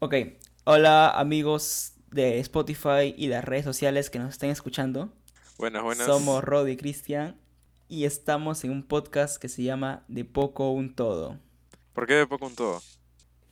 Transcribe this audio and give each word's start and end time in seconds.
Ok, 0.00 0.14
hola 0.62 1.10
amigos 1.10 1.94
de 2.12 2.38
Spotify 2.38 3.12
y 3.16 3.26
las 3.26 3.44
redes 3.44 3.64
sociales 3.64 4.10
que 4.10 4.20
nos 4.20 4.30
estén 4.30 4.50
escuchando. 4.50 5.12
Buenas, 5.58 5.82
buenas. 5.82 6.06
Somos 6.06 6.44
Rod 6.44 6.68
y 6.68 6.76
Cristian 6.76 7.36
y 7.88 8.04
estamos 8.04 8.62
en 8.62 8.70
un 8.70 8.84
podcast 8.84 9.42
que 9.42 9.48
se 9.48 9.64
llama 9.64 10.04
De 10.06 10.24
Poco 10.24 10.70
Un 10.70 10.94
Todo. 10.94 11.40
¿Por 11.94 12.06
qué 12.06 12.14
de 12.14 12.28
poco 12.28 12.46
un 12.46 12.54
todo? 12.54 12.80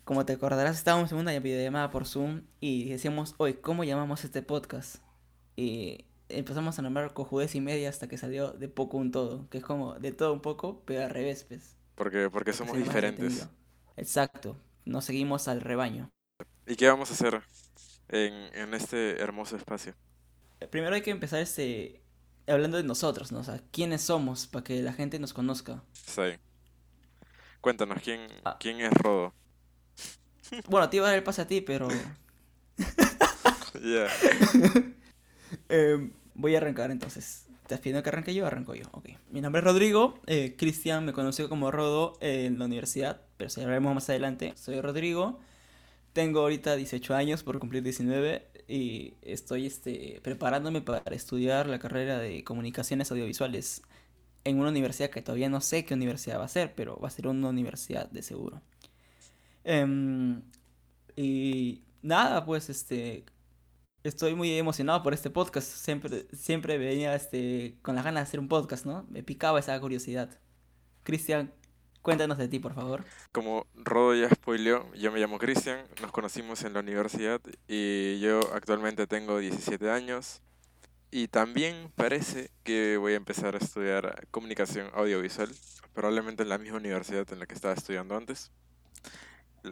Como 0.04 0.24
te 0.24 0.34
acordarás, 0.34 0.76
estábamos 0.76 1.10
en 1.10 1.18
una 1.18 1.36
videollamada 1.36 1.90
por 1.90 2.06
Zoom 2.06 2.42
y 2.60 2.90
decíamos, 2.90 3.34
hoy, 3.38 3.54
¿cómo 3.54 3.82
llamamos 3.82 4.22
este 4.22 4.40
podcast? 4.40 4.98
Y 5.56 6.04
empezamos 6.28 6.78
a 6.78 6.82
nombrar 6.82 7.12
cojudez 7.12 7.56
y 7.56 7.60
media 7.60 7.88
hasta 7.88 8.06
que 8.06 8.18
salió 8.18 8.52
De 8.52 8.68
Poco 8.68 8.98
Un 8.98 9.10
Todo, 9.10 9.50
que 9.50 9.58
es 9.58 9.64
como 9.64 9.94
de 9.94 10.12
todo 10.12 10.32
un 10.32 10.42
poco, 10.42 10.80
pero 10.84 11.02
al 11.02 11.10
revés, 11.10 11.42
pues. 11.42 11.74
Porque, 11.96 12.30
porque 12.30 12.30
para 12.30 12.44
que 12.44 12.52
somos 12.52 12.76
diferentes. 12.76 13.48
Exacto, 13.96 14.56
nos 14.84 15.04
seguimos 15.04 15.48
al 15.48 15.60
rebaño. 15.60 16.12
¿Y 16.66 16.76
qué 16.76 16.88
vamos 16.88 17.10
a 17.10 17.14
hacer 17.14 17.40
en, 18.08 18.32
en 18.54 18.74
este 18.74 19.20
hermoso 19.22 19.56
espacio? 19.56 19.94
Primero 20.70 20.94
hay 20.94 21.02
que 21.02 21.10
empezar 21.10 21.40
este 21.40 22.02
hablando 22.46 22.76
de 22.76 22.82
nosotros, 22.84 23.32
¿no? 23.32 23.40
O 23.40 23.44
sea, 23.44 23.60
quiénes 23.72 24.02
somos 24.02 24.46
para 24.46 24.64
que 24.64 24.82
la 24.82 24.92
gente 24.92 25.18
nos 25.18 25.32
conozca. 25.32 25.82
Bien. 26.16 26.38
Cuéntanos, 27.60 28.00
¿quién, 28.02 28.20
Ah. 28.44 28.56
quién 28.58 28.80
es 28.80 28.92
Rodo? 28.92 29.32
Bueno, 30.68 30.88
te 30.88 30.98
iba 30.98 31.06
a 31.06 31.08
dar 31.10 31.18
el 31.18 31.24
pase 31.24 31.42
a 31.42 31.46
ti, 31.48 31.60
pero 31.60 31.88
Ya. 33.82 34.06
eh, 35.68 36.10
voy 36.34 36.54
a 36.54 36.58
arrancar 36.58 36.90
entonces. 36.90 37.42
¿Estás 37.62 37.80
pidiendo 37.80 38.02
que 38.02 38.08
arranque 38.10 38.32
yo? 38.32 38.46
Arranco 38.46 38.74
yo. 38.76 38.84
Ok. 38.92 39.08
Mi 39.30 39.40
nombre 39.40 39.58
es 39.58 39.64
Rodrigo. 39.64 40.20
eh, 40.26 40.54
Cristian 40.56 41.04
me 41.04 41.12
conoció 41.12 41.48
como 41.48 41.72
Rodo 41.72 42.16
en 42.20 42.60
la 42.60 42.66
universidad, 42.66 43.22
pero 43.36 43.50
si 43.50 43.60
hablaremos 43.60 43.92
más 43.92 44.08
adelante. 44.08 44.52
Soy 44.56 44.80
Rodrigo. 44.80 45.40
Tengo 46.16 46.40
ahorita 46.40 46.76
18 46.76 47.14
años 47.14 47.42
por 47.42 47.58
cumplir 47.58 47.82
19 47.82 48.48
y 48.68 49.12
estoy 49.20 49.66
este, 49.66 50.18
preparándome 50.22 50.80
para 50.80 51.02
estudiar 51.14 51.66
la 51.66 51.78
carrera 51.78 52.18
de 52.18 52.42
comunicaciones 52.42 53.10
audiovisuales 53.12 53.82
en 54.44 54.58
una 54.58 54.70
universidad 54.70 55.10
que 55.10 55.20
todavía 55.20 55.50
no 55.50 55.60
sé 55.60 55.84
qué 55.84 55.92
universidad 55.92 56.38
va 56.38 56.46
a 56.46 56.48
ser, 56.48 56.74
pero 56.74 56.98
va 56.98 57.08
a 57.08 57.10
ser 57.10 57.26
una 57.26 57.50
universidad 57.50 58.10
de 58.10 58.22
seguro. 58.22 58.62
Em, 59.62 60.40
y 61.16 61.82
nada, 62.00 62.46
pues 62.46 62.70
este 62.70 63.26
estoy 64.02 64.34
muy 64.34 64.56
emocionado 64.56 65.02
por 65.02 65.12
este 65.12 65.28
podcast. 65.28 65.68
Siempre, 65.70 66.28
siempre 66.32 66.78
venía 66.78 67.14
este, 67.14 67.76
con 67.82 67.94
las 67.94 68.06
ganas 68.06 68.22
de 68.22 68.28
hacer 68.28 68.40
un 68.40 68.48
podcast, 68.48 68.86
¿no? 68.86 69.04
Me 69.10 69.22
picaba 69.22 69.60
esa 69.60 69.78
curiosidad. 69.78 70.30
Cristian, 71.02 71.52
cuéntanos 72.06 72.38
de 72.38 72.46
ti, 72.46 72.60
por 72.60 72.72
favor. 72.72 73.02
Como 73.32 73.66
Rodo 73.74 74.14
ya 74.14 74.30
spoileó, 74.30 74.94
yo 74.94 75.10
me 75.10 75.18
llamo 75.18 75.38
Cristian, 75.38 75.84
nos 76.00 76.12
conocimos 76.12 76.62
en 76.62 76.72
la 76.72 76.78
universidad 76.78 77.40
y 77.66 78.20
yo 78.20 78.38
actualmente 78.54 79.08
tengo 79.08 79.40
17 79.40 79.90
años. 79.90 80.40
Y 81.10 81.26
también 81.26 81.90
parece 81.96 82.52
que 82.62 82.96
voy 82.96 83.14
a 83.14 83.16
empezar 83.16 83.56
a 83.56 83.58
estudiar 83.58 84.28
comunicación 84.30 84.88
audiovisual, 84.94 85.50
probablemente 85.94 86.44
en 86.44 86.50
la 86.50 86.58
misma 86.58 86.76
universidad 86.76 87.26
en 87.32 87.40
la 87.40 87.46
que 87.46 87.54
estaba 87.54 87.74
estudiando 87.74 88.16
antes. 88.16 88.52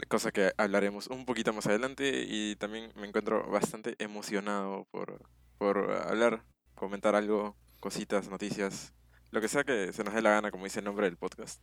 Cosa 0.09 0.33
que 0.33 0.51
hablaremos 0.57 1.07
un 1.07 1.27
poquito 1.27 1.53
más 1.53 1.69
adelante 1.69 2.25
y 2.27 2.57
también 2.57 2.91
me 2.97 3.07
encuentro 3.07 3.49
bastante 3.49 3.95
emocionado 4.01 4.89
por, 4.91 5.21
por 5.57 5.89
hablar, 6.09 6.43
comentar 6.75 7.15
algo, 7.15 7.55
cositas, 7.79 8.29
noticias, 8.29 8.93
lo 9.31 9.41
que 9.41 9.47
sea 9.47 9.63
que 9.63 9.93
se 9.93 10.03
nos 10.03 10.15
dé 10.15 10.21
la 10.21 10.31
gana, 10.31 10.51
como 10.51 10.65
dice 10.65 10.81
el 10.81 10.85
nombre 10.85 11.07
del 11.07 11.17
podcast. 11.17 11.61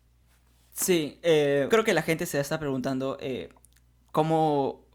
Sí, 0.74 1.20
eh, 1.24 1.68
creo 1.70 1.84
que 1.84 1.94
la 1.94 2.02
gente 2.02 2.26
se 2.26 2.40
está 2.40 2.60
preguntando 2.60 3.18
eh, 3.20 3.50
cómo, 4.12 4.86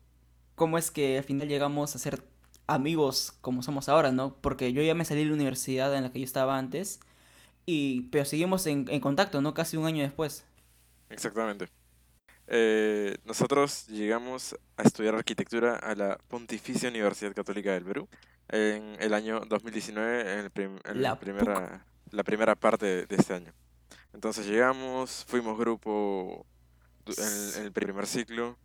cómo 0.54 0.78
es 0.78 0.90
que 0.90 1.18
al 1.18 1.24
final 1.24 1.48
llegamos 1.48 1.94
a 1.94 1.98
ser 1.98 2.22
amigos 2.66 3.34
como 3.40 3.62
somos 3.62 3.88
ahora, 3.88 4.12
¿no? 4.12 4.36
Porque 4.40 4.72
yo 4.72 4.82
ya 4.82 4.94
me 4.94 5.04
salí 5.04 5.20
de 5.22 5.28
la 5.28 5.34
universidad 5.34 5.94
en 5.96 6.04
la 6.04 6.12
que 6.12 6.20
yo 6.20 6.24
estaba 6.24 6.58
antes, 6.58 7.00
y, 7.66 8.02
pero 8.10 8.24
seguimos 8.24 8.66
en, 8.66 8.86
en 8.90 9.00
contacto, 9.00 9.40
¿no? 9.42 9.54
Casi 9.54 9.76
un 9.76 9.86
año 9.86 10.02
después. 10.02 10.46
Exactamente. 11.10 11.68
Eh, 12.48 13.16
nosotros 13.24 13.86
llegamos 13.88 14.56
a 14.76 14.82
estudiar 14.82 15.14
arquitectura 15.16 15.76
a 15.76 15.94
la 15.94 16.18
Pontificia 16.28 16.88
Universidad 16.88 17.34
Católica 17.34 17.72
del 17.72 17.84
Perú 17.84 18.08
en 18.48 18.96
el 19.00 19.14
año 19.14 19.40
2019, 19.48 20.32
en, 20.34 20.38
el 20.40 20.50
prim- 20.50 20.80
en 20.84 21.02
La 21.02 21.18
primera, 21.18 21.84
la 22.10 22.24
primera 22.24 22.54
parte 22.54 23.06
de 23.06 23.16
este 23.16 23.34
año. 23.34 23.52
Entonces 24.16 24.46
llegamos, 24.48 25.24
fuimos 25.28 25.58
grupo 25.58 26.46
en, 27.16 27.54
en 27.56 27.64
el 27.64 27.72
primer 27.72 28.06
ciclo, 28.06 28.58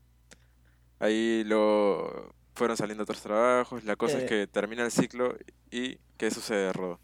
ahí 1.00 1.44
lo 1.46 2.34
fueron 2.56 2.78
saliendo 2.78 3.04
otros 3.04 3.22
trabajos, 3.22 3.84
la 3.84 3.96
cosa 3.96 4.18
es 4.20 4.24
Eh, 4.24 4.26
que 4.26 4.48
termina 4.48 4.84
el 4.84 4.92
ciclo 4.92 5.36
y 5.72 5.98
¿qué 6.18 6.32
sucede, 6.32 6.72
Rodo? 6.74 7.00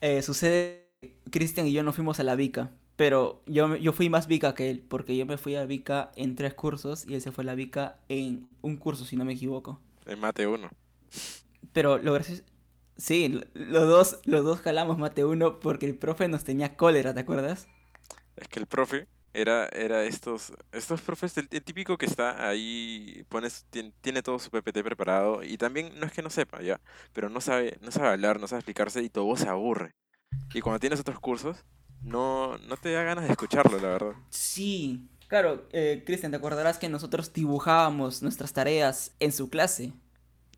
Eh, 0.00 0.22
sucede, 0.22 0.88
Cristian 1.30 1.66
y 1.66 1.72
yo 1.72 1.82
no 1.82 1.92
fuimos 1.92 2.18
a 2.20 2.24
la 2.24 2.34
Vica, 2.34 2.70
pero 2.96 3.42
yo, 3.46 3.68
me- 3.68 3.80
yo 3.80 3.92
fui 3.92 4.08
más 4.10 4.26
Vica 4.26 4.54
que 4.54 4.70
él, 4.70 4.84
porque 4.88 5.16
yo 5.16 5.26
me 5.26 5.38
fui 5.38 5.54
a 5.56 5.64
Vica 5.64 6.10
en 6.16 6.34
tres 6.36 6.54
cursos 6.54 7.06
y 7.06 7.14
él 7.14 7.20
se 7.22 7.32
fue 7.32 7.42
a 7.44 7.46
la 7.46 7.54
Vica 7.54 7.98
en 8.08 8.48
un 8.62 8.76
curso, 8.76 9.04
si 9.04 9.16
no 9.16 9.24
me 9.24 9.34
equivoco. 9.34 9.80
En 10.06 10.20
Mate 10.20 10.46
1. 10.46 10.70
Pero 11.72 11.98
lo 11.98 12.12
gracioso, 12.12 12.42
sí, 12.96 13.28
lo- 13.28 13.42
los 13.54 13.88
dos, 13.88 14.20
los 14.24 14.44
dos 14.44 14.60
jalamos 14.60 14.98
mate 14.98 15.24
uno 15.24 15.60
porque 15.60 15.86
el 15.86 15.96
profe 15.98 16.28
nos 16.28 16.44
tenía 16.44 16.76
cólera, 16.76 17.14
¿te 17.14 17.20
acuerdas? 17.20 17.68
Es 18.36 18.48
que 18.48 18.60
el 18.60 18.66
profe 18.66 19.08
era, 19.34 19.66
era 19.68 20.04
estos, 20.04 20.52
estos 20.72 21.00
profes, 21.02 21.36
el, 21.38 21.48
el 21.50 21.62
típico 21.64 21.96
que 21.98 22.06
está 22.06 22.48
ahí, 22.48 23.24
pones, 23.28 23.66
tien- 23.70 23.92
tiene 24.00 24.22
todo 24.22 24.38
su 24.38 24.50
PPT 24.50 24.82
preparado 24.84 25.42
y 25.42 25.56
también 25.58 25.98
no 25.98 26.06
es 26.06 26.12
que 26.12 26.22
no 26.22 26.30
sepa, 26.30 26.60
ya, 26.62 26.80
pero 27.12 27.28
no 27.28 27.40
sabe, 27.40 27.78
no 27.80 27.90
sabe 27.90 28.08
hablar, 28.08 28.40
no 28.40 28.46
sabe 28.48 28.60
explicarse 28.60 29.02
y 29.02 29.10
todo 29.10 29.36
se 29.36 29.48
aburre. 29.48 29.94
Y 30.52 30.60
cuando 30.60 30.80
tienes 30.80 31.00
otros 31.00 31.20
cursos, 31.20 31.64
no, 32.02 32.58
no 32.58 32.76
te 32.78 32.92
da 32.92 33.04
ganas 33.04 33.24
de 33.26 33.32
escucharlo, 33.32 33.78
la 33.80 33.88
verdad. 33.90 34.16
Sí. 34.30 35.08
Claro, 35.28 35.66
eh, 35.72 36.02
Cristian, 36.04 36.30
te 36.32 36.36
acordarás 36.36 36.78
que 36.78 36.88
nosotros 36.90 37.32
dibujábamos 37.32 38.22
nuestras 38.22 38.52
tareas 38.52 39.14
en 39.18 39.32
su 39.32 39.48
clase. 39.48 39.92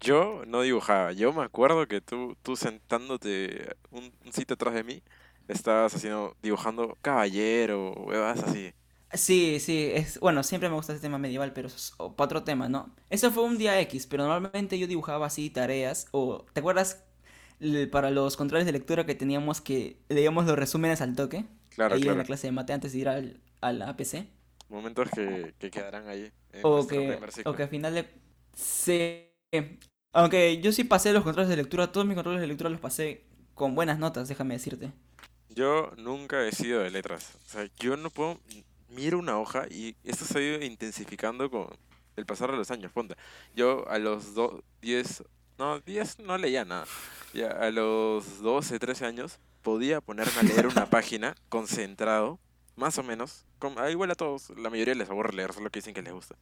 Yo 0.05 0.43
no 0.47 0.63
dibujaba, 0.63 1.13
yo 1.13 1.33
me 1.33 1.43
acuerdo 1.45 1.87
que 1.89 2.01
tú, 2.01 2.37
tú 2.43 2.57
sentándote 2.57 3.75
un, 3.91 4.13
un 4.25 4.33
sitio 4.33 4.55
atrás 4.55 4.75
de 4.75 4.85
mí, 4.85 5.03
estabas 5.49 5.95
haciendo, 5.95 6.37
dibujando 6.43 6.99
caballero, 7.03 7.93
huevas 7.95 8.43
así. 8.43 8.75
Sí, 9.13 9.61
sí, 9.61 9.91
es, 9.95 10.19
bueno, 10.19 10.43
siempre 10.43 10.69
me 10.69 10.75
gusta 10.75 10.93
ese 10.93 11.01
tema 11.03 11.19
medieval, 11.19 11.53
pero 11.53 11.69
eso 11.69 11.77
es 11.77 11.93
para 12.17 12.25
otro 12.27 12.43
tema, 12.43 12.69
¿no? 12.69 12.93
Eso 13.11 13.31
fue 13.31 13.45
un 13.45 13.59
día 13.59 13.81
X, 13.83 14.07
pero 14.09 14.25
normalmente 14.25 14.77
yo 14.79 14.89
dibujaba 14.89 15.27
así 15.27 15.51
tareas, 15.51 16.09
o 16.11 16.45
¿te 16.53 16.59
acuerdas 16.61 17.05
para 17.93 18.11
los 18.11 18.37
controles 18.37 18.67
de 18.67 18.73
lectura 18.73 19.07
que 19.07 19.15
teníamos 19.15 19.61
que 19.61 19.99
leíamos 20.09 20.47
los 20.47 20.59
resúmenes 20.59 21.01
al 21.01 21.15
toque? 21.15 21.45
Claro, 21.69 21.99
ahí 21.99 22.09
en 22.09 22.19
la 22.19 22.25
claro. 22.25 22.25
clase 22.25 22.49
de 22.49 22.53
mate 22.53 22.73
antes 22.73 22.93
de 22.93 22.99
ir 22.99 23.09
al, 23.09 23.41
al 23.61 23.83
APC. 23.83 24.27
Momentos 24.69 25.11
que, 25.11 25.55
que 25.59 25.71
quedarán 25.71 26.09
ahí 26.09 26.33
en 26.53 26.69
O 26.69 26.87
que, 26.89 27.01
o 27.45 27.53
que 27.55 27.63
al 27.65 27.69
final 27.69 27.95
de... 27.95 28.03
Sí. 28.55 29.31
Aunque 30.15 30.61
yo 30.61 30.73
sí 30.73 30.85
pasé 30.85 31.13
los 31.13 31.25
controles 31.25 31.51
de 31.51 31.57
lectura, 31.57 31.91
todos 31.93 32.07
mis 32.07 32.15
controles 32.15 32.41
de 32.41 32.47
lectura 32.47 32.71
los 32.71 32.81
pasé 32.81 33.25
con 33.55 33.75
buenas 33.75 33.99
notas, 33.99 34.29
déjame 34.29 34.55
decirte. 34.55 34.93
Yo 35.51 35.93
nunca 35.97 36.47
he 36.47 36.53
sido 36.53 36.81
de 36.83 36.91
letras. 36.91 37.33
O 37.47 37.51
sea, 37.51 37.69
yo 37.79 37.97
no 37.97 38.11
puedo. 38.11 38.41
Miro 38.89 39.19
una 39.19 39.39
hoja 39.41 39.67
y 39.69 39.97
esto 40.05 40.25
se 40.25 40.39
ha 40.39 40.43
ido 40.43 40.65
intensificando 40.65 41.51
con 41.51 41.67
el 42.17 42.27
pasar 42.27 42.51
de 42.53 42.57
los 42.57 42.71
años. 42.71 42.93
Ponte. 42.93 43.17
Yo 43.57 43.89
a 43.89 43.99
los 43.99 44.35
do- 44.35 44.63
10. 44.83 45.25
No, 45.59 45.81
10 45.81 46.21
no 46.21 46.39
leía 46.39 46.65
nada. 46.65 46.87
Ya 47.33 47.49
a 47.49 47.71
los 47.71 48.41
12, 48.41 48.79
13 48.79 49.07
años 49.07 49.39
podía 49.63 50.01
ponerme 50.01 50.39
a 50.41 50.43
leer 50.45 50.69
una 50.69 50.87
página 50.91 51.35
concentrado, 51.49 52.39
más 52.77 52.99
o 52.99 53.03
menos. 53.03 53.45
Con, 53.59 53.75
ah, 53.79 53.91
igual 53.91 54.11
a 54.13 54.15
todos, 54.15 54.51
la 54.51 54.71
mayoría 54.71 54.95
les 54.95 55.11
aburre 55.11 55.35
leer, 55.35 55.53
solo 55.53 55.71
que 55.71 55.79
dicen 55.81 55.95
que 55.95 56.03
les 56.03 56.13
gusta. 56.13 56.37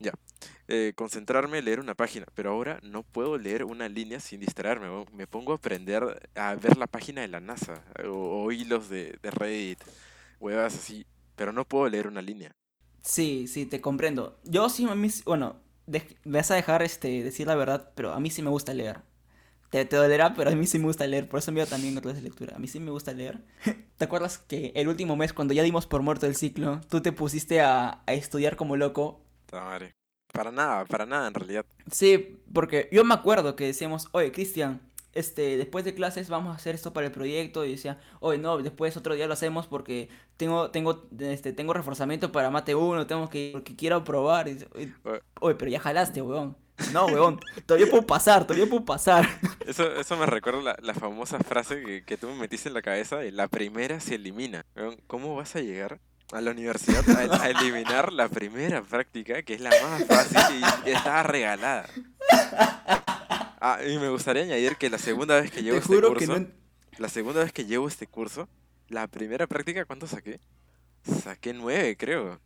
Ya. 0.00 0.12
eh, 0.68 0.92
concentrarme, 0.94 1.62
leer 1.62 1.80
una 1.80 1.94
página, 1.94 2.26
pero 2.34 2.50
ahora 2.50 2.78
no 2.82 3.02
puedo 3.02 3.38
leer 3.38 3.64
una 3.64 3.88
línea 3.88 4.20
sin 4.20 4.40
distraerme. 4.40 4.88
Me 5.12 5.26
pongo 5.26 5.52
a 5.52 5.56
aprender 5.56 6.30
a 6.34 6.54
ver 6.54 6.76
la 6.76 6.86
página 6.86 7.22
de 7.22 7.28
la 7.28 7.40
NASA 7.40 7.82
o, 8.06 8.52
hilos 8.52 8.88
de, 8.88 9.18
de 9.22 9.30
Reddit, 9.30 9.82
huevas 10.40 10.74
así, 10.74 11.06
pero 11.36 11.52
no 11.52 11.64
puedo 11.64 11.88
leer 11.88 12.06
una 12.06 12.22
línea. 12.22 12.54
Sí, 13.02 13.46
sí, 13.48 13.66
te 13.66 13.80
comprendo. 13.80 14.38
Yo 14.44 14.68
sí, 14.68 14.84
a 14.88 14.94
mí, 14.94 15.08
bueno, 15.24 15.56
me 15.86 16.38
vas 16.38 16.50
a 16.50 16.54
dejar 16.56 16.82
este, 16.82 17.22
decir 17.22 17.46
la 17.46 17.54
verdad, 17.54 17.92
pero 17.94 18.12
a 18.12 18.20
mí 18.20 18.30
sí 18.30 18.42
me 18.42 18.50
gusta 18.50 18.74
leer. 18.74 19.00
Te, 19.70 19.84
te 19.84 19.96
dolerá, 19.96 20.34
pero 20.34 20.50
a 20.50 20.54
mí 20.54 20.66
sí 20.66 20.78
me 20.78 20.86
gusta 20.86 21.06
leer, 21.06 21.28
por 21.28 21.38
eso 21.40 21.50
envío 21.50 21.66
también 21.66 21.94
controles 21.94 22.22
de 22.22 22.28
lectura. 22.28 22.56
A 22.56 22.58
mí 22.58 22.68
sí 22.68 22.80
me 22.80 22.90
gusta 22.90 23.12
leer. 23.12 23.40
¿Te 23.98 24.04
acuerdas 24.04 24.38
que 24.38 24.72
el 24.74 24.88
último 24.88 25.16
mes, 25.16 25.32
cuando 25.32 25.54
ya 25.54 25.62
dimos 25.62 25.86
por 25.86 26.02
muerto 26.02 26.26
el 26.26 26.36
ciclo, 26.36 26.80
tú 26.88 27.00
te 27.02 27.12
pusiste 27.12 27.60
a 27.60 28.02
estudiar 28.06 28.56
como 28.56 28.76
loco? 28.76 29.22
Madre. 29.52 29.94
Para 30.32 30.52
nada, 30.52 30.84
para 30.84 31.06
nada 31.06 31.28
en 31.28 31.34
realidad. 31.34 31.64
Sí, 31.90 32.38
porque 32.52 32.88
yo 32.92 33.02
me 33.04 33.14
acuerdo 33.14 33.56
que 33.56 33.64
decíamos, 33.64 34.08
oye, 34.12 34.30
Cristian, 34.30 34.80
este, 35.14 35.56
después 35.56 35.84
de 35.84 35.94
clases 35.94 36.28
vamos 36.28 36.52
a 36.52 36.56
hacer 36.56 36.74
esto 36.74 36.92
para 36.92 37.06
el 37.06 37.12
proyecto 37.12 37.64
y 37.64 37.72
decía, 37.72 37.98
oye, 38.20 38.38
no, 38.38 38.58
después 38.58 38.96
otro 38.96 39.14
día 39.14 39.26
lo 39.26 39.32
hacemos 39.32 39.66
porque 39.66 40.08
tengo, 40.36 40.70
tengo, 40.70 41.08
este, 41.18 41.52
tengo 41.52 41.72
reforzamiento 41.72 42.30
para 42.30 42.50
mate 42.50 42.74
1, 42.74 43.06
tengo 43.06 43.28
que, 43.28 43.50
porque 43.52 43.74
quiero 43.74 44.04
probar. 44.04 44.48
Y, 44.48 44.58
oye, 45.40 45.54
pero 45.54 45.70
ya 45.70 45.80
jalaste, 45.80 46.22
weón. 46.22 46.56
No, 46.92 47.06
weón, 47.06 47.40
todavía 47.66 47.90
puedo 47.90 48.06
pasar, 48.06 48.46
todavía 48.46 48.68
puedo 48.68 48.84
pasar. 48.84 49.26
Eso, 49.66 49.94
eso 49.96 50.16
me 50.16 50.24
recuerda 50.24 50.62
la, 50.62 50.76
la 50.80 50.94
famosa 50.94 51.38
frase 51.40 51.82
que, 51.82 52.02
que, 52.02 52.16
tú 52.16 52.28
me 52.28 52.36
metiste 52.36 52.68
en 52.68 52.74
la 52.74 52.80
cabeza 52.80 53.26
y 53.26 53.30
la 53.30 53.48
primera 53.48 54.00
se 54.00 54.14
elimina. 54.14 54.64
¿Cómo 55.06 55.36
vas 55.36 55.56
a 55.56 55.60
llegar 55.60 56.00
a 56.32 56.40
la 56.40 56.50
universidad 56.50 57.08
a, 57.10 57.48
eliminar 57.50 58.12
la 58.12 58.28
primera 58.28 58.82
práctica, 58.82 59.42
que 59.42 59.54
es 59.54 59.60
la 59.60 59.70
más 59.70 60.04
fácil 60.04 60.62
y 60.86 60.90
está 60.90 61.22
regalada? 61.22 61.88
Ah, 63.60 63.80
y 63.84 63.98
me 63.98 64.08
gustaría 64.08 64.44
añadir 64.44 64.76
que 64.76 64.88
la 64.88 64.98
segunda 64.98 65.40
vez 65.40 65.50
que 65.50 65.62
llevo 65.62 65.78
este 65.78 66.00
curso, 66.00 66.46
la 66.98 67.08
segunda 67.08 67.42
vez 67.42 67.52
que 67.52 67.64
llevo 67.64 67.88
este 67.88 68.06
curso, 68.06 68.48
la 68.88 69.08
primera 69.08 69.46
práctica, 69.46 69.84
¿cuánto 69.84 70.06
saqué? 70.06 70.38
Saqué 71.22 71.52
nueve, 71.54 71.96
creo. 71.96 72.40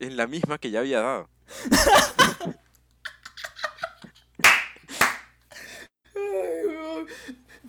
En 0.00 0.16
la 0.16 0.26
misma 0.26 0.58
que 0.58 0.70
ya 0.70 0.80
había 0.80 1.00
dado. 1.00 1.28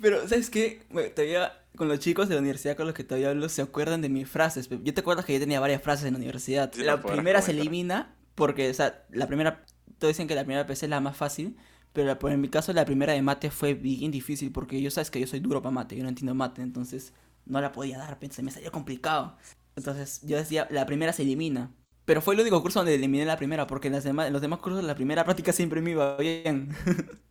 Pero, 0.01 0.27
¿sabes 0.27 0.49
qué? 0.49 0.81
todavía 1.15 1.53
con 1.75 1.87
los 1.87 1.99
chicos 1.99 2.29
de 2.29 2.35
la 2.35 2.41
universidad 2.41 2.75
con 2.75 2.85
los 2.85 2.95
que 2.95 3.03
todavía 3.03 3.29
hablo 3.29 3.49
se 3.49 3.61
acuerdan 3.61 4.01
de 4.01 4.09
mis 4.09 4.27
frases. 4.27 4.69
Yo 4.69 4.93
te 4.93 5.01
acuerdas 5.01 5.25
que 5.25 5.33
yo 5.33 5.39
tenía 5.39 5.59
varias 5.59 5.81
frases 5.81 6.05
en 6.05 6.13
la 6.13 6.19
universidad. 6.19 6.73
la 6.75 7.01
primera 7.01 7.41
se 7.41 7.51
elimina 7.51 8.15
porque, 8.33 8.69
o 8.69 8.73
sea, 8.73 9.05
la 9.11 9.27
primera, 9.27 9.65
todos 9.97 10.13
dicen 10.13 10.27
que 10.27 10.35
la 10.35 10.43
primera 10.43 10.65
PC 10.65 10.85
es 10.85 10.89
la 10.89 10.99
más 10.99 11.15
fácil, 11.17 11.57
pero 11.93 12.17
en 12.29 12.41
mi 12.41 12.49
caso 12.49 12.73
la 12.73 12.85
primera 12.85 13.13
de 13.13 13.21
mate 13.21 13.49
fue 13.49 13.73
bien 13.73 14.11
difícil 14.11 14.51
porque 14.51 14.81
yo 14.81 14.91
sabes 14.91 15.11
que 15.11 15.19
yo 15.19 15.27
soy 15.27 15.39
duro 15.39 15.61
para 15.61 15.71
mate, 15.71 15.95
yo 15.95 16.03
no 16.03 16.09
entiendo 16.09 16.35
mate, 16.35 16.61
entonces 16.61 17.13
no 17.45 17.61
la 17.61 17.71
podía 17.71 17.97
dar, 17.97 18.19
pensé, 18.19 18.43
me 18.43 18.51
salía 18.51 18.71
complicado. 18.71 19.37
Entonces 19.75 20.21
yo 20.23 20.37
decía, 20.37 20.67
la 20.71 20.85
primera 20.85 21.13
se 21.13 21.23
elimina. 21.23 21.71
Pero 22.05 22.21
fue 22.21 22.35
el 22.35 22.41
único 22.41 22.61
curso 22.61 22.79
donde 22.79 22.95
eliminé 22.95 23.25
la 23.25 23.37
primera, 23.37 23.65
porque 23.65 23.87
en, 23.87 23.93
las 23.93 24.03
demás, 24.03 24.27
en 24.27 24.33
los 24.33 24.41
demás 24.41 24.59
cursos 24.59 24.83
la 24.83 24.95
primera 24.95 25.23
práctica 25.23 25.53
siempre 25.53 25.81
me 25.81 25.91
iba 25.91 26.17
bien. 26.17 26.69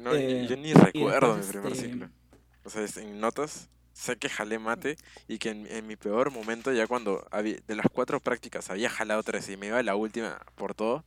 no, 0.00 0.14
eh, 0.14 0.46
yo 0.48 0.56
ni 0.56 0.72
recuerdo 0.72 1.36
mi 1.36 1.46
primer 1.46 1.72
este, 1.72 1.88
ciclo. 1.88 2.10
O 2.64 2.70
sea, 2.70 2.86
en 3.02 3.20
notas 3.20 3.68
sé 3.92 4.16
que 4.16 4.28
jalé 4.28 4.58
mate 4.58 4.96
y 5.26 5.38
que 5.38 5.50
en, 5.50 5.86
mi 5.86 5.96
peor 5.96 6.30
momento, 6.30 6.72
ya 6.72 6.86
cuando 6.86 7.26
había, 7.30 7.56
de 7.66 7.76
las 7.76 7.86
cuatro 7.90 8.20
prácticas 8.20 8.68
había 8.70 8.90
jalado 8.90 9.22
tres 9.22 9.48
y 9.48 9.56
me 9.56 9.68
iba 9.68 9.78
a 9.78 9.82
la 9.82 9.96
última 9.96 10.38
por 10.54 10.74
todo, 10.74 11.04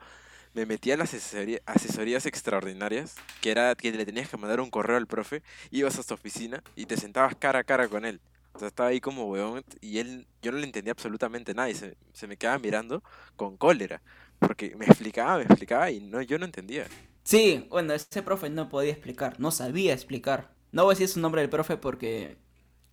me 0.53 0.65
metí 0.65 0.91
a 0.91 0.97
las 0.97 1.13
asesorías 1.13 2.25
extraordinarias, 2.25 3.15
que 3.41 3.51
era 3.51 3.75
que 3.75 3.91
le 3.91 4.05
tenías 4.05 4.29
que 4.29 4.37
mandar 4.37 4.59
un 4.59 4.71
correo 4.71 4.97
al 4.97 5.05
profe, 5.05 5.43
ibas 5.69 5.99
a 5.99 6.03
su 6.03 6.13
oficina 6.13 6.63
y 6.75 6.87
te 6.87 6.97
sentabas 6.97 7.35
cara 7.35 7.59
a 7.59 7.63
cara 7.63 7.87
con 7.87 8.05
él. 8.05 8.19
O 8.53 8.59
sea, 8.59 8.67
estaba 8.67 8.89
ahí 8.89 8.99
como 8.99 9.25
weón 9.25 9.63
y 9.79 9.99
él, 9.99 10.25
yo 10.41 10.51
no 10.51 10.57
le 10.57 10.65
entendía 10.65 10.91
absolutamente 10.91 11.53
nada 11.53 11.69
y 11.69 11.75
se, 11.75 11.95
se 12.13 12.27
me 12.27 12.37
quedaba 12.37 12.57
mirando 12.57 13.03
con 13.35 13.55
cólera, 13.57 14.01
porque 14.39 14.75
me 14.75 14.85
explicaba, 14.85 15.37
me 15.37 15.43
explicaba 15.43 15.91
y 15.91 15.99
no, 15.99 16.21
yo 16.23 16.39
no 16.39 16.45
entendía. 16.45 16.87
Sí, 17.29 17.67
bueno, 17.69 17.93
ese 17.93 18.23
profe 18.23 18.49
no 18.49 18.69
podía 18.69 18.91
explicar, 18.91 19.39
no 19.39 19.51
sabía 19.51 19.93
explicar. 19.93 20.51
No 20.71 20.83
voy 20.85 20.93
a 20.93 20.95
decir 20.95 21.07
su 21.09 21.19
nombre 21.19 21.41
del 21.41 21.49
profe 21.51 21.77
porque 21.77 22.39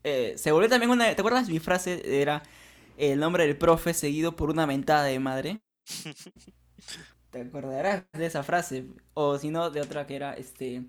eh, 0.04 0.34
se 0.36 0.52
volvió 0.52 0.68
también 0.68 0.90
una... 0.90 1.14
¿Te 1.14 1.22
acuerdas? 1.22 1.48
Mi 1.48 1.58
frase 1.58 2.20
era 2.22 2.42
el 2.98 3.18
nombre 3.20 3.46
del 3.46 3.56
profe 3.56 3.94
seguido 3.94 4.36
por 4.36 4.50
una 4.50 4.66
mentada 4.66 5.04
de 5.04 5.20
madre. 5.20 5.62
¿Te 7.30 7.40
acordarás 7.40 8.04
de 8.12 8.26
esa 8.26 8.42
frase? 8.42 8.86
O 9.14 9.38
si 9.38 9.50
no, 9.50 9.70
de 9.70 9.80
otra 9.80 10.06
que 10.06 10.16
era, 10.16 10.34
este... 10.34 10.84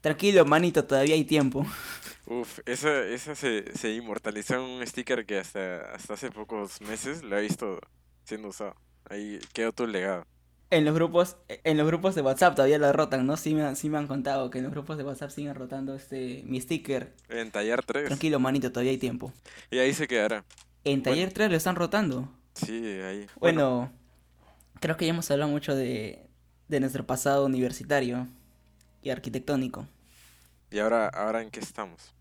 Tranquilo, 0.00 0.44
manito, 0.46 0.86
todavía 0.86 1.14
hay 1.16 1.24
tiempo. 1.24 1.66
Uf, 2.26 2.60
esa, 2.66 3.04
esa 3.06 3.34
se, 3.34 3.76
se 3.76 3.92
inmortalizó 3.94 4.54
en 4.54 4.60
un 4.62 4.86
sticker 4.86 5.26
que 5.26 5.38
hasta, 5.38 5.92
hasta 5.92 6.14
hace 6.14 6.30
pocos 6.30 6.80
meses 6.80 7.22
lo 7.22 7.36
he 7.38 7.42
visto 7.42 7.78
siendo 8.24 8.48
usado. 8.48 8.76
Ahí 9.04 9.38
quedó 9.52 9.72
tu 9.72 9.86
legado. 9.86 10.26
En 10.74 10.84
los 10.84 10.92
grupos, 10.92 11.36
en 11.48 11.76
los 11.76 11.86
grupos 11.86 12.16
de 12.16 12.22
WhatsApp 12.22 12.56
todavía 12.56 12.78
lo 12.78 12.92
rotan, 12.92 13.24
¿no? 13.26 13.36
Sí 13.36 13.54
me, 13.54 13.62
han, 13.62 13.76
sí 13.76 13.88
me 13.88 13.96
han 13.96 14.08
contado 14.08 14.50
que 14.50 14.58
en 14.58 14.64
los 14.64 14.72
grupos 14.72 14.98
de 14.98 15.04
WhatsApp 15.04 15.30
siguen 15.30 15.54
rotando 15.54 15.94
este 15.94 16.42
mi 16.46 16.60
sticker. 16.60 17.14
En 17.28 17.52
taller 17.52 17.84
3. 17.84 18.06
Tranquilo, 18.06 18.40
manito, 18.40 18.72
todavía 18.72 18.90
hay 18.90 18.98
tiempo. 18.98 19.32
Y 19.70 19.78
ahí 19.78 19.94
se 19.94 20.08
quedará. 20.08 20.44
En 20.82 21.04
taller 21.04 21.32
3 21.32 21.48
lo 21.48 21.56
están 21.56 21.76
rotando. 21.76 22.28
Sí, 22.54 22.84
ahí. 23.02 23.28
Bueno, 23.38 23.92
creo 24.80 24.96
que 24.96 25.06
ya 25.06 25.12
hemos 25.12 25.30
hablado 25.30 25.48
mucho 25.48 25.76
de, 25.76 26.26
de 26.66 26.80
nuestro 26.80 27.06
pasado 27.06 27.46
universitario 27.46 28.26
y 29.00 29.10
arquitectónico. 29.10 29.86
¿Y 30.72 30.80
ahora, 30.80 31.06
ahora 31.06 31.40
en 31.40 31.50
qué 31.52 31.60
estamos? 31.60 32.12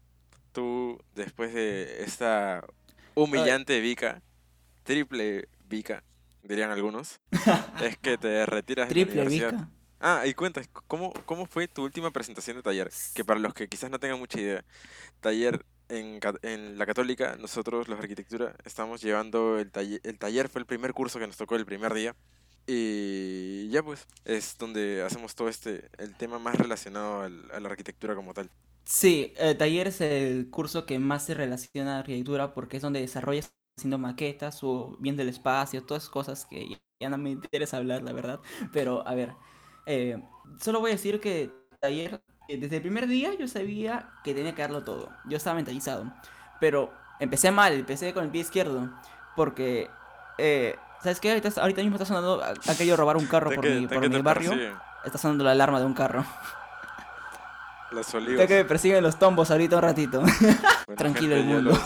Tú, 0.52 1.02
después 1.16 1.56
de 1.56 2.04
esta 2.04 2.64
humillante 3.16 3.80
vica, 3.80 4.22
triple 4.84 5.50
vica, 5.68 6.04
dirían 6.44 6.72
algunos, 6.72 7.20
es 7.82 7.98
que 7.98 8.18
te 8.18 8.46
retiras 8.46 8.90
de 8.90 8.96
la 8.96 9.04
universidad. 9.04 9.56
Ah, 10.00 10.24
y 10.28 10.34
cuenta, 10.34 10.62
¿cómo, 10.88 11.14
¿cómo 11.26 11.46
fue 11.46 11.68
tu 11.68 11.84
última 11.84 12.12
presentación 12.12 12.58
de 12.58 12.64
taller? 12.64 12.92
Que 13.14 13.24
para 13.24 13.40
los 13.40 13.54
que 13.54 13.70
quizás 13.70 13.90
no 13.90 14.00
tengan 14.00 14.20
mucha 14.20 14.40
idea, 14.40 14.66
taller 15.22 15.66
en, 15.90 16.20
en 16.42 16.78
la 16.78 16.86
católica, 16.86 17.38
nosotros 17.38 17.88
los 17.88 17.98
de 17.98 18.04
arquitectura 18.04 18.56
estamos 18.66 19.02
llevando 19.02 19.60
el 19.60 19.72
taller, 19.72 20.02
el 20.04 20.20
taller 20.20 20.50
fue 20.50 20.60
el 20.62 20.66
primer 20.66 20.94
curso 20.94 21.20
que 21.20 21.28
nos 21.28 21.38
tocó 21.38 21.56
el 21.56 21.66
primer 21.66 21.94
día. 21.94 22.16
Y 22.68 23.70
ya 23.70 23.84
pues, 23.84 24.08
es 24.26 24.58
donde 24.58 25.04
hacemos 25.04 25.36
todo 25.36 25.50
este, 25.50 25.90
el 25.98 26.16
tema 26.16 26.40
más 26.40 26.56
relacionado 26.58 27.22
al, 27.22 27.52
a 27.52 27.60
la 27.60 27.70
arquitectura 27.70 28.16
como 28.16 28.34
tal. 28.34 28.50
Sí, 28.86 29.34
el 29.38 29.58
taller 29.58 29.88
es 29.88 30.02
el 30.02 30.50
curso 30.50 30.86
que 30.86 31.00
más 31.00 31.26
se 31.26 31.34
relaciona 31.34 31.92
a 31.92 31.96
la 31.96 32.00
arquitectura 32.02 32.54
porque 32.54 32.78
es 32.78 32.84
donde 32.84 33.00
desarrollas 33.00 33.54
haciendo 33.78 33.98
maquetas 33.98 34.64
o 34.64 34.96
viendo 35.00 35.22
el 35.22 35.30
espacio, 35.30 35.84
todas 35.84 36.10
cosas 36.10 36.46
que 36.46 36.80
ya 37.00 37.10
no 37.10 37.18
me 37.18 37.32
interesa 37.32 37.78
hablar, 37.78 38.02
la 38.02 38.14
verdad. 38.14 38.40
Pero, 38.72 39.08
a 39.08 39.14
ver, 39.16 39.34
eh, 39.86 40.22
solo 40.60 40.80
voy 40.80 40.92
a 40.92 40.94
decir 40.94 41.20
que 41.20 41.52
ayer, 41.82 42.22
eh, 42.48 42.58
desde 42.58 42.78
el 42.78 42.82
primer 42.82 43.08
día, 43.08 43.34
yo 43.38 43.48
sabía 43.48 44.10
que 44.24 44.34
tenía 44.34 44.56
que 44.56 44.62
darlo 44.62 44.84
todo. 44.84 45.10
Yo 45.26 45.38
estaba 45.38 45.56
mentalizado. 45.56 46.12
Pero 46.60 46.94
empecé 47.20 47.52
mal, 47.52 47.74
empecé 47.74 48.14
con 48.14 48.24
el 48.24 48.30
pie 48.30 48.42
izquierdo. 48.42 48.90
Porque, 49.36 49.90
eh, 50.38 50.76
¿sabes 51.02 51.20
qué? 51.20 51.32
Ahorita, 51.32 51.82
mismo 51.82 51.96
está 51.96 52.06
sonando, 52.06 52.42
ha 52.44 52.76
querido 52.76 52.96
robar 52.96 53.18
un 53.18 53.26
carro 53.26 53.52
por 53.52 53.66
mi, 53.70 53.88
por 53.88 54.08
mi 54.08 54.22
barrio. 54.22 54.54
Está 55.04 55.18
sonando 55.18 55.44
la 55.44 55.52
alarma 55.52 55.80
de 55.80 55.86
un 55.86 55.94
carro. 55.94 56.24
Los 57.92 58.12
olivos. 58.16 58.48
que 58.48 58.56
me 58.56 58.66
persiguen 58.66 59.04
los 59.04 59.20
tombos 59.20 59.52
ahorita 59.52 59.76
un 59.76 59.82
ratito. 59.82 60.24
Tranquilo 60.98 61.36
el 61.36 61.44
mundo. 61.44 61.78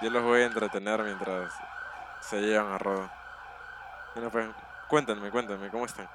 Yo 0.00 0.10
los 0.10 0.22
voy 0.22 0.42
a 0.42 0.46
entretener 0.46 1.02
mientras 1.02 1.52
se 2.20 2.40
llevan 2.40 2.72
a 2.72 2.78
rodo. 2.78 3.10
Bueno, 4.14 4.30
pues, 4.30 4.48
cuéntenme, 4.88 5.30
cuéntenme, 5.30 5.70
¿cómo 5.70 5.86
están? 5.86 6.08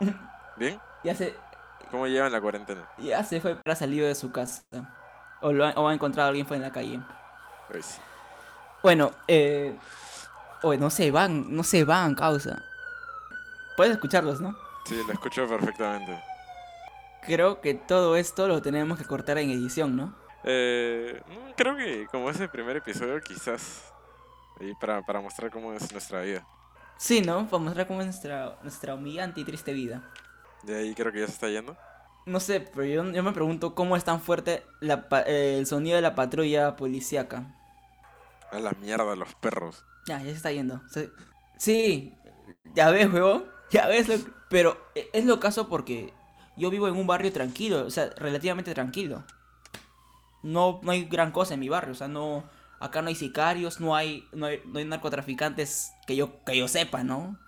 ¿Bien? 0.56 0.80
Ya 1.04 1.14
se... 1.14 1.36
¿Cómo 1.90 2.06
llevan 2.06 2.32
la 2.32 2.40
cuarentena? 2.40 2.88
Ya 2.98 3.22
se 3.24 3.40
fue 3.40 3.56
para 3.56 3.74
salir 3.74 4.04
de 4.04 4.14
su 4.14 4.30
casa. 4.32 4.62
O, 5.40 5.52
lo 5.52 5.66
ha, 5.66 5.70
o 5.70 5.88
ha 5.88 5.94
encontrado 5.94 6.26
a 6.26 6.28
alguien 6.30 6.46
fue 6.46 6.56
en 6.56 6.62
la 6.62 6.72
calle. 6.72 7.00
Pues. 7.68 8.00
Bueno, 8.82 9.12
eh... 9.26 9.76
Oye, 10.62 10.78
no 10.78 10.90
se 10.90 11.10
van, 11.10 11.54
no 11.54 11.62
se 11.62 11.84
van, 11.84 12.14
causa. 12.14 12.62
Puedes 13.76 13.92
escucharlos, 13.92 14.40
¿no? 14.40 14.56
Sí, 14.86 15.00
lo 15.06 15.12
escucho 15.12 15.46
perfectamente. 15.46 16.20
Creo 17.22 17.60
que 17.60 17.74
todo 17.74 18.16
esto 18.16 18.48
lo 18.48 18.60
tenemos 18.60 18.98
que 18.98 19.04
cortar 19.04 19.38
en 19.38 19.50
edición, 19.50 19.96
¿no? 19.96 20.14
Eh, 20.44 21.20
creo 21.56 21.76
que 21.76 22.06
como 22.06 22.30
ese 22.30 22.48
primer 22.48 22.76
episodio, 22.76 23.20
quizás. 23.20 23.92
para, 24.80 25.02
para 25.02 25.20
mostrar 25.20 25.50
cómo 25.50 25.72
es 25.72 25.90
nuestra 25.92 26.22
vida. 26.22 26.46
Sí, 26.96 27.20
¿no? 27.20 27.48
Para 27.48 27.62
mostrar 27.62 27.86
cómo 27.86 28.00
es 28.00 28.06
nuestra, 28.06 28.58
nuestra 28.62 28.94
humillante 28.94 29.40
y 29.40 29.44
triste 29.44 29.72
vida. 29.72 30.02
De 30.62 30.76
ahí 30.76 30.94
creo 30.94 31.12
que 31.12 31.20
ya 31.20 31.26
se 31.26 31.32
está 31.32 31.48
yendo. 31.48 31.76
No 32.26 32.40
sé, 32.40 32.60
pero 32.60 32.84
yo, 32.84 33.10
yo 33.10 33.22
me 33.22 33.32
pregunto 33.32 33.74
cómo 33.74 33.96
es 33.96 34.04
tan 34.04 34.20
fuerte 34.20 34.64
la, 34.80 35.06
el 35.26 35.66
sonido 35.66 35.96
de 35.96 36.02
la 36.02 36.14
patrulla 36.14 36.76
policíaca. 36.76 37.54
A 38.50 38.58
la 38.58 38.72
mierda, 38.72 39.16
los 39.16 39.34
perros. 39.36 39.84
Ya, 40.06 40.18
ya 40.18 40.30
se 40.30 40.32
está 40.32 40.52
yendo. 40.52 40.80
Sí, 41.56 42.14
ya 42.74 42.90
ves, 42.90 43.12
huevo. 43.12 43.44
Ya 43.70 43.86
ves, 43.86 44.08
pero 44.48 44.78
e, 44.94 45.08
es 45.12 45.24
lo 45.24 45.40
caso 45.40 45.68
porque 45.68 46.12
yo 46.56 46.70
vivo 46.70 46.88
en 46.88 46.96
un 46.96 47.06
barrio 47.06 47.32
tranquilo, 47.32 47.86
o 47.86 47.90
sea, 47.90 48.10
relativamente 48.16 48.74
tranquilo 48.74 49.24
no, 50.48 50.80
no 50.82 50.92
hay 50.92 51.04
gran 51.04 51.30
cosa 51.30 51.54
en 51.54 51.60
mi 51.60 51.68
barrio, 51.68 51.92
o 51.92 51.94
sea, 51.94 52.08
no, 52.08 52.48
acá 52.80 53.02
no 53.02 53.08
hay 53.08 53.14
sicarios, 53.14 53.80
no 53.80 53.94
hay, 53.94 54.26
no 54.32 54.46
hay, 54.46 54.62
narcotraficantes 54.86 55.92
que 56.06 56.16
yo, 56.16 56.42
que 56.44 56.56
yo 56.56 56.68
sepa, 56.68 57.04
¿no? 57.04 57.38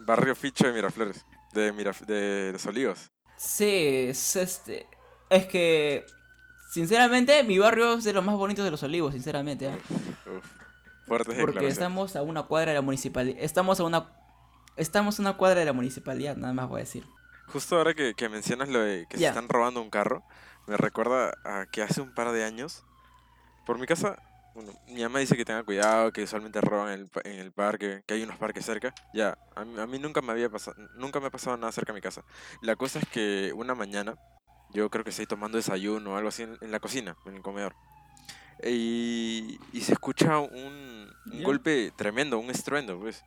Barrio 0.00 0.34
Ficho 0.34 0.66
de 0.66 0.72
Miraflores, 0.72 1.24
de, 1.52 1.72
de 1.72 2.52
Los 2.52 2.66
Olivos. 2.66 3.10
Sí, 3.36 4.08
es 4.08 4.36
este, 4.36 4.86
es 5.30 5.46
que, 5.46 6.04
sinceramente, 6.70 7.42
mi 7.44 7.58
barrio 7.58 7.94
es 7.94 8.04
de 8.04 8.12
los 8.12 8.24
más 8.24 8.36
bonitos 8.36 8.64
de 8.64 8.70
Los 8.70 8.82
Olivos, 8.82 9.14
sinceramente. 9.14 9.68
¿eh? 9.68 9.78
Porque 11.06 11.66
estamos 11.66 12.14
a 12.14 12.22
una 12.22 12.42
cuadra 12.42 12.72
de 12.72 12.74
la 12.74 12.82
municipalidad, 12.82 13.38
estamos 13.40 13.80
a 13.80 13.84
una, 13.84 14.12
estamos 14.76 15.18
a 15.18 15.22
una 15.22 15.36
cuadra 15.38 15.60
de 15.60 15.66
la 15.66 15.72
municipalidad, 15.72 16.36
nada 16.36 16.52
más 16.52 16.68
voy 16.68 16.80
a 16.80 16.84
decir. 16.84 17.06
Justo 17.46 17.78
ahora 17.78 17.94
que, 17.94 18.14
que 18.14 18.28
mencionas 18.28 18.68
lo 18.68 18.80
de 18.80 19.06
que 19.08 19.16
se 19.16 19.26
están 19.26 19.48
robando 19.48 19.80
un 19.80 19.90
carro, 19.90 20.22
me 20.66 20.76
recuerda 20.76 21.32
a 21.44 21.66
que 21.66 21.82
hace 21.82 22.00
un 22.00 22.14
par 22.14 22.32
de 22.32 22.44
años, 22.44 22.84
por 23.66 23.78
mi 23.78 23.86
casa, 23.86 24.16
bueno, 24.54 24.72
mi 24.88 25.02
mamá 25.02 25.20
dice 25.20 25.36
que 25.36 25.44
tenga 25.44 25.62
cuidado, 25.62 26.12
que 26.12 26.24
usualmente 26.24 26.60
roban 26.60 26.92
en 26.92 27.00
el, 27.00 27.32
en 27.32 27.38
el 27.38 27.52
parque, 27.52 28.02
que 28.06 28.14
hay 28.14 28.22
unos 28.22 28.36
parques 28.36 28.64
cerca. 28.64 28.94
Ya, 29.14 29.38
a 29.54 29.64
mí, 29.64 29.80
a 29.80 29.86
mí 29.86 29.98
nunca 29.98 30.22
me 30.22 30.32
había 30.32 30.48
pasado, 30.48 30.76
nunca 30.96 31.20
me 31.20 31.26
ha 31.26 31.30
pasado 31.30 31.56
nada 31.56 31.72
cerca 31.72 31.92
de 31.92 31.98
mi 31.98 32.02
casa. 32.02 32.24
La 32.62 32.76
cosa 32.76 32.98
es 32.98 33.08
que 33.08 33.52
una 33.54 33.74
mañana, 33.74 34.16
yo 34.70 34.90
creo 34.90 35.04
que 35.04 35.10
estoy 35.10 35.26
tomando 35.26 35.56
desayuno 35.56 36.12
o 36.12 36.16
algo 36.16 36.28
así 36.28 36.42
en, 36.42 36.56
en 36.60 36.72
la 36.72 36.80
cocina, 36.80 37.16
en 37.26 37.36
el 37.36 37.42
comedor. 37.42 37.74
Y, 38.64 39.58
y 39.72 39.80
se 39.80 39.92
escucha 39.92 40.38
un, 40.38 41.10
golpe 41.42 41.92
tremendo, 41.96 42.38
un 42.38 42.50
estruendo, 42.50 42.98
pues. 42.98 43.22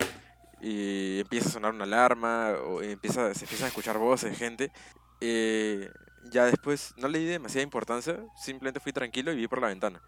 Y 0.62 1.20
empieza 1.22 1.50
a 1.50 1.52
sonar 1.52 1.74
una 1.74 1.84
alarma, 1.84 2.52
o 2.66 2.82
empieza, 2.82 3.34
se 3.34 3.46
empiezan 3.46 3.66
a 3.66 3.70
escuchar 3.70 3.98
voces 3.98 4.32
de 4.32 4.36
gente. 4.36 4.72
Eh, 5.20 5.90
ya 6.32 6.46
después 6.46 6.94
no 6.98 7.08
le 7.08 7.20
di 7.20 7.26
demasiada 7.26 7.64
importancia, 7.64 8.18
simplemente 8.36 8.80
fui 8.80 8.92
tranquilo 8.94 9.32
y 9.32 9.36
vi 9.36 9.48
por 9.48 9.62
la 9.62 9.68
ventana. 9.68 10.02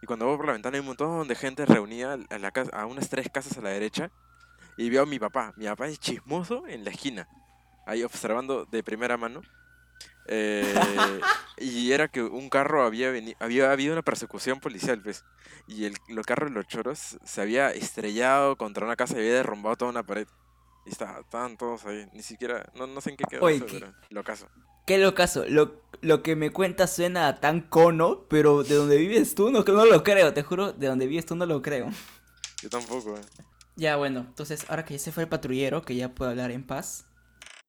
Y 0.00 0.06
cuando 0.06 0.26
veo 0.26 0.36
por 0.36 0.46
la 0.46 0.52
ventana 0.52 0.76
hay 0.76 0.80
un 0.80 0.86
montón 0.86 1.28
de 1.28 1.34
gente 1.34 1.66
reunida 1.66 2.18
a, 2.30 2.38
la 2.38 2.50
casa, 2.50 2.70
a 2.72 2.86
unas 2.86 3.08
tres 3.08 3.28
casas 3.32 3.56
a 3.58 3.60
la 3.60 3.70
derecha. 3.70 4.10
Y 4.76 4.88
veo 4.88 5.02
a 5.02 5.06
mi 5.06 5.18
papá. 5.18 5.52
Mi 5.56 5.66
papá 5.66 5.86
es 5.88 5.98
chismoso 6.00 6.66
en 6.66 6.82
la 6.84 6.90
esquina, 6.90 7.28
ahí 7.86 8.02
observando 8.02 8.64
de 8.64 8.82
primera 8.82 9.16
mano. 9.18 9.42
Eh, 10.26 10.72
y 11.58 11.92
era 11.92 12.08
que 12.08 12.22
un 12.22 12.48
carro 12.48 12.84
había 12.84 13.10
venido, 13.10 13.36
había 13.40 13.70
habido 13.70 13.92
una 13.92 14.02
persecución 14.02 14.60
policial, 14.60 15.00
pues. 15.02 15.24
Y 15.66 15.84
el, 15.84 15.94
los 16.08 16.26
carros 16.26 16.50
de 16.50 16.54
los 16.54 16.66
choros 16.66 17.18
se 17.22 17.40
había 17.40 17.70
estrellado 17.70 18.56
contra 18.56 18.86
una 18.86 18.96
casa 18.96 19.14
y 19.14 19.18
había 19.20 19.34
derrumbado 19.34 19.76
toda 19.76 19.90
una 19.90 20.02
pared. 20.04 20.26
Y 20.86 20.90
estaba- 20.90 21.20
estaban 21.20 21.56
todos 21.56 21.84
ahí. 21.84 22.08
Ni 22.12 22.22
siquiera, 22.22 22.64
no, 22.74 22.86
no 22.86 23.00
sé 23.00 23.10
en 23.10 23.16
qué 23.16 23.24
quedó 23.28 23.44
Oye, 23.44 23.56
eso, 23.56 23.66
¿qué? 23.66 23.78
pero 23.78 23.92
lo 24.10 24.24
caso. 24.24 24.48
Qué 24.84 24.98
locazo. 24.98 25.44
Lo, 25.48 25.80
lo 26.00 26.22
que 26.22 26.36
me 26.36 26.50
cuentas 26.50 26.94
suena 26.94 27.40
tan 27.40 27.60
cono, 27.60 28.24
pero 28.28 28.64
de 28.64 28.74
donde 28.74 28.96
vives 28.96 29.34
tú 29.34 29.50
no, 29.50 29.62
no 29.62 29.86
lo 29.86 30.02
creo, 30.02 30.32
te 30.32 30.42
juro, 30.42 30.72
de 30.72 30.88
donde 30.88 31.06
vives 31.06 31.26
tú 31.26 31.36
no 31.36 31.46
lo 31.46 31.62
creo. 31.62 31.90
Yo 32.62 32.68
tampoco, 32.68 33.16
eh. 33.16 33.20
Ya, 33.76 33.96
bueno, 33.96 34.20
entonces 34.20 34.66
ahora 34.68 34.84
que 34.84 34.94
ya 34.94 34.98
se 34.98 35.12
fue 35.12 35.22
el 35.22 35.28
patrullero, 35.28 35.82
que 35.82 35.96
ya 35.96 36.10
puedo 36.10 36.30
hablar 36.30 36.50
en 36.50 36.64
paz, 36.64 37.06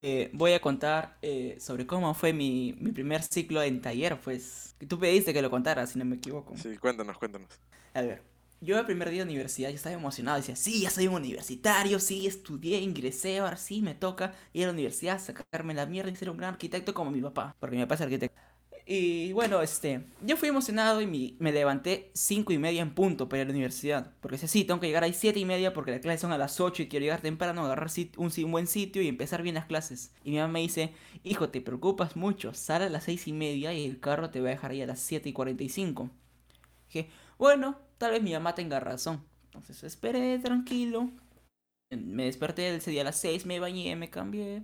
eh, 0.01 0.29
voy 0.34 0.51
a 0.51 0.60
contar 0.60 1.17
eh, 1.22 1.58
sobre 1.62 1.88
cómo 1.88 2.13
fue 2.13 2.34
mi, 2.34 2.75
mi 2.79 2.91
primer 2.91 3.24
ciclo 3.24 3.63
en 3.63 3.82
taller, 3.82 4.20
pues. 4.20 4.75
Tú 4.88 5.00
pediste 5.00 5.34
que 5.34 5.41
lo 5.41 5.50
contara, 5.50 5.88
si 5.88 5.98
no 5.98 6.05
me 6.05 6.17
equivoco. 6.17 6.58
Sí, 6.58 6.77
cuéntanos, 6.77 7.17
cuéntanos. 7.17 7.48
A 7.93 8.01
ver, 8.01 8.22
yo 8.63 8.79
el 8.79 8.86
primer 8.86 9.10
día 9.10 9.20
de 9.25 9.29
universidad 9.32 9.70
yo 9.70 9.75
estaba 9.75 9.96
emocionado, 9.96 10.38
decía, 10.38 10.55
sí, 10.55 10.82
ya 10.82 10.89
soy 10.89 11.08
un 11.08 11.15
universitario, 11.15 12.00
sí, 12.00 12.27
estudié, 12.27 12.79
ingresé, 12.79 13.39
ahora 13.39 13.58
sí 13.58 13.82
me 13.82 13.96
toca 13.96 14.34
ir 14.53 14.63
a 14.63 14.67
la 14.67 14.74
universidad, 14.74 15.20
sacarme 15.20 15.74
la 15.74 15.86
mierda 15.86 16.12
y 16.12 16.15
ser 16.15 16.29
un 16.29 16.38
gran 16.38 16.53
arquitecto 16.53 16.93
como 16.93 17.12
mi 17.12 17.22
papá, 17.22 17.55
porque 17.60 17.75
mi 17.75 17.82
papá 17.84 17.96
es 17.96 18.01
arquitecto. 18.01 18.39
Y 18.86 19.32
bueno, 19.32 19.62
este, 19.62 20.08
yo 20.22 20.36
fui 20.36 20.50
emocionado 20.50 21.00
y 21.01 21.08
mi- 21.08 21.38
me 21.39 21.53
levanté 21.53 22.12
cinco 22.13 22.51
y 22.51 22.58
media 22.58 22.82
en 22.82 22.93
punto 22.93 23.29
para 23.29 23.39
ir 23.41 23.46
a 23.46 23.48
la 23.48 23.53
universidad, 23.53 24.12
porque 24.20 24.36
decía, 24.36 24.50
sí, 24.50 24.65
tengo 24.65 24.82
que 24.82 24.88
llegar 24.88 25.03
ahí 25.05 25.13
siete 25.13 25.39
y 25.39 25.46
media 25.46 25.74
porque 25.74 25.91
las 25.91 26.01
clases 26.01 26.20
son 26.22 26.34
a 26.34 26.38
las 26.38 26.60
8 26.60 26.84
y 26.84 26.89
quiero 26.89 27.03
llegar 27.03 27.22
temprano, 27.22 27.63
agarrar 27.65 27.89
un, 28.17 28.32
un 28.43 28.51
buen 28.51 28.67
sitio 28.67 29.01
y 29.01 29.08
empezar 29.08 29.41
bien 29.41 29.55
las 29.55 29.65
clases. 29.67 30.12
Y 30.25 30.32
mi 30.32 30.38
mamá 30.38 30.50
me 30.53 30.60
dice, 30.60 30.93
hijo, 31.24 31.48
te 31.50 31.62
preocupas 31.62 32.17
mucho, 32.17 32.53
sal 32.53 32.82
a 32.82 32.89
las 32.89 33.05
seis 33.05 33.25
y 33.27 33.32
media 33.34 33.74
y 33.74 33.86
el 33.86 34.00
carro 34.01 34.29
te 34.32 34.41
va 34.41 34.50
a 34.50 34.51
dejar 34.51 34.72
ahí 34.72 34.82
a 34.82 34.88
las 34.88 35.00
7 35.00 35.29
y 35.29 35.34
45. 35.34 36.10
Dije, 36.88 37.10
bueno, 37.38 37.77
tal 37.98 38.12
vez 38.12 38.24
mi 38.24 38.34
mamá 38.34 38.56
tenga 38.56 38.80
razón. 38.80 39.24
Entonces 39.46 39.84
esperé 39.84 40.40
tranquilo. 40.40 41.10
Me 41.92 42.26
desperté 42.26 42.76
ese 42.76 42.92
día 42.92 43.02
a 43.02 43.06
las 43.06 43.20
6, 43.20 43.46
me 43.46 43.60
bañé, 43.60 43.96
me 43.96 44.10
cambié. 44.10 44.64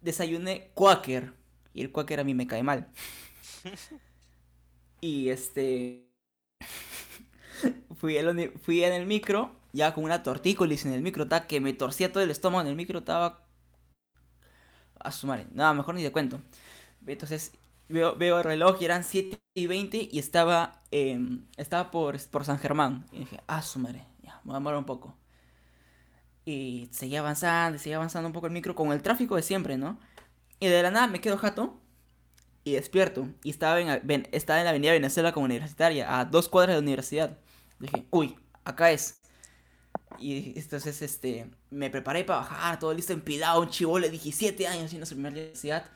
Desayuné 0.00 0.70
Quaker. 0.74 1.32
Y 1.74 1.82
el 1.82 1.92
Quaker 1.92 2.20
a 2.20 2.24
mí 2.24 2.34
me 2.34 2.46
cae 2.46 2.62
mal. 2.62 2.88
y 5.00 5.28
este. 5.30 6.06
fui, 7.96 8.18
uni- 8.18 8.48
fui 8.62 8.82
en 8.84 8.92
el 8.92 9.06
micro, 9.06 9.52
ya 9.72 9.94
con 9.94 10.04
una 10.04 10.22
tortícolis 10.22 10.84
en 10.86 10.92
el 10.92 11.02
micro, 11.02 11.28
ta, 11.28 11.46
que 11.46 11.60
me 11.60 11.72
torcía 11.72 12.12
todo 12.12 12.22
el 12.22 12.30
estómago 12.30 12.62
en 12.62 12.68
el 12.68 12.76
micro, 12.76 13.00
estaba. 13.00 13.42
A 14.98 15.12
su 15.12 15.26
madre. 15.26 15.46
Nada, 15.52 15.74
mejor 15.74 15.94
ni 15.94 16.02
te 16.02 16.12
cuento. 16.12 16.40
Entonces, 17.06 17.52
veo, 17.88 18.16
veo 18.16 18.38
el 18.38 18.44
reloj 18.44 18.78
y 18.80 18.84
eran 18.84 19.04
7 19.04 19.38
y 19.54 19.66
20 19.66 20.08
y 20.12 20.18
estaba, 20.18 20.82
em, 20.90 21.46
estaba 21.56 21.90
por, 21.90 22.18
por 22.30 22.44
San 22.44 22.58
Germán. 22.58 23.06
Y 23.12 23.20
dije, 23.20 23.40
ah, 23.46 23.62
su 23.62 23.78
madre, 23.78 24.06
ya, 24.22 24.36
me 24.44 24.48
voy 24.48 24.54
a 24.54 24.58
demorar 24.58 24.78
un 24.78 24.86
poco. 24.86 25.16
Y 26.44 26.88
seguía 26.92 27.20
avanzando, 27.20 27.76
y 27.76 27.78
seguía 27.80 27.96
avanzando 27.96 28.28
un 28.28 28.32
poco 28.32 28.46
el 28.46 28.52
micro 28.52 28.74
con 28.74 28.92
el 28.92 29.02
tráfico 29.02 29.34
de 29.36 29.42
siempre, 29.42 29.76
¿no? 29.76 29.98
Y 30.60 30.68
de 30.68 30.82
la 30.82 30.90
nada 30.90 31.06
me 31.08 31.20
quedo 31.20 31.38
jato 31.38 31.80
y 32.64 32.72
despierto. 32.74 33.28
Y 33.44 33.50
estaba 33.50 33.80
en, 33.80 34.00
ven- 34.06 34.28
estaba 34.32 34.60
en 34.60 34.64
la 34.66 34.70
avenida 34.70 34.92
Venezuela 34.92 35.32
como 35.32 35.46
universitaria, 35.46 36.18
a 36.20 36.24
dos 36.26 36.48
cuadras 36.48 36.76
de 36.76 36.82
la 36.82 36.84
universidad. 36.86 37.38
Dije, 37.80 38.06
uy, 38.10 38.36
acá 38.64 38.92
es. 38.92 39.20
Y 40.18 40.58
entonces, 40.58 41.02
este, 41.02 41.50
me 41.70 41.90
preparé 41.90 42.24
para 42.24 42.40
bajar, 42.40 42.78
todo 42.78 42.94
listo, 42.94 43.12
empilado, 43.12 43.60
un 43.60 43.70
chivolo 43.70 44.04
de 44.06 44.10
17 44.12 44.66
años 44.66 44.90
yendo 44.90 45.04
a 45.04 45.06
su 45.06 45.14
primera 45.14 45.32
universidad. 45.34 45.86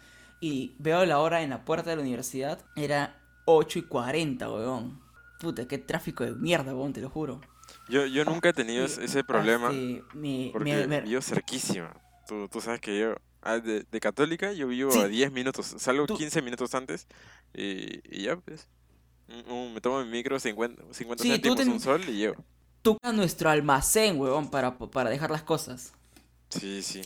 Y 0.40 0.74
veo 0.78 1.04
la 1.04 1.18
hora 1.18 1.42
en 1.42 1.50
la 1.50 1.64
puerta 1.64 1.90
de 1.90 1.96
la 1.96 2.02
universidad, 2.02 2.64
era 2.76 3.20
8 3.44 3.78
y 3.78 3.82
40, 3.82 4.50
weón. 4.50 5.00
Puta, 5.38 5.66
qué 5.68 5.78
tráfico 5.78 6.24
de 6.24 6.32
mierda, 6.32 6.74
weón, 6.74 6.92
te 6.92 7.00
lo 7.00 7.10
juro. 7.10 7.40
Yo, 7.88 8.06
yo 8.06 8.24
nunca 8.24 8.48
he 8.50 8.52
tenido 8.52 8.82
Y, 8.82 8.86
ese 8.86 9.24
problema 9.24 9.68
este, 9.70 10.02
me- 10.14 10.50
porque 10.52 10.72
me- 10.74 10.86
me- 10.86 11.00
vivo 11.02 11.20
cerquísima. 11.22 11.94
Tú, 12.26 12.48
tú 12.48 12.60
sabes 12.60 12.80
que 12.80 12.98
yo, 12.98 13.14
ah, 13.42 13.58
de, 13.58 13.84
de 13.90 14.00
católica, 14.00 14.52
yo 14.52 14.68
vivo 14.68 14.90
Sí. 14.92 15.00
a 15.00 15.08
10 15.08 15.32
minutos. 15.32 15.66
Salgo 15.78 16.06
Tú- 16.06 16.16
15 16.16 16.42
minutos 16.42 16.74
antes 16.74 17.06
y, 17.54 18.00
y 18.16 18.22
ya, 18.24 18.36
pues. 18.36 18.68
Un- 19.48 19.74
me 19.74 19.80
tomo 19.80 20.02
mi 20.04 20.10
micro 20.10 20.38
50, 20.40 20.82
50 20.92 21.22
Sí, 21.22 21.28
tú 21.30 21.34
céntimos, 21.34 21.56
ten- 21.58 21.68
un 21.72 21.80
sol 21.80 22.02
y 22.08 22.12
llego. 22.16 22.34
tú 22.82 22.98
nuestro 23.14 23.50
almacén, 23.50 24.18
weón, 24.18 24.50
para, 24.50 24.76
para 24.78 25.10
dejar 25.10 25.30
las 25.30 25.42
cosas. 25.42 25.92
Sí, 26.48 26.82
sí. 26.82 27.02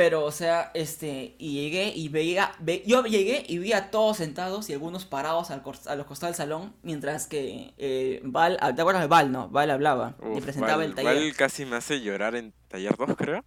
Pero, 0.00 0.24
o 0.24 0.32
sea, 0.32 0.70
este, 0.72 1.34
y 1.36 1.60
llegué 1.60 1.92
y 1.94 2.08
veía, 2.08 2.52
ve- 2.58 2.82
yo 2.86 3.04
llegué 3.04 3.44
y 3.46 3.58
vi 3.58 3.74
a 3.74 3.90
todos 3.90 4.16
sentados 4.16 4.70
y 4.70 4.72
algunos 4.72 5.04
parados 5.04 5.50
al 5.50 5.62
a 5.86 5.94
los 5.94 6.06
costados 6.06 6.38
del 6.38 6.46
salón, 6.46 6.74
mientras 6.82 7.26
que 7.26 7.74
eh, 7.76 8.22
Val, 8.24 8.56
ah, 8.62 8.74
¿te 8.74 8.80
acuerdas 8.80 9.02
de 9.02 9.08
Val, 9.08 9.30
no? 9.30 9.50
Val 9.50 9.70
hablaba 9.70 10.16
y 10.34 10.40
presentaba 10.40 10.78
Val- 10.78 10.86
el 10.86 10.94
taller. 10.94 11.14
Val 11.16 11.36
casi 11.36 11.66
me 11.66 11.76
hace 11.76 12.00
llorar 12.00 12.34
en 12.34 12.54
taller 12.68 12.96
2, 12.96 13.14
creo. 13.14 13.44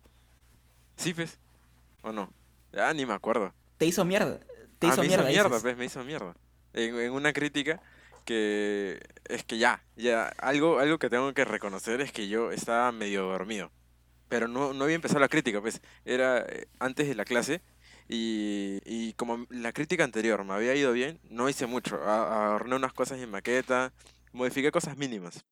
Sí, 0.95 1.15
pues. 1.15 1.39
¿O 2.03 2.11
no? 2.11 2.31
Ah, 2.77 2.93
ni 2.93 3.07
me 3.07 3.13
acuerdo. 3.13 3.51
Te 3.79 3.87
hizo 3.87 4.05
mierda, 4.05 4.39
te 4.77 4.85
ah, 4.85 4.89
hizo 4.91 5.01
me 5.01 5.07
mierda, 5.07 5.23
hizo 5.23 5.31
mierda, 5.31 5.49
dices. 5.49 5.61
pues, 5.63 5.75
me 5.77 5.85
hizo 5.85 6.03
mierda. 6.03 6.35
En, 6.73 6.99
en 6.99 7.13
una 7.13 7.33
crítica 7.33 7.81
que 8.25 9.01
es 9.25 9.43
que 9.43 9.57
ya, 9.57 9.83
ya, 9.95 10.27
algo, 10.37 10.77
algo 10.77 10.99
que 10.99 11.09
tengo 11.09 11.33
que 11.33 11.45
reconocer 11.45 11.99
es 12.01 12.11
que 12.11 12.27
yo 12.27 12.51
estaba 12.51 12.91
medio 12.91 13.23
dormido. 13.23 13.71
Pero 14.33 14.47
no, 14.47 14.73
no 14.73 14.85
había 14.85 14.95
empezado 14.95 15.19
la 15.19 15.27
crítica, 15.29 15.61
pues, 15.61 15.79
era 16.05 16.39
eh, 16.49 16.67
antes 16.79 17.07
de 17.07 17.13
la 17.13 17.23
clase 17.23 17.61
y, 18.09 18.79
y 18.83 19.13
como 19.13 19.45
la 19.49 19.71
crítica 19.73 20.03
anterior 20.03 20.43
me 20.43 20.53
había 20.53 20.73
ido 20.75 20.91
bien, 20.91 21.19
no 21.29 21.49
hice 21.49 21.67
mucho. 21.67 21.97
Ahorré 22.03 22.75
unas 22.75 22.93
cosas 22.93 23.19
en 23.19 23.29
maqueta, 23.29 23.93
modifiqué 24.31 24.71
cosas 24.71 24.97
mínimas. 24.97 25.45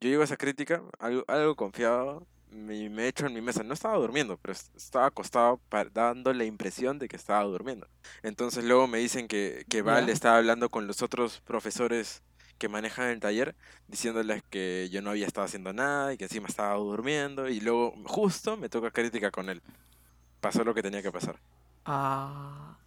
Yo 0.00 0.08
llego 0.08 0.22
a 0.22 0.24
esa 0.24 0.38
crítica, 0.38 0.82
algo, 0.98 1.24
algo 1.28 1.54
confiado, 1.56 2.26
me, 2.50 2.88
me 2.88 3.06
echo 3.06 3.26
en 3.26 3.34
mi 3.34 3.42
mesa. 3.42 3.62
No 3.62 3.74
estaba 3.74 3.96
durmiendo, 3.98 4.38
pero 4.38 4.52
es- 4.52 4.70
estaba 4.74 5.06
acostado 5.06 5.60
pa- 5.68 5.84
dando 5.84 6.32
la 6.32 6.44
impresión 6.44 6.98
de 6.98 7.08
que 7.08 7.16
estaba 7.16 7.44
durmiendo. 7.44 7.86
Entonces 8.22 8.64
luego 8.64 8.86
me 8.88 8.96
dicen 8.98 9.28
que, 9.28 9.64
que 9.68 9.82
Val 9.82 10.06
estaba 10.12 10.38
hablando 10.38 10.70
con 10.70 10.86
los 10.86 11.02
otros 11.02 11.40
profesores 11.44 12.22
que 12.62 12.68
manejan 12.68 13.08
el 13.08 13.18
taller, 13.18 13.56
diciéndoles 13.88 14.44
que 14.48 14.88
yo 14.88 15.02
no 15.02 15.10
había 15.10 15.26
estado 15.26 15.44
haciendo 15.44 15.72
nada 15.72 16.12
y 16.12 16.16
que 16.16 16.26
encima 16.26 16.46
estaba 16.46 16.76
durmiendo. 16.76 17.48
Y 17.48 17.58
luego 17.58 17.92
justo 18.04 18.56
me 18.56 18.68
toca 18.68 18.92
crítica 18.92 19.32
con 19.32 19.50
él. 19.50 19.60
Pasó 20.40 20.62
lo 20.62 20.72
que 20.72 20.80
tenía 20.80 21.02
que 21.02 21.10
pasar. 21.10 21.40
Ah, 21.84 22.78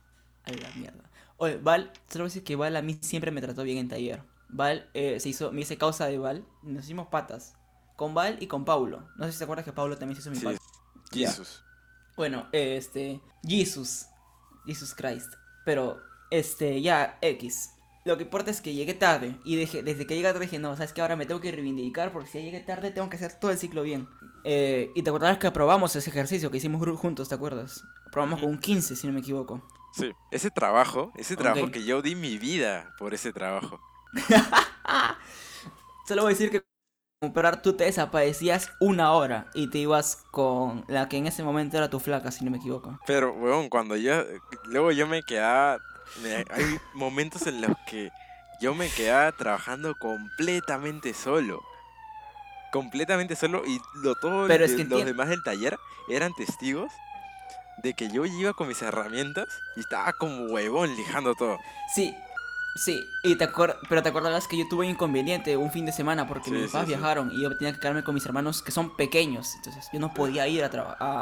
a 0.45 0.51
la 0.53 0.69
mierda. 0.75 1.11
Oye, 1.35 1.57
Val, 1.57 1.91
solo 2.09 2.23
decir 2.23 2.45
que 2.45 2.55
Val 2.55 2.77
a 2.77 2.81
mí 2.81 2.97
siempre 3.01 3.31
me 3.31 3.41
trató 3.41 3.63
bien 3.63 3.79
en 3.79 3.89
taller. 3.89 4.23
Val 4.47 4.89
eh, 4.93 5.19
se 5.19 5.27
hizo, 5.27 5.51
me 5.51 5.59
hice 5.59 5.77
causa 5.77 6.05
de 6.05 6.19
Val, 6.19 6.45
nos 6.61 6.85
hicimos 6.85 7.07
patas. 7.07 7.57
Con 7.97 8.13
Val 8.13 8.37
y 8.39 8.47
con 8.47 8.63
Paulo. 8.63 9.09
No 9.17 9.25
sé 9.25 9.33
si 9.33 9.39
te 9.39 9.43
acuerdas 9.43 9.65
que 9.65 9.73
Paulo 9.73 9.97
también 9.97 10.15
se 10.15 10.21
hizo 10.21 10.31
mi 10.31 10.37
Sí, 10.37 10.45
pata. 10.45 10.57
Ya. 11.11 11.35
Bueno, 12.15 12.47
este. 12.53 13.19
Jesus. 13.45 14.05
Jesus 14.65 14.95
Christ. 14.95 15.33
Pero, 15.65 16.01
este, 16.31 16.81
ya, 16.81 17.17
X. 17.21 17.74
Lo 18.05 18.17
que 18.17 18.23
importa 18.23 18.51
es 18.51 18.61
que 18.61 18.75
llegué 18.75 18.93
tarde. 18.93 19.35
Y 19.43 19.55
desde 19.55 20.05
que 20.05 20.15
llegué 20.15 20.27
tarde 20.27 20.41
dije, 20.41 20.59
no, 20.59 20.75
sabes 20.75 20.93
que 20.93 21.01
ahora 21.01 21.15
me 21.15 21.25
tengo 21.25 21.41
que 21.41 21.51
reivindicar. 21.51 22.13
Porque 22.13 22.29
si 22.29 22.39
llegué 22.39 22.59
tarde, 22.59 22.91
tengo 22.91 23.09
que 23.09 23.15
hacer 23.15 23.33
todo 23.39 23.49
el 23.49 23.57
ciclo 23.57 23.81
bien. 23.81 24.07
Eh, 24.43 24.91
y 24.93 25.01
te 25.01 25.09
acordarás 25.09 25.39
que 25.39 25.47
aprobamos 25.47 25.95
ese 25.95 26.11
ejercicio 26.11 26.51
que 26.51 26.57
hicimos 26.57 26.87
juntos, 26.99 27.29
¿te 27.29 27.35
acuerdas? 27.35 27.83
Aprobamos 28.05 28.41
con 28.41 28.49
un 28.51 28.59
15, 28.59 28.95
si 28.95 29.07
no 29.07 29.13
me 29.13 29.21
equivoco. 29.21 29.67
Sí, 29.91 30.11
ese 30.29 30.51
trabajo, 30.51 31.11
ese 31.15 31.35
trabajo 31.35 31.71
que 31.71 31.83
yo 31.83 32.03
di 32.03 32.13
mi 32.13 32.37
vida 32.37 32.93
por 32.99 33.15
ese 33.15 33.33
trabajo. 33.33 33.79
Solo 36.07 36.21
voy 36.21 36.29
a 36.31 36.35
decir 36.35 36.51
que 36.51 36.63
comprar, 37.19 37.63
tú 37.63 37.73
te 37.73 37.85
desaparecías 37.85 38.71
una 38.79 39.13
hora 39.13 39.49
y 39.55 39.71
te 39.71 39.79
ibas 39.79 40.17
con 40.29 40.85
la 40.87 41.09
que 41.09 41.17
en 41.17 41.25
ese 41.25 41.43
momento 41.43 41.77
era 41.77 41.89
tu 41.89 41.99
flaca, 41.99 42.29
si 42.29 42.45
no 42.45 42.51
me 42.51 42.57
equivoco. 42.57 42.99
Pero, 43.07 43.33
weón, 43.33 43.67
cuando 43.69 43.95
yo. 43.95 44.13
Luego 44.65 44.91
yo 44.91 45.07
me 45.07 45.23
quedaba. 45.23 45.79
Me- 46.21 46.45
hay 46.49 46.79
momentos 46.93 47.45
en 47.47 47.61
los 47.61 47.71
que 47.87 48.11
yo 48.61 48.73
me 48.73 48.89
quedaba 48.89 49.31
trabajando 49.31 49.95
completamente 49.95 51.13
solo. 51.13 51.61
Completamente 52.71 53.35
solo. 53.35 53.63
Y 53.65 53.79
lo, 54.03 54.15
todos 54.15 54.47
Pero 54.47 54.65
es 54.65 54.73
que 54.75 54.83
los 54.83 55.01
entien- 55.01 55.05
demás 55.05 55.29
del 55.29 55.43
taller 55.43 55.77
eran 56.09 56.33
testigos 56.33 56.91
de 57.83 57.93
que 57.93 58.09
yo 58.09 58.25
iba 58.25 58.53
con 58.53 58.67
mis 58.67 58.81
herramientas 58.81 59.47
y 59.75 59.81
estaba 59.81 60.13
como 60.13 60.45
huevón 60.45 60.95
lijando 60.95 61.35
todo. 61.35 61.57
Sí, 61.93 62.15
sí, 62.75 63.01
y 63.23 63.35
te 63.35 63.49
acuer- 63.49 63.77
pero 63.89 64.01
te 64.01 64.09
acordarás 64.09 64.47
que 64.47 64.57
yo 64.57 64.65
tuve 64.69 64.85
un 64.85 64.91
inconveniente 64.93 65.55
un 65.57 65.71
fin 65.71 65.85
de 65.85 65.91
semana 65.91 66.27
porque 66.27 66.45
Sí, 66.45 66.51
mis 66.51 66.61
sí, 66.63 66.67
papás 66.67 66.87
sí. 66.87 66.93
viajaron 66.95 67.31
y 67.31 67.41
yo 67.43 67.57
tenía 67.57 67.73
que 67.73 67.79
quedarme 67.79 68.03
con 68.03 68.13
mis 68.15 68.25
hermanos 68.25 68.61
que 68.61 68.71
son 68.71 68.95
pequeños, 68.95 69.55
entonces 69.55 69.87
yo 69.91 69.99
no 69.99 70.13
podía 70.13 70.47
ir 70.47 70.63
a, 70.63 70.67
a 70.67 70.69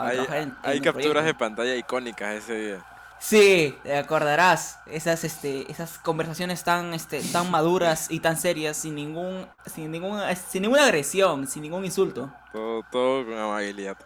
hay 0.07 0.15
trabajar 0.17 0.37
en, 0.37 0.49
en 0.49 0.55
hay 0.63 0.77
el 0.77 0.83
capturas 0.83 1.25
de 1.25 1.33
pantalla 1.33 1.75
icónicas 1.75 2.35
ese 2.35 2.53
día. 2.55 2.85
Sí, 3.25 3.73
te 3.83 3.95
acordarás, 3.97 4.79
esas 4.85 5.23
este 5.23 5.71
esas 5.71 5.97
conversaciones 5.97 6.63
tan 6.65 6.93
este 6.93 7.21
tan 7.23 7.49
maduras 7.49 8.11
y 8.11 8.19
tan 8.19 8.35
serias 8.35 8.75
sin 8.75 8.95
ningún 8.95 9.47
sin 9.65 9.91
ninguna 9.91 10.35
sin 10.35 10.63
ninguna 10.63 10.83
agresión, 10.85 11.47
sin 11.47 11.61
ningún 11.63 11.85
insulto. 11.85 12.33
Todo, 12.51 12.83
todo 12.91 13.25
con 13.25 13.37
amabilidad. 13.37 13.97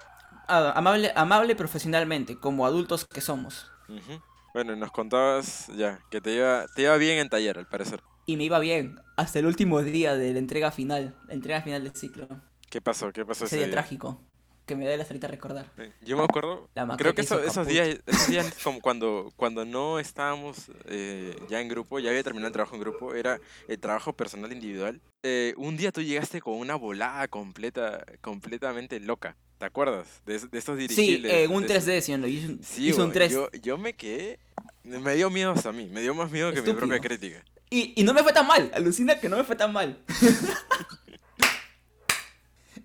Ah, 0.48 0.72
amable 0.76 1.12
amable 1.16 1.56
profesionalmente, 1.56 2.38
como 2.40 2.66
adultos 2.66 3.06
que 3.06 3.22
somos. 3.22 3.72
Ujú. 3.90 4.22
Bueno, 4.54 4.74
y 4.74 4.78
nos 4.78 4.92
contabas 4.92 5.68
ya 5.76 6.00
que 6.10 6.22
te 6.22 6.34
iba, 6.34 6.66
te 6.76 6.84
iba 6.84 6.96
bien 6.98 7.20
en 7.20 7.30
taller, 7.30 7.58
al 7.58 7.68
parecer. 7.68 8.02
Y 8.26 8.38
me 8.38 8.44
iba 8.44 8.60
bien 8.60 9.00
hasta 9.16 9.40
el 9.40 9.46
último 9.46 9.82
día 9.82 10.16
de 10.16 10.34
la 10.34 10.40
entrega 10.40 10.72
final, 10.72 11.16
la 11.28 11.34
entrega 11.34 11.62
final 11.62 11.84
del 11.84 11.96
ciclo. 11.96 12.28
¿Qué 12.70 12.82
pasó? 12.82 13.12
¿Qué 13.12 13.26
pasó 13.26 13.46
Ese 13.46 13.56
ese 13.56 13.58
día 13.58 13.70
día? 13.70 13.72
trágico, 13.72 14.22
que 14.68 14.76
me 14.76 14.86
da 14.86 14.96
la 14.98 15.04
ahorita 15.04 15.28
recordar. 15.28 15.72
Eh, 15.78 15.92
Yo 16.02 16.18
me 16.18 16.24
acuerdo, 16.24 16.70
La 16.76 16.86
creo 16.98 17.16
que 17.16 17.22
eso- 17.22 17.40
hizo 17.40 17.48
esos 17.48 17.68
días, 17.68 17.98
esos 18.06 18.28
días 18.28 18.46
como 18.64 18.82
cuando, 18.82 19.32
cuando 19.36 19.66
no 19.66 19.98
estábamos 20.00 20.70
eh, 20.86 21.36
ya 21.50 21.62
en 21.62 21.70
grupo, 21.70 21.98
ya 22.00 22.10
había 22.10 22.22
terminado 22.22 22.48
el 22.48 22.54
trabajo 22.54 22.76
en 22.76 22.82
grupo, 22.82 23.16
era 23.16 23.40
el 23.68 23.80
trabajo 23.80 24.14
personal 24.14 24.52
individual. 24.52 25.02
Eh, 25.24 25.54
un 25.58 25.78
día 25.78 25.92
tú 25.92 26.02
llegaste 26.02 26.42
con 26.42 26.56
una 26.56 26.76
volada 26.76 27.28
completa, 27.28 28.06
completamente 28.22 29.00
loca. 29.00 29.36
¿Te 29.58 29.66
acuerdas? 29.66 30.06
De, 30.26 30.38
de 30.38 30.58
estos 30.60 30.78
Sí, 30.78 30.88
dirigibles. 30.88 31.32
en 31.34 31.52
un 31.52 31.66
de- 31.66 31.70
3D, 31.80 32.02
sí, 32.02 32.16
lo 32.18 32.28
hizo, 32.28 32.48
un- 32.50 32.62
Sí, 32.64 32.88
hizo 32.90 32.98
un 32.98 33.02
weón, 33.04 33.14
3. 33.14 33.32
Yo, 33.32 33.50
yo 33.64 33.78
me 33.80 33.94
quedé, 33.94 34.38
me 34.84 35.16
dio 35.16 35.30
miedo 35.32 35.52
hasta 35.52 35.70
a 35.70 35.74
mí, 35.74 35.88
me 35.92 36.02
dio 36.02 36.14
más 36.14 36.30
miedo 36.30 36.52
que 36.54 36.62
mi 36.62 36.74
propia 36.74 36.98
Estúpido. 36.98 37.02
crítica. 37.02 37.44
Y, 37.70 37.94
y 38.00 38.04
no 38.04 38.14
me 38.14 38.22
fue 38.22 38.34
tan 38.34 38.46
mal, 38.48 38.70
alucina 38.76 39.20
que 39.20 39.28
no 39.30 39.38
me 39.38 39.44
fue 39.44 39.56
tan 39.56 39.74
mal. 39.74 39.98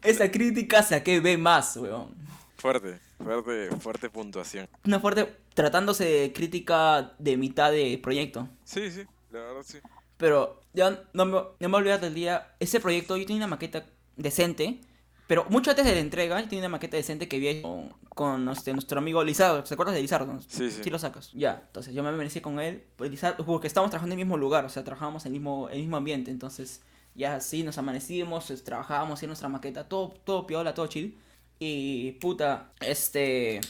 Esa 0.02 0.30
crítica 0.30 0.82
saqué 0.82 1.21
B 1.21 1.37
más, 1.38 1.76
weón. 1.76 2.14
Fuerte, 2.56 2.99
fuerte, 3.18 3.68
fuerte 3.80 4.11
puntuación. 4.11 4.68
Una 4.85 5.00
fuerte, 5.00 5.37
tratándose 5.54 6.04
de 6.04 6.32
crítica 6.32 7.14
de 7.18 7.37
mitad 7.37 7.71
de 7.73 7.99
proyecto. 8.02 8.49
Sí, 8.64 8.90
sí, 8.90 9.02
la 9.30 9.40
verdad 9.40 9.62
sí. 9.64 9.78
Pero 10.16 10.61
ya 10.73 11.02
no 11.12 11.25
me, 11.25 11.40
no 11.59 11.68
me 11.68 11.76
olvidar 11.76 12.00
del 12.00 12.14
día. 12.14 12.54
Ese 12.61 12.78
proyecto 12.80 13.16
yo 13.16 13.26
tenía 13.26 13.38
una 13.40 13.49
maqueta 13.49 13.87
decente. 14.16 14.80
Pero 15.26 15.47
mucho 15.49 15.71
antes 15.71 15.85
de 15.87 15.94
la 15.94 16.00
entrega, 16.00 16.40
yo 16.40 16.49
tenía 16.49 16.62
una 16.62 16.68
maqueta 16.68 16.97
decente 16.97 17.26
que 17.26 17.50
hecho 17.50 17.62
con, 17.62 17.88
con, 18.11 18.49
este, 18.50 18.73
nuestro 18.73 18.99
amigo 18.99 19.25
Lizardo. 19.25 19.64
¿Se 19.64 19.75
acuerdas 19.75 19.94
de 19.94 20.02
Lizardo? 20.02 20.38
Sí, 20.47 20.71
sí. 20.71 20.80
Sí 20.85 20.90
lo 20.90 20.99
sacas. 20.99 21.32
Ya, 21.32 21.62
entonces 21.66 21.94
yo 21.94 22.02
me 22.02 22.12
merecí 22.12 22.40
con 22.40 22.61
él. 22.61 22.85
Pues, 22.97 23.11
Lizardo- 23.11 23.44
porque 23.44 23.66
estábamos 23.66 23.90
trabajando 23.90 24.14
en 24.14 24.21
el 24.21 24.26
mismo 24.26 24.37
lugar, 24.37 24.64
o 24.64 24.68
sea, 24.68 24.85
trabajábamos 24.85 25.25
en 25.26 25.32
el 25.32 25.40
mismo, 25.40 25.68
el 25.71 25.78
mismo 25.78 25.97
ambiente. 25.97 26.30
Entonces, 26.30 26.82
ya 27.14 27.37
así 27.37 27.62
nos 27.62 27.78
amanecimos, 27.78 28.52
trabajábamos 28.64 29.23
en 29.23 29.28
nuestra 29.28 29.49
maqueta, 29.49 29.88
todo, 29.88 30.11
todo 30.25 30.47
piola, 30.47 30.75
todo 30.75 30.87
chill. 30.88 31.19
Y 31.59 32.12
puta, 32.12 32.73
este. 32.81 33.61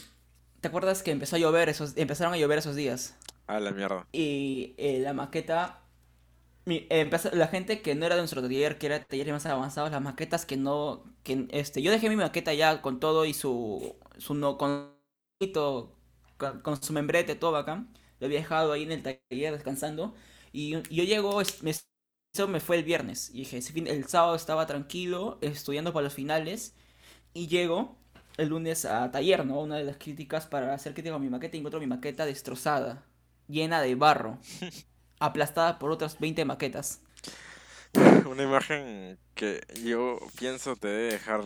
¿Te 0.61 0.67
acuerdas 0.69 1.03
que 1.03 1.11
empezó 1.11 1.35
a 1.37 1.39
llover 1.39 1.69
esos, 1.69 1.97
empezaron 1.97 2.33
a 2.33 2.37
llover 2.37 2.59
esos 2.59 2.75
días? 2.75 3.15
A 3.47 3.59
la 3.61 3.71
mierda. 3.71 4.05
Y 4.11 4.75
eh, 4.77 4.99
la 5.01 5.13
maqueta. 5.13 5.79
mi- 6.65 6.87
eh, 6.89 7.01
empezó- 7.01 7.31
la 7.33 7.47
gente 7.47 7.81
que 7.81 7.95
no 7.95 8.05
era 8.05 8.15
de 8.15 8.21
nuestro 8.21 8.41
taller, 8.41 8.77
que 8.79 8.87
era 8.87 9.03
talleres 9.05 9.33
más 9.33 9.45
avanzados, 9.47 9.91
las 9.91 10.01
maquetas 10.01 10.45
que 10.45 10.57
no. 10.57 11.03
que 11.23 11.47
este 11.51 11.81
Yo 11.83 11.91
dejé 11.91 12.09
mi 12.09 12.15
maqueta 12.17 12.53
ya 12.55 12.81
con 12.81 12.99
todo 12.99 13.25
y 13.25 13.33
su. 13.35 13.95
su 14.19 14.35
no. 14.35 14.57
con, 14.57 14.93
con, 16.37 16.61
con 16.61 16.81
su 16.81 16.93
membrete, 16.93 17.35
todo 17.35 17.51
bacán. 17.51 17.93
Lo 18.19 18.25
había 18.27 18.39
dejado 18.39 18.71
ahí 18.73 18.83
en 18.83 18.91
el 18.91 19.03
taller 19.03 19.53
descansando. 19.53 20.13
Y, 20.51 20.75
y 20.89 20.95
yo 20.95 21.03
llego. 21.03 21.41
es- 21.41 21.63
me- 21.63 21.73
eso 22.33 22.47
me 22.47 22.59
fue 22.59 22.77
el 22.77 22.83
viernes. 22.83 23.29
Y 23.31 23.39
dije, 23.45 23.59
el 23.75 24.07
sábado 24.07 24.35
estaba 24.35 24.65
tranquilo, 24.65 25.37
estudiando 25.41 25.93
para 25.93 26.05
los 26.05 26.13
finales. 26.13 26.73
Y 27.33 27.47
llego 27.47 27.95
el 28.37 28.49
lunes 28.49 28.85
a 28.85 29.11
taller, 29.11 29.45
¿no? 29.45 29.59
Una 29.61 29.77
de 29.77 29.83
las 29.83 29.97
críticas 29.97 30.47
para 30.47 30.73
hacer 30.73 30.93
crítica 30.93 31.15
a 31.15 31.19
mi 31.19 31.29
maqueta 31.29 31.57
y 31.57 31.59
encuentro 31.59 31.79
mi 31.79 31.87
maqueta 31.87 32.25
destrozada, 32.25 33.03
llena 33.47 33.81
de 33.81 33.95
barro, 33.95 34.39
aplastada 35.19 35.77
por 35.79 35.91
otras 35.91 36.19
20 36.19 36.43
maquetas. 36.45 37.01
Una 38.25 38.43
imagen 38.43 39.17
que 39.35 39.61
yo 39.83 40.17
pienso 40.39 40.75
te 40.75 40.87
debe 40.87 41.11
dejar, 41.13 41.41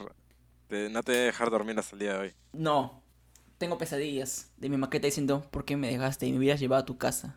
te- 0.68 0.90
no 0.90 1.04
te 1.04 1.12
debe 1.14 1.26
dejar 1.26 1.50
dormir 1.50 1.78
hasta 1.80 1.96
el 1.96 2.00
día 2.00 2.14
de 2.14 2.20
hoy. 2.20 2.34
No, 2.54 3.04
tengo 3.58 3.78
pesadillas 3.78 4.52
de 4.58 4.70
mi 4.70 4.78
maqueta 4.78 5.08
diciendo, 5.08 5.48
¿por 5.52 5.66
qué 5.66 5.78
me 5.78 5.90
dejaste 5.90 6.28
y 6.28 6.32
me 6.32 6.40
hubieras 6.40 6.60
llevado 6.60 6.84
a 6.84 6.86
tu 6.86 6.98
casa? 6.98 7.36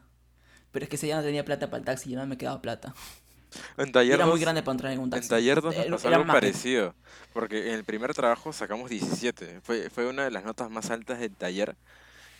Pero 0.72 0.84
es 0.84 0.90
que 0.90 0.96
ese 0.96 1.06
día 1.06 1.16
no 1.16 1.22
tenía 1.22 1.44
plata 1.44 1.70
para 1.70 1.78
el 1.80 1.84
taxi 1.84 2.12
y 2.12 2.16
no 2.16 2.26
me 2.26 2.38
quedaba 2.38 2.62
plata. 2.62 2.94
En 3.76 3.92
taller 3.92 4.14
era 4.14 4.26
muy 4.26 4.34
2, 4.34 4.40
grande 4.40 4.62
para 4.62 4.72
entrar 4.72 4.92
en 4.92 4.98
un 4.98 5.04
en 5.06 5.10
taxi. 5.10 5.28
taller 5.28 5.60
2 5.60 5.76
nos 5.88 6.02
pasó 6.02 6.14
algo 6.14 6.26
parecido, 6.26 6.94
porque 7.32 7.68
en 7.68 7.74
el 7.74 7.84
primer 7.84 8.14
trabajo 8.14 8.52
sacamos 8.52 8.90
17, 8.90 9.60
fue, 9.62 9.90
fue 9.90 10.06
una 10.06 10.24
de 10.24 10.30
las 10.30 10.44
notas 10.44 10.70
más 10.70 10.90
altas 10.90 11.20
del 11.20 11.34
taller, 11.34 11.76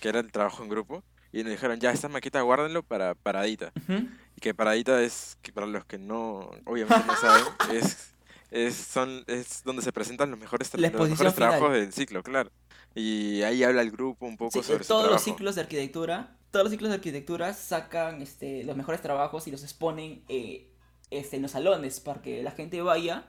que 0.00 0.08
era 0.08 0.20
el 0.20 0.30
trabajo 0.30 0.62
en 0.62 0.68
grupo, 0.68 1.02
y 1.32 1.42
nos 1.42 1.52
dijeron, 1.52 1.78
ya, 1.78 1.92
esta 1.92 2.08
maqueta 2.08 2.40
guárdenlo 2.40 2.82
para 2.82 3.14
paradita. 3.14 3.72
Ujú. 3.76 4.08
Y 4.36 4.40
que 4.40 4.54
Paradita 4.54 5.00
es, 5.02 5.38
que 5.42 5.52
para 5.52 5.66
los 5.66 5.84
que 5.84 5.98
no, 5.98 6.50
obviamente 6.64 7.04
no 7.06 7.16
saben, 7.16 7.44
es, 7.72 8.14
es, 8.50 8.74
son, 8.74 9.22
es 9.26 9.62
donde 9.64 9.82
se 9.82 9.92
presentan 9.92 10.30
los 10.30 10.40
mejores, 10.40 10.72
los 10.74 11.08
mejores 11.08 11.34
trabajos 11.34 11.72
del 11.72 11.92
ciclo, 11.92 12.22
claro. 12.22 12.50
Y 12.94 13.42
ahí 13.42 13.62
habla 13.62 13.82
el 13.82 13.92
grupo 13.92 14.26
un 14.26 14.36
poco 14.36 14.60
Sí, 14.60 14.66
sobre 14.66 14.82
su 14.82 14.88
todos 14.88 15.10
los 15.10 15.22
ciclos 15.22 15.54
de 15.54 15.60
arquitectura, 15.60 16.36
todos 16.50 16.64
los 16.64 16.72
ciclos 16.72 16.88
de 16.88 16.96
arquitectura 16.96 17.54
sacan 17.54 18.20
este, 18.22 18.64
los 18.64 18.76
mejores 18.76 19.00
trabajos 19.00 19.46
y 19.46 19.52
los 19.52 19.62
exponen 19.62 20.24
eh, 20.28 20.69
este, 21.10 21.36
en 21.36 21.42
los 21.42 21.50
salones 21.52 22.00
para 22.00 22.22
que 22.22 22.42
la 22.42 22.50
gente 22.52 22.80
vaya. 22.82 23.26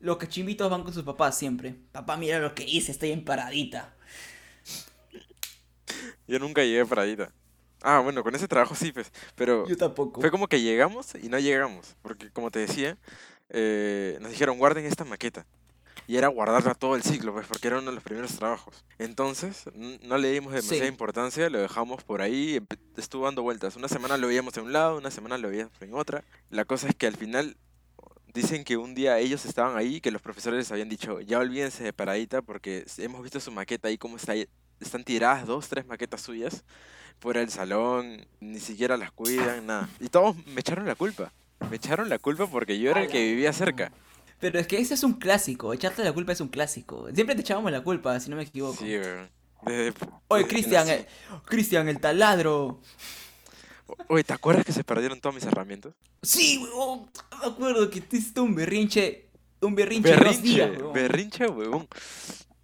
Los 0.00 0.16
cachimbitos 0.16 0.70
van 0.70 0.82
con 0.82 0.94
sus 0.94 1.02
papás 1.02 1.36
siempre. 1.38 1.74
Papá, 1.92 2.16
mira 2.16 2.38
lo 2.38 2.54
que 2.54 2.64
hice, 2.64 2.92
estoy 2.92 3.12
en 3.12 3.24
paradita. 3.24 3.94
Yo 6.26 6.38
nunca 6.38 6.62
llegué 6.62 6.80
a 6.80 6.86
Paradita. 6.86 7.32
Ah, 7.82 8.00
bueno, 8.00 8.22
con 8.22 8.34
ese 8.34 8.46
trabajo 8.46 8.74
sí, 8.74 8.92
pues. 8.92 9.10
Pero 9.34 9.66
Yo 9.66 9.76
tampoco. 9.76 10.20
fue 10.20 10.30
como 10.30 10.46
que 10.48 10.60
llegamos 10.60 11.14
y 11.20 11.28
no 11.28 11.38
llegamos. 11.38 11.96
Porque 12.02 12.30
como 12.30 12.50
te 12.50 12.60
decía, 12.60 12.96
eh, 13.48 14.18
nos 14.20 14.30
dijeron 14.30 14.58
guarden 14.58 14.86
esta 14.86 15.04
maqueta. 15.04 15.46
Y 16.06 16.16
era 16.16 16.26
guardarla 16.28 16.74
todo 16.74 16.96
el 16.96 17.02
ciclo, 17.04 17.32
pues, 17.32 17.46
porque 17.46 17.68
era 17.68 17.78
uno 17.78 17.90
de 17.90 17.94
los 17.94 18.02
primeros 18.02 18.32
trabajos. 18.36 18.84
Entonces, 18.98 19.64
no 19.74 20.18
le 20.18 20.32
dimos 20.32 20.52
demasiada 20.52 20.84
Sí. 20.84 20.88
importancia, 20.88 21.48
lo 21.50 21.58
dejamos 21.60 22.02
por 22.02 22.20
ahí, 22.20 22.60
estuvo 22.96 23.26
dando 23.26 23.42
vueltas. 23.42 23.76
Una 23.76 23.86
semana 23.88 24.16
lo 24.16 24.26
veíamos 24.26 24.56
en 24.56 24.64
un 24.64 24.72
lado, 24.72 24.98
una 24.98 25.10
semana 25.12 25.38
lo 25.38 25.48
veíamos 25.50 25.72
en 25.80 25.94
otra. 25.94 26.24
La 26.50 26.64
cosa 26.64 26.88
es 26.88 26.96
que 26.96 27.06
al 27.06 27.16
final 27.16 27.56
dicen 28.34 28.64
que 28.64 28.76
un 28.76 28.94
día 28.94 29.18
ellos 29.18 29.44
estaban 29.44 29.76
ahí 29.76 29.96
y 29.96 30.00
que 30.00 30.10
los 30.10 30.20
profesores 30.22 30.58
les 30.58 30.72
habían 30.72 30.88
dicho, 30.88 31.20
ya 31.20 31.38
olvídense 31.38 31.84
de 31.84 31.92
Paradita 31.92 32.42
porque 32.42 32.84
hemos 32.98 33.22
visto 33.22 33.38
su 33.40 33.50
maqueta 33.52 33.88
ahí, 33.88 33.98
cómo 33.98 34.16
está 34.16 34.32
ahí- 34.32 34.48
están 34.80 35.04
tiradas 35.04 35.46
dos, 35.46 35.68
tres 35.68 35.86
maquetas 35.86 36.20
suyas 36.22 36.64
fuera 37.20 37.40
del 37.40 37.50
salón, 37.50 38.24
ni 38.40 38.58
siquiera 38.60 38.96
las 38.96 39.12
cuidan, 39.12 39.66
nada. 39.66 39.88
Y 40.00 40.08
todos 40.08 40.34
me 40.46 40.60
echaron 40.60 40.86
la 40.86 40.94
culpa. 40.94 41.32
Me 41.68 41.76
echaron 41.76 42.08
la 42.08 42.18
culpa 42.18 42.46
porque 42.46 42.78
yo 42.78 42.90
era 42.90 43.02
el 43.02 43.08
que 43.10 43.22
vivía 43.22 43.52
cerca. 43.52 43.92
Pero 44.40 44.58
es 44.58 44.66
que 44.66 44.78
ese 44.78 44.94
es 44.94 45.02
un 45.04 45.14
clásico. 45.14 45.72
Echarte 45.74 46.02
la 46.02 46.12
culpa 46.12 46.32
es 46.32 46.40
un 46.40 46.48
clásico. 46.48 47.08
Siempre 47.14 47.34
te 47.34 47.42
echábamos 47.42 47.70
la 47.70 47.82
culpa, 47.82 48.18
si 48.20 48.30
no 48.30 48.36
me 48.36 48.42
equivoco. 48.42 48.82
Sí, 48.82 48.96
weón. 48.96 49.28
Desde- 49.66 49.92
Oye, 50.28 50.46
Cristian, 50.46 50.88
eh, 50.88 51.06
Cristian, 51.44 51.88
el 51.88 52.00
taladro. 52.00 52.80
Oye, 54.08 54.24
¿te 54.24 54.32
acuerdas 54.32 54.64
que 54.64 54.72
se 54.72 54.82
perdieron 54.84 55.20
todas 55.20 55.34
mis 55.34 55.44
herramientas? 55.44 55.92
Sí, 56.22 56.58
weón. 56.58 57.10
Me 57.40 57.46
acuerdo 57.50 57.90
que 57.90 58.00
te 58.00 58.16
hiciste 58.16 58.40
un 58.40 58.54
berrinche. 58.54 59.26
Un 59.60 59.74
berrinche, 59.74 60.08
Berrinche, 60.10 60.40
días, 60.42 60.70
weón. 60.78 60.92
berrinche, 60.94 61.46
huevón. 61.46 61.86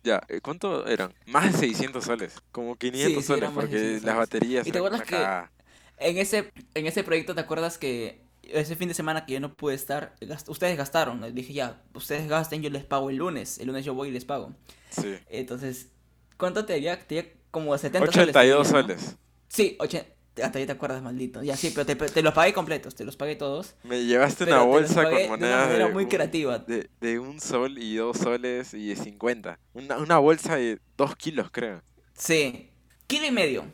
Ya, 0.02 0.22
eh, 0.28 0.40
¿cuánto 0.40 0.86
eran? 0.86 1.12
Más 1.26 1.52
de 1.52 1.58
600 1.58 2.04
soles. 2.04 2.32
Como 2.52 2.76
500 2.76 3.22
sí, 3.22 3.26
soles, 3.26 3.50
porque 3.50 3.72
600 3.78 4.04
las 4.04 4.16
baterías 4.16 4.66
¿Y 4.66 4.72
te 4.72 4.78
acuerdas 4.78 5.02
que-. 5.02 5.56
En 5.98 6.16
ese, 6.18 6.52
en 6.74 6.86
ese 6.86 7.02
proyecto, 7.04 7.34
¿te 7.34 7.40
acuerdas 7.42 7.76
que 7.76 8.22
ese 8.52 8.76
fin 8.76 8.88
de 8.88 8.94
semana 8.94 9.26
que 9.26 9.34
yo 9.34 9.40
no 9.40 9.54
pude 9.54 9.74
estar, 9.74 10.14
gast- 10.20 10.48
ustedes 10.48 10.76
gastaron? 10.76 11.20
Les 11.20 11.34
dije, 11.34 11.52
ya, 11.52 11.82
ustedes 11.94 12.28
gasten, 12.28 12.62
yo 12.62 12.70
les 12.70 12.84
pago 12.84 13.10
el 13.10 13.16
lunes. 13.16 13.58
El 13.58 13.66
lunes 13.68 13.84
yo 13.84 13.94
voy 13.94 14.08
y 14.08 14.12
les 14.12 14.24
pago. 14.24 14.54
Sí. 14.90 15.14
Entonces, 15.28 15.88
¿cuánto 16.36 16.64
te 16.64 16.74
diría? 16.74 16.98
Te 16.98 17.14
diría 17.16 17.32
como 17.50 17.76
70 17.76 17.98
soles. 18.12 18.32
te 18.32 18.38
82 18.38 18.66
diría, 18.68 18.82
¿no? 18.82 18.82
soles. 18.88 19.16
Sí, 19.48 19.76
ochen- 19.80 20.06
Hasta 20.42 20.58
ahí 20.58 20.66
te 20.66 20.72
acuerdas, 20.72 21.00
maldito. 21.02 21.42
Ya 21.42 21.56
sí, 21.56 21.72
pero 21.74 21.86
te, 21.86 21.96
te 21.96 22.22
los 22.22 22.34
pagué 22.34 22.52
completos, 22.52 22.94
te 22.94 23.04
los 23.06 23.16
pagué 23.16 23.36
todos. 23.36 23.74
Me 23.84 24.04
llevaste 24.04 24.44
una 24.44 24.60
bolsa 24.62 25.00
de 25.00 25.06
con 25.10 25.14
una 25.18 25.28
monedas 25.28 25.66
manera 25.68 25.86
de, 25.86 25.92
muy 25.94 26.04
un- 26.04 26.10
creativa. 26.10 26.58
de, 26.58 26.90
de 27.00 27.18
un 27.18 27.40
sol 27.40 27.78
y 27.78 27.96
dos 27.96 28.18
soles 28.18 28.74
y 28.74 28.88
de 28.88 28.96
50. 28.96 29.58
Una, 29.72 29.96
una 29.96 30.18
bolsa 30.18 30.56
de 30.56 30.78
dos 30.98 31.16
kilos, 31.16 31.48
creo. 31.50 31.80
Sí. 32.12 32.68
Kilo 33.06 33.26
y 33.26 33.30
medio. 33.30 33.64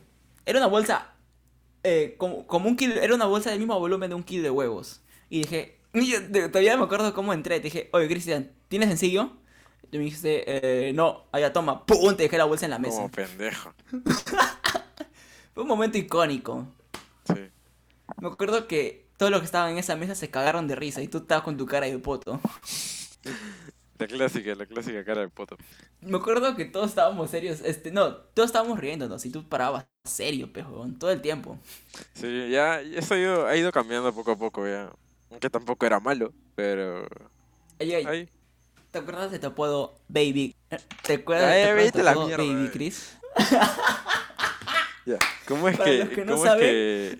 Era 0.45 0.59
una 0.59 0.67
bolsa. 0.67 1.12
Eh, 1.83 2.15
como, 2.17 2.47
como 2.47 2.69
un 2.69 2.75
kilo. 2.75 2.95
Era 2.95 3.13
una 3.13 3.25
bolsa 3.25 3.49
del 3.49 3.59
mismo 3.59 3.77
volumen 3.79 4.09
de 4.09 4.15
un 4.15 4.23
kilo 4.23 4.43
de 4.43 4.49
huevos. 4.49 5.01
Y 5.29 5.41
dije. 5.41 5.77
y 5.93 6.07
yo 6.07 6.19
todavía 6.49 6.77
me 6.77 6.83
acuerdo 6.83 7.13
cómo 7.13 7.33
entré. 7.33 7.59
Te 7.59 7.65
dije, 7.65 7.89
oye, 7.91 8.07
Cristian, 8.07 8.51
¿tienes 8.67 8.89
sencillo? 8.89 9.31
Y 9.91 9.97
me 9.97 10.05
dijiste, 10.05 10.43
eh, 10.87 10.93
no, 10.93 11.25
allá 11.31 11.53
toma. 11.53 11.85
¡Pum! 11.85 12.15
Te 12.15 12.23
dejé 12.23 12.37
la 12.37 12.45
bolsa 12.45 12.65
en 12.65 12.71
la 12.71 12.79
mesa. 12.79 12.95
Como 12.95 13.11
pendejo. 13.11 13.73
Fue 15.53 15.63
un 15.63 15.69
momento 15.69 15.97
icónico. 15.99 16.65
Sí. 17.27 17.49
Me 18.19 18.27
acuerdo 18.27 18.67
que 18.67 19.05
todos 19.17 19.31
los 19.31 19.41
que 19.41 19.45
estaban 19.45 19.71
en 19.71 19.77
esa 19.77 19.95
mesa 19.95 20.15
se 20.15 20.29
cagaron 20.31 20.67
de 20.67 20.75
risa 20.75 21.01
y 21.01 21.07
tú 21.07 21.19
estabas 21.19 21.43
con 21.43 21.57
tu 21.57 21.65
cara 21.65 21.85
de 21.85 21.99
poto. 21.99 22.39
La 24.03 24.07
clásica, 24.09 24.53
la 24.53 24.65
clásica 24.65 25.05
cara 25.05 25.21
de 25.21 25.29
poto. 25.29 25.55
Me 26.01 26.17
acuerdo 26.17 26.57
que 26.57 26.65
todos 26.65 26.89
estábamos 26.89 27.29
serios. 27.29 27.61
Este, 27.61 27.89
no, 27.89 28.13
todos 28.15 28.47
estábamos 28.47 28.77
riéndonos 28.77 29.25
y 29.25 29.29
tú 29.29 29.47
parabas 29.47 29.85
serio, 30.03 30.51
pejón, 30.51 30.99
todo 30.99 31.09
el 31.11 31.21
tiempo. 31.21 31.57
Sí, 32.13 32.49
ya, 32.49 32.81
eso 32.81 33.13
ha 33.13 33.17
ido, 33.17 33.47
ha 33.47 33.55
ido 33.55 33.71
cambiando 33.71 34.13
poco 34.13 34.31
a 34.31 34.37
poco 34.37 34.67
ya. 34.67 34.91
Aunque 35.31 35.49
tampoco 35.49 35.85
era 35.85 36.01
malo, 36.01 36.33
pero... 36.53 37.07
Ey, 37.79 37.93
Ahí. 37.93 38.29
¿Te 38.91 38.99
acuerdas 38.99 39.31
de 39.31 39.39
tu 39.39 39.47
apodo 39.47 39.97
Baby? 40.09 40.53
¿Te 41.03 41.13
acuerdas 41.13 41.49
Ay, 41.49 41.85
de 41.85 41.91
tu 41.93 41.99
apodo- 41.99 42.29
Baby 42.37 42.65
eh. 42.65 42.69
Chris? 42.73 43.17
Ya. 45.05 45.17
¿Cómo 45.45 45.67
es 45.67 45.77
Para 45.77 45.89
que, 45.91 45.97
los 45.97 46.09
que 46.09 46.25
no 46.25 46.33
cómo 46.33 46.45
saben, 46.45 46.63
es 46.63 47.19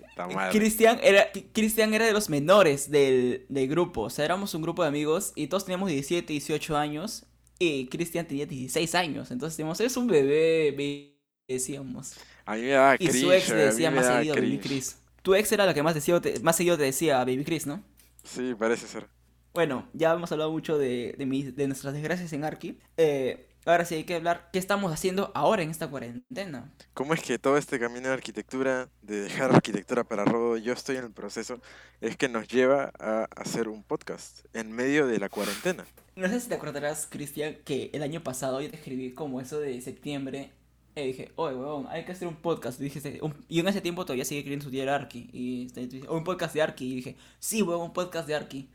Cristian 0.50 0.98
era, 1.02 1.28
Cristian 1.52 1.92
era 1.94 2.06
de 2.06 2.12
los 2.12 2.30
menores 2.30 2.90
del, 2.90 3.44
del 3.48 3.68
grupo. 3.68 4.02
O 4.02 4.10
sea, 4.10 4.24
éramos 4.24 4.54
un 4.54 4.62
grupo 4.62 4.82
de 4.82 4.88
amigos 4.88 5.32
y 5.34 5.48
todos 5.48 5.64
teníamos 5.64 5.88
17, 5.90 6.32
18 6.32 6.76
años. 6.76 7.26
Y 7.58 7.86
Cristian 7.88 8.26
tenía 8.26 8.46
16 8.46 8.94
años. 8.94 9.30
Entonces 9.30 9.56
decíamos, 9.56 9.80
es 9.80 9.96
un 9.96 10.06
bebé, 10.08 10.72
baby", 10.72 11.18
decíamos. 11.48 12.14
A 12.46 12.56
mí 12.56 12.62
me 12.62 12.68
daba 12.70 12.96
Y 12.98 13.08
cringe, 13.08 13.20
su 13.20 13.32
ex 13.32 13.48
le 13.50 13.56
decía 13.66 13.90
más 13.90 14.06
seguido 14.06 14.36
Baby. 14.36 14.58
Chris. 14.58 14.96
Tu 15.22 15.34
ex 15.34 15.52
era 15.52 15.66
la 15.66 15.74
que 15.74 15.82
más, 15.82 15.94
decía, 15.94 16.20
te- 16.20 16.40
más 16.40 16.56
seguido 16.56 16.76
te 16.76 16.84
decía 16.84 17.18
Baby 17.18 17.44
Chris, 17.44 17.66
¿no? 17.66 17.82
Sí, 18.22 18.54
parece 18.54 18.86
ser. 18.86 19.08
Bueno, 19.52 19.88
ya 19.92 20.12
hemos 20.14 20.32
hablado 20.32 20.50
mucho 20.50 20.78
de, 20.78 21.14
de, 21.16 21.52
de 21.52 21.66
nuestras 21.68 21.94
desgracias 21.94 22.32
en 22.32 22.44
Arki. 22.44 22.78
Eh, 22.96 23.48
ahora 23.64 23.84
sí 23.84 23.94
hay 23.96 24.04
que 24.04 24.14
hablar 24.16 24.48
qué 24.52 24.58
estamos 24.58 24.92
haciendo 24.92 25.30
ahora 25.34 25.62
en 25.62 25.70
esta 25.70 25.88
cuarentena. 25.88 26.72
¿Cómo 26.94 27.14
es 27.14 27.22
que 27.22 27.38
todo 27.38 27.56
este 27.56 27.78
camino 27.78 28.08
de 28.08 28.14
arquitectura, 28.14 28.88
de 29.02 29.22
dejar 29.22 29.54
arquitectura 29.54 30.04
para 30.04 30.24
Rodo, 30.24 30.56
yo 30.56 30.72
estoy 30.72 30.96
en 30.96 31.04
el 31.04 31.12
proceso, 31.12 31.60
es 32.00 32.16
que 32.16 32.28
nos 32.28 32.48
lleva 32.48 32.92
a 32.98 33.28
hacer 33.36 33.68
un 33.68 33.82
podcast 33.82 34.44
en 34.54 34.72
medio 34.72 35.06
de 35.06 35.18
la 35.18 35.28
cuarentena? 35.28 35.84
No 36.16 36.28
sé 36.28 36.40
si 36.40 36.48
te 36.48 36.54
acordarás, 36.54 37.06
Cristian, 37.10 37.56
que 37.64 37.90
el 37.92 38.02
año 38.02 38.22
pasado 38.22 38.60
yo 38.60 38.70
te 38.70 38.76
escribí 38.76 39.12
como 39.12 39.40
eso 39.40 39.58
de 39.60 39.80
septiembre. 39.80 40.52
Y 40.96 41.06
dije, 41.08 41.32
oye, 41.34 41.56
huevón, 41.56 41.88
hay 41.90 42.04
que 42.04 42.12
hacer 42.12 42.28
un 42.28 42.36
podcast. 42.36 42.80
Y, 42.80 42.84
dijiste, 42.84 43.18
un- 43.20 43.44
y 43.48 43.58
en 43.58 43.66
ese 43.66 43.80
tiempo 43.80 44.04
todavía 44.04 44.24
sigue 44.24 44.44
queriendo 44.44 44.64
estudiar 44.66 44.88
Arki. 44.90 45.28
Y 45.32 45.66
este, 45.66 45.88
dices, 45.88 46.08
"Oh, 46.08 46.16
un 46.16 46.22
podcast 46.22 46.54
de 46.54 46.62
Arki. 46.62 46.92
Y 46.92 46.94
dije, 46.96 47.16
sí, 47.40 47.62
huevón, 47.62 47.86
un 47.86 47.92
podcast 47.92 48.28
de 48.28 48.36
Arki. 48.36 48.70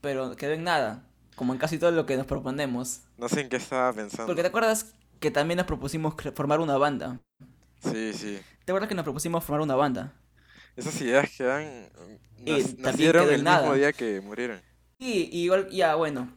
Pero 0.00 0.34
quedó 0.36 0.52
en 0.52 0.64
nada, 0.64 1.04
como 1.36 1.52
en 1.52 1.58
casi 1.58 1.78
todo 1.78 1.90
lo 1.90 2.06
que 2.06 2.16
nos 2.16 2.26
proponemos. 2.26 3.02
No 3.18 3.28
sé 3.28 3.40
en 3.40 3.48
qué 3.48 3.56
estaba 3.56 3.92
pensando. 3.92 4.26
Porque 4.26 4.42
te 4.42 4.48
acuerdas 4.48 4.92
que 5.18 5.30
también 5.30 5.58
nos 5.58 5.66
propusimos 5.66 6.14
formar 6.34 6.60
una 6.60 6.76
banda. 6.76 7.20
Sí, 7.82 8.12
sí. 8.12 8.38
¿Te 8.64 8.72
acuerdas 8.72 8.88
que 8.88 8.94
nos 8.94 9.04
propusimos 9.04 9.44
formar 9.44 9.62
una 9.62 9.74
banda? 9.74 10.12
Esas 10.76 11.00
ideas 11.00 11.30
quedan... 11.36 11.88
Nacieron 12.78 13.24
el 13.24 13.30
mismo 13.32 13.44
nada. 13.44 13.74
día 13.74 13.92
que 13.92 14.20
murieron. 14.20 14.60
Y 14.98 15.42
igual, 15.42 15.68
ya 15.70 15.94
bueno, 15.94 16.30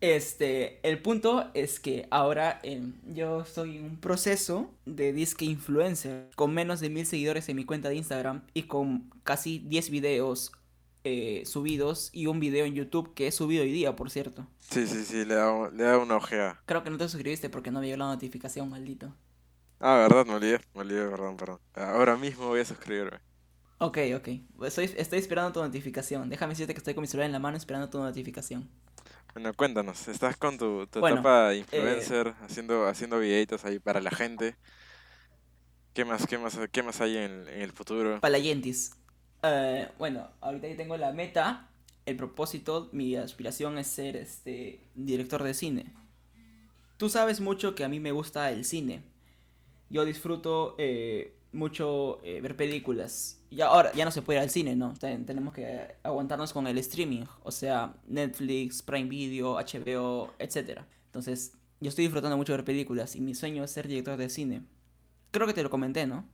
este, 0.00 0.80
el 0.88 1.00
punto 1.00 1.50
es 1.54 1.80
que 1.80 2.06
ahora 2.10 2.60
eh, 2.62 2.82
yo 3.06 3.40
estoy 3.40 3.78
en 3.78 3.84
un 3.84 3.96
proceso 3.96 4.70
de 4.84 5.12
disque 5.12 5.46
influencer 5.46 6.28
con 6.36 6.52
menos 6.52 6.80
de 6.80 6.90
mil 6.90 7.06
seguidores 7.06 7.48
en 7.48 7.56
mi 7.56 7.64
cuenta 7.64 7.88
de 7.88 7.96
Instagram 7.96 8.42
y 8.52 8.64
con 8.64 9.10
casi 9.22 9.60
10 9.60 9.90
videos 9.90 10.52
eh, 11.04 11.44
subidos 11.46 12.10
y 12.12 12.26
un 12.26 12.40
video 12.40 12.66
en 12.66 12.74
YouTube 12.74 13.14
que 13.14 13.26
he 13.28 13.32
subido 13.32 13.62
hoy 13.62 13.72
día, 13.72 13.96
por 13.96 14.10
cierto. 14.10 14.46
Sí, 14.58 14.86
sí, 14.88 15.04
sí, 15.04 15.24
le 15.24 15.34
da, 15.36 15.70
le 15.70 15.84
da 15.84 15.98
una 15.98 16.16
ojeada. 16.16 16.60
Creo 16.66 16.82
que 16.84 16.90
no 16.90 16.98
te 16.98 17.08
suscribiste 17.08 17.48
porque 17.48 17.70
no 17.70 17.80
me 17.80 17.86
llegó 17.86 17.96
la 17.98 18.06
notificación, 18.06 18.68
maldito. 18.68 19.14
Ah, 19.78 19.96
verdad, 19.98 20.26
me 20.26 20.34
olvidé, 20.34 20.58
me 20.74 20.80
olvidé, 20.80 21.08
perdón, 21.08 21.36
perdón. 21.36 21.60
Ahora 21.74 22.16
mismo 22.16 22.48
voy 22.48 22.60
a 22.60 22.64
suscribirme. 22.64 23.20
Ok, 23.78 23.98
ok. 24.16 24.28
Estoy, 24.64 24.90
estoy 24.96 25.18
esperando 25.18 25.52
tu 25.52 25.60
notificación. 25.62 26.28
Déjame 26.28 26.52
decirte 26.54 26.74
que 26.74 26.78
estoy 26.78 26.94
con 26.94 27.02
mi 27.02 27.08
celular 27.08 27.26
en 27.26 27.32
la 27.32 27.38
mano 27.38 27.56
esperando 27.56 27.88
tu 27.90 27.98
notificación. 27.98 28.68
Bueno, 29.34 29.52
cuéntanos, 29.54 30.06
estás 30.08 30.36
con 30.36 30.56
tu, 30.58 30.86
tu 30.86 31.00
Bueno, 31.00 31.16
etapa 31.16 31.48
de 31.50 31.58
influencer, 31.58 32.34
haciendo, 32.42 32.86
haciendo 32.86 33.18
videitos 33.18 33.64
ahí 33.64 33.78
para 33.80 34.00
la 34.00 34.10
gente. 34.12 34.56
¿Qué 35.92 36.04
más, 36.04 36.26
qué 36.26 36.38
más, 36.38 36.58
qué 36.72 36.82
más 36.82 37.00
hay 37.00 37.16
en, 37.16 37.48
en 37.48 37.62
el 37.62 37.72
futuro? 37.72 38.20
Palayentis. 38.20 38.90
Eh, 39.44 39.88
bueno, 39.98 40.28
ahorita 40.40 40.68
yo 40.68 40.76
tengo 40.76 40.96
la 40.96 41.12
meta, 41.12 41.68
el 42.06 42.16
propósito, 42.16 42.88
mi 42.92 43.14
aspiración 43.16 43.78
es 43.78 43.86
ser 43.86 44.16
este 44.16 44.80
director 44.94 45.42
de 45.42 45.54
cine. 45.54 45.92
Tú 46.96 47.08
sabes 47.08 47.40
mucho 47.40 47.74
que 47.74 47.84
a 47.84 47.88
mí 47.88 48.00
me 48.00 48.12
gusta 48.12 48.50
el 48.50 48.64
cine. 48.64 49.02
Yo 49.90 50.04
disfruto 50.06 50.76
eh, 50.78 51.34
mucho 51.52 52.20
eh, 52.24 52.40
ver 52.42 52.56
películas. 52.56 53.40
Y 53.50 53.62
ahora 53.62 53.92
ya 53.94 54.04
no 54.06 54.12
se 54.12 54.22
puede 54.22 54.38
ir 54.40 54.44
al 54.44 54.50
cine, 54.50 54.76
¿no? 54.76 54.94
Ten- 54.94 55.26
tenemos 55.26 55.54
que 55.54 55.96
aguantarnos 56.04 56.52
con 56.52 56.66
el 56.68 56.78
streaming, 56.78 57.24
o 57.44 57.52
sea, 57.52 57.94
Netflix, 58.08 58.82
Prime 58.82 59.08
Video, 59.08 59.58
HBO, 59.58 60.34
etc. 60.38 60.86
Entonces, 61.06 61.54
yo 61.80 61.90
estoy 61.90 62.04
disfrutando 62.06 62.36
mucho 62.38 62.52
de 62.54 62.58
ver 62.58 62.66
películas 62.66 63.16
y 63.16 63.22
mi 63.22 63.34
sueño 63.34 63.64
es 63.64 63.72
ser 63.72 63.88
director 63.88 64.18
de 64.18 64.30
cine. 64.30 64.62
Creo 65.32 65.46
que 65.46 65.54
te 65.54 65.62
lo 65.64 65.70
comenté, 65.70 66.06
¿no? 66.06 66.26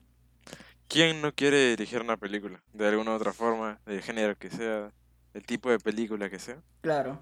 ¿Quién 0.90 1.22
no 1.22 1.32
quiere 1.32 1.68
dirigir 1.68 2.00
una 2.00 2.16
película? 2.16 2.60
De 2.72 2.88
alguna 2.88 3.12
u 3.12 3.14
otra 3.14 3.32
forma, 3.32 3.78
del 3.86 4.02
género 4.02 4.36
que 4.36 4.50
sea, 4.50 4.90
el 5.34 5.46
tipo 5.46 5.70
de 5.70 5.78
película 5.78 6.28
que 6.28 6.40
sea. 6.40 6.60
Claro. 6.80 7.20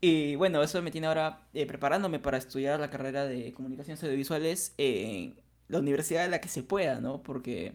Y 0.00 0.36
bueno, 0.36 0.62
eso 0.62 0.80
me 0.80 0.92
tiene 0.92 1.08
ahora 1.08 1.40
eh, 1.54 1.66
preparándome 1.66 2.20
para 2.20 2.38
estudiar 2.38 2.78
la 2.78 2.88
carrera 2.88 3.24
de 3.24 3.52
comunicaciones 3.52 4.00
audiovisuales 4.04 4.74
en 4.78 5.34
la 5.66 5.80
universidad 5.80 6.22
de 6.22 6.28
la 6.28 6.40
que 6.40 6.48
se 6.48 6.62
pueda, 6.62 7.00
¿no? 7.00 7.20
Porque 7.24 7.72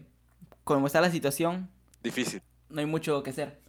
como 0.64 0.86
está 0.86 1.02
la 1.02 1.10
situación, 1.10 1.68
Difícil. 2.02 2.40
no 2.70 2.80
hay 2.80 2.86
mucho 2.86 3.22
que 3.22 3.28
hacer. 3.28 3.60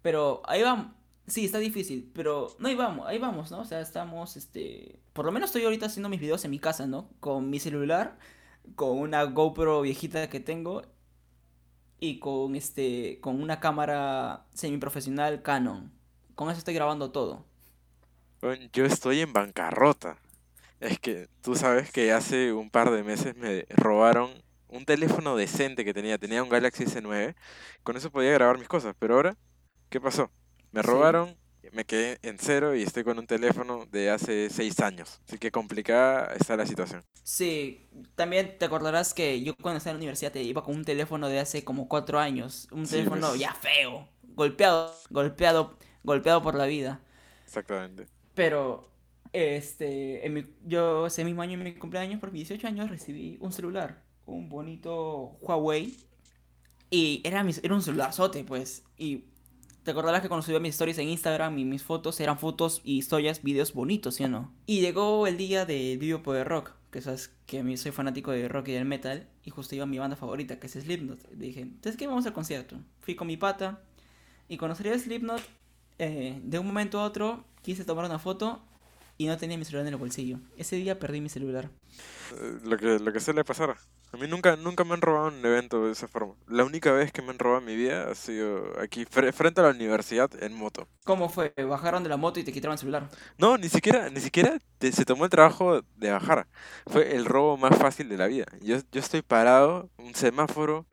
Pero 0.00 0.40
ahí 0.46 0.62
vamos. 0.62 0.94
Sí, 1.26 1.44
está 1.44 1.58
difícil, 1.58 2.10
pero 2.14 2.56
no, 2.58 2.68
ahí 2.68 2.74
vamos, 2.74 3.06
ahí 3.06 3.18
vamos, 3.18 3.50
¿no? 3.50 3.60
O 3.60 3.64
sea, 3.66 3.80
estamos, 3.82 4.38
este... 4.38 4.98
Por 5.12 5.26
lo 5.26 5.30
menos 5.30 5.50
estoy 5.50 5.64
ahorita 5.64 5.86
haciendo 5.86 6.08
mis 6.08 6.20
videos 6.20 6.42
en 6.46 6.50
mi 6.50 6.58
casa, 6.58 6.86
¿no? 6.86 7.10
Con 7.20 7.50
mi 7.50 7.60
celular, 7.60 8.18
con 8.76 8.98
una 8.98 9.24
GoPro 9.24 9.82
viejita 9.82 10.28
que 10.30 10.40
tengo 10.40 10.82
y 12.00 12.18
con, 12.18 12.56
este, 12.56 13.20
con 13.20 13.40
una 13.42 13.60
cámara 13.60 14.46
semiprofesional 14.54 15.42
Canon. 15.42 15.92
Con 16.34 16.50
eso 16.50 16.58
estoy 16.58 16.74
grabando 16.74 17.12
todo. 17.12 17.44
Yo 18.72 18.84
estoy 18.84 19.20
en 19.20 19.32
bancarrota. 19.32 20.18
Es 20.80 20.98
que 20.98 21.28
tú 21.42 21.56
sabes 21.56 21.92
que 21.92 22.12
hace 22.12 22.52
un 22.52 22.70
par 22.70 22.90
de 22.90 23.04
meses 23.04 23.36
me 23.36 23.66
robaron 23.70 24.30
un 24.68 24.84
teléfono 24.84 25.36
decente 25.36 25.84
que 25.84 25.94
tenía. 25.94 26.18
Tenía 26.18 26.42
un 26.42 26.48
Galaxy 26.50 26.84
S9. 26.86 27.36
Con 27.84 27.96
eso 27.96 28.10
podía 28.10 28.32
grabar 28.32 28.58
mis 28.58 28.68
cosas. 28.68 28.94
Pero 28.98 29.16
ahora, 29.16 29.36
¿qué 29.90 30.00
pasó? 30.00 30.30
Me 30.72 30.82
Sí. 30.82 31.16
Me 31.72 31.84
quedé 31.84 32.18
en 32.22 32.38
cero 32.38 32.74
y 32.74 32.82
estoy 32.82 33.04
con 33.04 33.18
un 33.18 33.26
teléfono 33.26 33.86
de 33.86 34.10
hace 34.10 34.50
seis 34.50 34.80
años. 34.80 35.20
Así 35.28 35.38
que 35.38 35.50
complicada 35.50 36.34
está 36.34 36.56
la 36.56 36.66
situación. 36.66 37.02
Sí, 37.24 37.88
también 38.16 38.58
te 38.58 38.64
acordarás 38.64 39.14
que 39.14 39.42
yo 39.42 39.54
cuando 39.56 39.78
estaba 39.78 39.92
en 39.92 39.96
la 39.98 40.00
universidad 40.02 40.32
te 40.32 40.42
iba 40.42 40.62
con 40.64 40.74
un 40.76 40.84
teléfono 40.84 41.28
de 41.28 41.38
hace 41.40 41.64
como 41.64 41.88
cuatro 41.88 42.18
años. 42.18 42.66
Un 42.72 42.86
Sí, 42.86 42.90
teléfono 42.96 43.28
pues. 43.28 43.40
ya 43.40 43.54
feo, 43.54 44.08
golpeado, 44.22 44.92
golpeado, 45.10 45.78
golpeado 46.02 46.42
por 46.42 46.54
la 46.56 46.66
vida. 46.66 47.00
Exactamente. 47.44 48.08
Pero, 48.34 48.90
este, 49.32 50.26
en 50.26 50.34
mi- 50.34 50.46
yo 50.64 51.06
ese 51.06 51.24
mismo 51.24 51.42
año 51.42 51.54
en 51.54 51.64
mi 51.64 51.74
cumpleaños, 51.74 52.20
por 52.20 52.32
mis 52.32 52.40
18 52.48 52.66
años, 52.68 52.90
recibí 52.90 53.36
un 53.40 53.52
celular, 53.52 54.02
un 54.26 54.48
bonito 54.48 55.36
Huawei. 55.40 55.96
Y 56.90 57.22
era, 57.24 57.42
mi- 57.44 57.54
era 57.62 57.74
un 57.74 57.82
celularzote, 57.82 58.44
pues. 58.44 58.84
Y 58.98 59.24
te 59.82 59.90
acordarás 59.90 60.22
que 60.22 60.28
cuando 60.28 60.44
subía 60.44 60.60
mis 60.60 60.74
stories 60.74 60.98
en 60.98 61.08
Instagram 61.08 61.58
y 61.58 61.64
mis 61.64 61.82
fotos 61.82 62.20
eran 62.20 62.38
fotos 62.38 62.80
y 62.84 62.98
historias, 62.98 63.42
videos 63.42 63.72
bonitos, 63.72 64.14
¿sí 64.16 64.24
o 64.24 64.28
no? 64.28 64.52
Y 64.66 64.80
llegó 64.80 65.26
el 65.26 65.36
día 65.36 65.66
del 65.66 65.98
Vivo 65.98 66.22
Poder 66.22 66.46
Rock, 66.46 66.72
que 66.90 67.00
sabes 67.00 67.30
que 67.46 67.60
a 67.60 67.64
mí 67.64 67.76
soy 67.76 67.92
fanático 67.92 68.30
de 68.30 68.48
rock 68.48 68.68
y 68.68 68.72
del 68.72 68.84
metal, 68.84 69.28
y 69.44 69.50
justo 69.50 69.74
iba 69.74 69.86
mi 69.86 69.98
banda 69.98 70.16
favorita, 70.16 70.60
que 70.60 70.66
es 70.66 70.72
Slipknot. 70.74 71.30
Dije, 71.30 71.60
entonces, 71.60 71.96
¿qué 71.96 72.06
vamos 72.06 72.26
al 72.26 72.32
concierto? 72.32 72.76
Fui 73.00 73.14
con 73.14 73.26
mi 73.26 73.36
pata, 73.36 73.80
y 74.48 74.56
cuando 74.56 74.74
salió 74.74 74.96
Slipknot, 74.98 75.42
eh, 75.98 76.40
de 76.42 76.58
un 76.58 76.66
momento 76.66 77.00
a 77.00 77.04
otro 77.04 77.44
quise 77.62 77.84
tomar 77.84 78.04
una 78.04 78.18
foto 78.18 78.62
y 79.18 79.26
no 79.26 79.36
tenía 79.36 79.56
mi 79.56 79.64
celular 79.64 79.86
en 79.86 79.92
el 79.92 79.98
bolsillo. 79.98 80.38
Ese 80.56 80.76
día 80.76 80.98
perdí 80.98 81.20
mi 81.20 81.28
celular. 81.28 81.70
Eh, 82.32 82.58
Lo 82.64 82.76
que, 82.76 82.98
lo 82.98 83.12
que 83.12 83.20
suele 83.20 83.44
pasar. 83.44 83.76
A 84.12 84.16
mí 84.18 84.28
nunca, 84.28 84.56
nunca 84.56 84.84
me 84.84 84.94
han 84.94 85.00
robado 85.00 85.28
un 85.28 85.44
evento 85.44 85.84
de 85.86 85.92
esa 85.92 86.06
forma. 86.06 86.34
La 86.46 86.64
única 86.64 86.92
vez 86.92 87.12
que 87.12 87.22
me 87.22 87.30
han 87.30 87.38
robado 87.38 87.60
en 87.60 87.66
mi 87.66 87.76
vida 87.76 88.10
ha 88.10 88.14
sido 88.14 88.78
aquí, 88.80 89.04
fre- 89.06 89.32
frente 89.32 89.60
a 89.60 89.64
la 89.64 89.70
universidad, 89.70 90.30
en 90.42 90.52
moto. 90.54 90.86
¿Cómo 91.04 91.28
fue? 91.28 91.52
Bajaron 91.56 92.02
de 92.02 92.08
la 92.10 92.16
moto 92.16 92.38
y 92.38 92.44
te 92.44 92.52
quitaron 92.52 92.74
el 92.74 92.78
celular. 92.78 93.08
No, 93.38 93.56
ni 93.58 93.68
siquiera, 93.68 94.08
ni 94.10 94.20
siquiera 94.20 94.58
te- 94.78 94.92
se 94.92 95.04
tomó 95.04 95.24
el 95.24 95.30
trabajo 95.30 95.82
de 95.96 96.10
bajar. 96.10 96.46
Fue 96.86 97.16
el 97.16 97.24
robo 97.24 97.56
más 97.56 97.76
fácil 97.76 98.08
de 98.08 98.16
la 98.16 98.26
vida. 98.26 98.46
Yo, 98.60 98.76
yo 98.92 99.00
estoy 99.00 99.22
parado, 99.22 99.90
un 99.98 100.14
semáforo, 100.14 100.86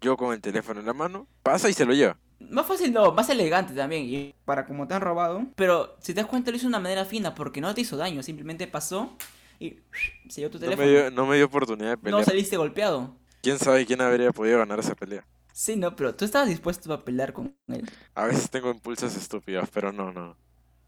yo 0.00 0.16
con 0.16 0.32
el 0.34 0.40
teléfono 0.40 0.80
en 0.80 0.86
la 0.86 0.94
mano, 0.94 1.26
pasa 1.42 1.68
y 1.68 1.74
se 1.74 1.84
lo 1.86 1.92
lleva. 1.94 2.18
Más 2.38 2.66
fácil 2.66 2.92
no, 2.92 3.12
más 3.12 3.28
elegante 3.28 3.74
también. 3.74 4.04
Y 4.04 4.34
para 4.44 4.64
como 4.66 4.86
te 4.88 4.94
han 4.94 5.02
robado. 5.02 5.44
Pero 5.56 5.96
si 6.00 6.14
te 6.14 6.20
das 6.22 6.26
cuenta 6.30 6.50
lo 6.50 6.56
hizo 6.56 6.64
de 6.64 6.68
una 6.68 6.80
manera 6.80 7.04
fina 7.04 7.34
porque 7.34 7.60
no 7.60 7.74
te 7.74 7.82
hizo 7.82 7.96
daño. 7.98 8.22
Simplemente 8.22 8.66
pasó 8.66 9.16
y 9.60 9.78
se 10.30 10.42
llevó 10.42 10.52
tu 10.52 10.60
No 10.64 10.72
me, 10.74 10.86
teléfono. 10.86 10.86
dio, 10.86 11.10
no 11.10 11.26
me 11.26 11.36
dio 11.36 11.46
oportunidad 11.46 11.90
de 11.90 11.96
No 12.02 12.22
pelear. 12.22 12.24
saliste 12.24 12.56
golpeado. 12.58 13.16
¿Quién 13.42 13.58
sabe 13.58 13.84
quién 13.86 14.00
habría 14.00 14.32
podido 14.32 14.58
ganar 14.58 14.78
esa 14.80 14.94
pelea? 14.94 15.26
Sí, 15.52 15.76
no, 15.76 15.94
pero 15.96 16.14
tú 16.16 16.24
estabas 16.24 16.48
dispuesto 16.48 16.92
a 16.92 17.04
pelear 17.04 17.32
con 17.32 17.56
él. 17.68 17.88
A 18.14 18.26
veces 18.26 18.48
tengo 18.50 18.70
impulsos 18.70 19.16
estúpidos, 19.16 19.68
pero 19.70 19.92
no, 19.92 20.12
no. 20.12 20.36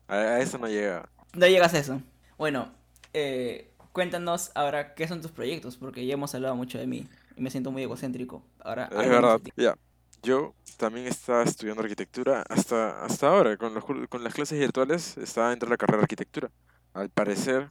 A, 0.08 0.14
a 0.16 0.40
eso 0.40 0.58
no 0.58 0.68
llega. 0.68 1.10
No 1.34 1.46
llegas 1.46 1.74
a 1.74 1.78
eso. 1.78 2.02
Bueno, 2.38 2.72
eh, 3.12 3.70
cuéntanos 3.92 4.50
ahora 4.54 4.94
qué 4.94 5.08
son 5.08 5.22
tus 5.22 5.30
proyectos, 5.30 5.76
porque 5.76 6.04
ya 6.06 6.14
hemos 6.14 6.34
hablado 6.34 6.56
mucho 6.56 6.78
de 6.78 6.86
mí 6.86 7.08
y 7.36 7.40
me 7.42 7.50
siento 7.50 7.70
muy 7.70 7.82
egocéntrico. 7.82 8.42
Ahora, 8.60 8.92
Es 8.96 9.08
verdad. 9.08 9.40
Ya. 9.56 9.76
Yo 10.22 10.54
también 10.76 11.06
estaba 11.06 11.42
estudiando 11.42 11.82
arquitectura 11.82 12.42
hasta, 12.48 13.04
hasta 13.04 13.28
ahora. 13.28 13.56
Con, 13.56 13.74
los, 13.74 13.84
con 13.84 14.22
las 14.24 14.34
clases 14.34 14.58
virtuales 14.58 15.16
estaba 15.18 15.50
dentro 15.50 15.66
de 15.68 15.72
la 15.72 15.76
carrera 15.76 15.98
de 15.98 16.04
arquitectura. 16.04 16.50
Al 16.94 17.10
parecer, 17.10 17.70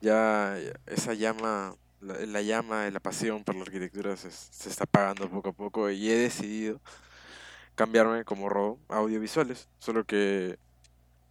ya 0.00 0.56
esa 0.86 1.14
llama, 1.14 1.76
la, 2.00 2.14
la 2.26 2.42
llama 2.42 2.84
de 2.84 2.90
la 2.92 3.00
pasión 3.00 3.44
por 3.44 3.54
la 3.56 3.62
arquitectura 3.62 4.16
se, 4.16 4.30
se 4.30 4.68
está 4.68 4.84
apagando 4.84 5.28
poco 5.30 5.50
a 5.50 5.52
poco 5.52 5.90
y 5.90 6.10
he 6.10 6.16
decidido 6.16 6.80
cambiarme 7.74 8.24
como 8.24 8.48
robo 8.48 8.80
audiovisuales. 8.88 9.68
Solo 9.78 10.04
que, 10.04 10.58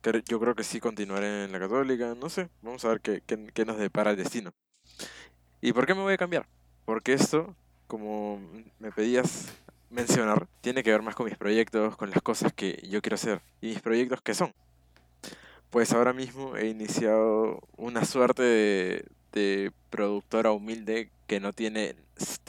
que 0.01 0.23
yo 0.27 0.39
creo 0.39 0.55
que 0.55 0.63
sí 0.63 0.79
continuaré 0.79 1.45
en 1.45 1.51
la 1.51 1.59
católica. 1.59 2.15
No 2.15 2.29
sé, 2.29 2.49
vamos 2.61 2.85
a 2.85 2.89
ver 2.89 3.01
qué, 3.01 3.21
qué, 3.25 3.47
qué 3.53 3.65
nos 3.65 3.77
depara 3.77 4.11
el 4.11 4.17
destino. 4.17 4.53
¿Y 5.61 5.73
por 5.73 5.85
qué 5.85 5.93
me 5.95 6.01
voy 6.01 6.13
a 6.13 6.17
cambiar? 6.17 6.47
Porque 6.85 7.13
esto, 7.13 7.55
como 7.87 8.39
me 8.79 8.91
pedías 8.91 9.47
mencionar, 9.89 10.47
tiene 10.61 10.83
que 10.83 10.91
ver 10.91 11.01
más 11.01 11.15
con 11.15 11.25
mis 11.25 11.37
proyectos, 11.37 11.97
con 11.97 12.09
las 12.11 12.21
cosas 12.21 12.53
que 12.53 12.81
yo 12.89 13.01
quiero 13.01 13.15
hacer. 13.15 13.41
¿Y 13.61 13.69
mis 13.69 13.81
proyectos 13.81 14.21
qué 14.21 14.33
son? 14.33 14.53
Pues 15.69 15.91
ahora 15.91 16.13
mismo 16.13 16.55
he 16.55 16.67
iniciado 16.69 17.59
una 17.75 18.05
suerte 18.05 18.43
de, 18.43 19.05
de 19.33 19.71
productora 19.89 20.51
humilde 20.51 21.09
que 21.27 21.39
no 21.39 21.51
tiene, 21.53 21.95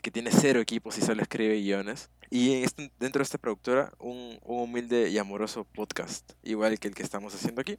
que 0.03 0.11
tiene 0.11 0.31
cero 0.31 0.61
equipos 0.61 0.97
y 0.99 1.03
solo 1.03 1.23
escribe 1.23 1.61
guiones. 1.61 2.09
Y 2.31 2.63
este- 2.63 2.91
dentro 3.01 3.21
de 3.21 3.25
esta 3.25 3.39
productora, 3.39 3.93
un, 3.99 4.39
un 4.45 4.61
humilde 4.63 5.09
y 5.11 5.19
amoroso 5.19 5.65
podcast, 5.65 6.33
igual 6.43 6.79
que 6.79 6.89
el 6.89 6.95
que 6.95 7.03
estamos 7.03 7.35
haciendo 7.35 7.61
aquí, 7.61 7.79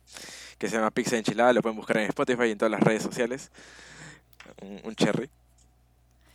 que 0.58 0.70
se 0.70 0.76
llama 0.78 0.92
Pizza 0.92 1.18
Enchilada, 1.18 1.54
lo 1.54 1.62
pueden 1.62 1.78
buscar 1.78 1.98
en 1.98 2.08
Spotify 2.10 2.46
y 2.46 2.52
en 2.52 2.58
todas 2.58 2.72
las 2.72 2.82
redes 2.82 3.04
sociales. 3.04 3.52
Un, 4.62 4.80
un 4.84 4.96
cherry. 4.96 5.30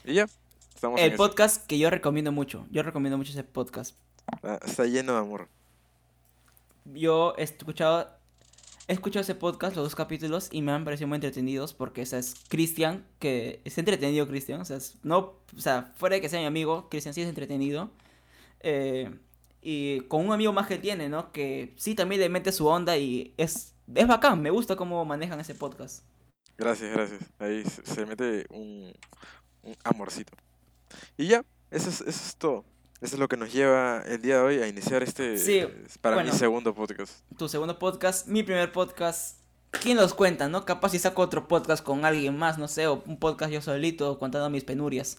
Y 0.04 0.14
ya, 0.14 0.26
estamos 0.74 0.98
en 1.00 1.06
El 1.06 1.12
eso. 1.12 1.16
podcast 1.22 1.66
que 1.66 1.78
yo 1.78 1.88
recomiendo 1.90 2.32
mucho. 2.32 2.66
Yo 2.70 2.82
recomiendo 2.82 3.16
mucho 3.18 3.30
ese 3.32 3.44
podcast. 3.44 3.94
Está, 4.34 4.56
está 4.64 4.84
lleno 4.86 5.12
de 5.14 5.18
amor. 5.18 5.48
Yo 6.84 7.34
he 7.38 7.44
escuchado, 7.44 8.10
he 8.88 8.92
escuchado 8.94 9.22
ese 9.22 9.34
podcast, 9.34 9.76
los 9.76 9.84
dos 9.86 9.94
capítulos, 9.94 10.48
y 10.52 10.62
me 10.62 10.72
han 10.72 10.84
parecido 10.84 11.08
muy 11.08 11.16
entretenidos 11.16 11.74
porque, 11.74 12.02
o 12.02 12.06
sea, 12.06 12.18
es 12.18 12.34
Cristian, 12.48 13.06
que 13.18 13.60
es 13.64 13.78
entretenido 13.78 14.26
Cristian, 14.28 14.60
o 14.60 14.64
sea, 14.64 14.78
no, 15.02 15.18
o 15.56 15.60
sea, 15.60 15.92
fuera 15.96 16.16
de 16.16 16.20
que 16.22 16.28
sea 16.28 16.40
mi 16.40 16.46
amigo, 16.46 16.88
Cristian 16.90 17.14
sí 17.14 17.22
es 17.22 17.28
entretenido. 17.28 17.90
eh, 18.60 19.10
y 19.62 20.00
con 20.02 20.26
un 20.26 20.32
amigo 20.32 20.52
más 20.52 20.66
que 20.66 20.78
tiene, 20.78 21.08
¿no? 21.08 21.32
Que 21.32 21.74
sí 21.78 21.94
también 21.94 22.20
le 22.20 22.28
mete 22.28 22.52
su 22.52 22.66
onda 22.66 22.96
y 22.98 23.34
es, 23.36 23.74
es 23.94 24.06
bacán, 24.08 24.42
me 24.42 24.50
gusta 24.50 24.76
cómo 24.76 25.04
manejan 25.04 25.40
ese 25.40 25.54
podcast. 25.54 26.04
Gracias, 26.58 26.92
gracias. 26.92 27.20
Ahí 27.38 27.64
se, 27.64 27.84
se 27.84 28.06
mete 28.06 28.46
un, 28.50 28.92
un 29.62 29.76
amorcito. 29.84 30.32
Y 31.16 31.28
ya, 31.28 31.44
eso 31.70 31.88
es, 31.90 32.00
eso 32.02 32.08
es 32.10 32.36
todo. 32.36 32.64
Eso 33.02 33.16
es 33.16 33.18
lo 33.18 33.26
que 33.26 33.36
nos 33.36 33.52
lleva 33.52 34.00
el 34.06 34.22
día 34.22 34.36
de 34.36 34.42
hoy 34.42 34.58
a 34.62 34.68
iniciar 34.68 35.02
este, 35.02 35.36
Sí, 35.36 35.58
eh, 35.58 35.86
para 36.00 36.14
bueno. 36.14 36.32
mi 36.32 36.38
segundo 36.38 36.72
podcast. 36.72 37.18
Tu 37.36 37.48
segundo 37.48 37.76
podcast, 37.76 38.28
mi 38.28 38.44
primer 38.44 38.70
podcast. 38.70 39.40
¿Quién 39.72 39.96
los 39.96 40.14
cuenta, 40.14 40.48
no? 40.48 40.64
Capaz 40.64 40.90
si 40.90 41.00
saco 41.00 41.20
otro 41.20 41.48
podcast 41.48 41.82
con 41.82 42.04
alguien 42.04 42.38
más, 42.38 42.58
no 42.58 42.68
sé, 42.68 42.86
o 42.86 43.02
un 43.04 43.18
podcast 43.18 43.50
yo 43.50 43.60
solito 43.60 44.20
contando 44.20 44.48
mis 44.50 44.62
penurias. 44.62 45.18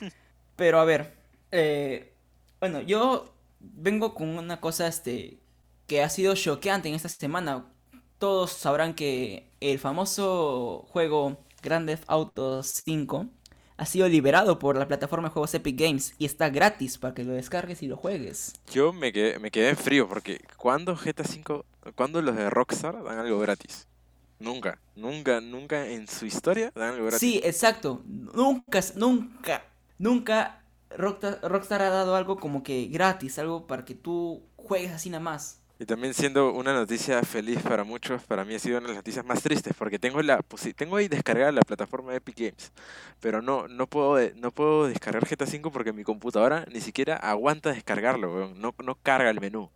Pero 0.56 0.80
a 0.80 0.84
ver, 0.86 1.14
eh, 1.50 2.14
bueno, 2.58 2.80
yo 2.80 3.34
vengo 3.58 4.14
con 4.14 4.38
una 4.38 4.58
cosa 4.58 4.86
este 4.86 5.40
que 5.86 6.02
ha 6.02 6.08
sido 6.08 6.34
choqueante 6.34 6.88
en 6.88 6.94
esta 6.94 7.10
semana. 7.10 7.66
Todos 8.18 8.52
sabrán 8.52 8.94
que 8.94 9.50
el 9.60 9.78
famoso 9.78 10.86
juego 10.88 11.36
Grand 11.62 11.86
Theft 11.86 12.04
Auto 12.06 12.62
5 12.62 13.26
ha 13.80 13.86
sido 13.86 14.06
liberado 14.10 14.58
por 14.58 14.76
la 14.76 14.86
plataforma 14.86 15.28
de 15.28 15.32
juegos 15.32 15.54
Epic 15.54 15.80
Games 15.80 16.14
y 16.18 16.26
está 16.26 16.50
gratis 16.50 16.98
para 16.98 17.14
que 17.14 17.24
lo 17.24 17.32
descargues 17.32 17.82
y 17.82 17.86
lo 17.86 17.96
juegues. 17.96 18.52
Yo 18.70 18.92
me 18.92 19.10
quedé, 19.10 19.38
me 19.38 19.50
quedé 19.50 19.70
en 19.70 19.76
frío 19.78 20.06
porque 20.06 20.38
cuando 20.58 20.94
GTA 20.94 21.22
V, 21.22 21.64
cuando 21.94 22.20
los 22.20 22.36
de 22.36 22.50
Rockstar 22.50 23.02
dan 23.02 23.18
algo 23.18 23.38
gratis? 23.38 23.88
Nunca, 24.38 24.78
nunca, 24.96 25.40
nunca 25.40 25.86
en 25.86 26.06
su 26.08 26.26
historia 26.26 26.70
dan 26.74 26.90
algo 26.90 27.06
gratis. 27.06 27.20
Sí, 27.20 27.40
exacto. 27.42 28.02
Nunca, 28.04 28.80
nunca, 28.96 29.64
nunca 29.96 30.62
Rockstar, 30.90 31.38
Rockstar 31.40 31.80
ha 31.80 31.88
dado 31.88 32.16
algo 32.16 32.36
como 32.36 32.62
que 32.62 32.84
gratis, 32.88 33.38
algo 33.38 33.66
para 33.66 33.86
que 33.86 33.94
tú 33.94 34.42
juegues 34.56 34.92
así 34.92 35.08
nada 35.08 35.24
más. 35.24 35.59
Y 35.80 35.86
también 35.86 36.14
siendo 36.14 36.52
una 36.52 36.74
noticia 36.74 37.22
feliz 37.24 37.60
para 37.62 37.84
muchos, 37.84 38.22
para 38.24 38.44
mí 38.44 38.54
ha 38.54 38.60
sido 38.60 38.78
una 38.78 38.86
de 38.88 38.94
las 38.94 38.98
noticias 38.98 39.24
más 39.26 39.42
tristes, 39.42 39.74
porque 39.78 39.98
tengo 39.98 40.22
la 40.22 40.44
tengo 40.76 40.96
ahí 40.96 41.08
descargada 41.08 41.52
la 41.52 41.62
plataforma 41.62 42.14
Epic 42.14 42.36
Games, 42.38 42.72
pero 43.20 43.42
no, 43.42 43.66
no 43.68 43.88
puedo 43.88 44.18
no 44.36 44.52
puedo 44.52 44.86
descargar 44.88 45.26
GTA 45.26 45.46
V 45.48 45.70
porque 45.72 45.92
mi 45.94 46.04
computadora 46.04 46.66
ni 46.72 46.80
siquiera 46.82 47.16
aguanta 47.16 47.72
descargarlo. 47.72 48.54
No, 48.56 48.74
no 48.84 48.94
carga 49.02 49.30
el 49.30 49.40
menú. 49.40 49.70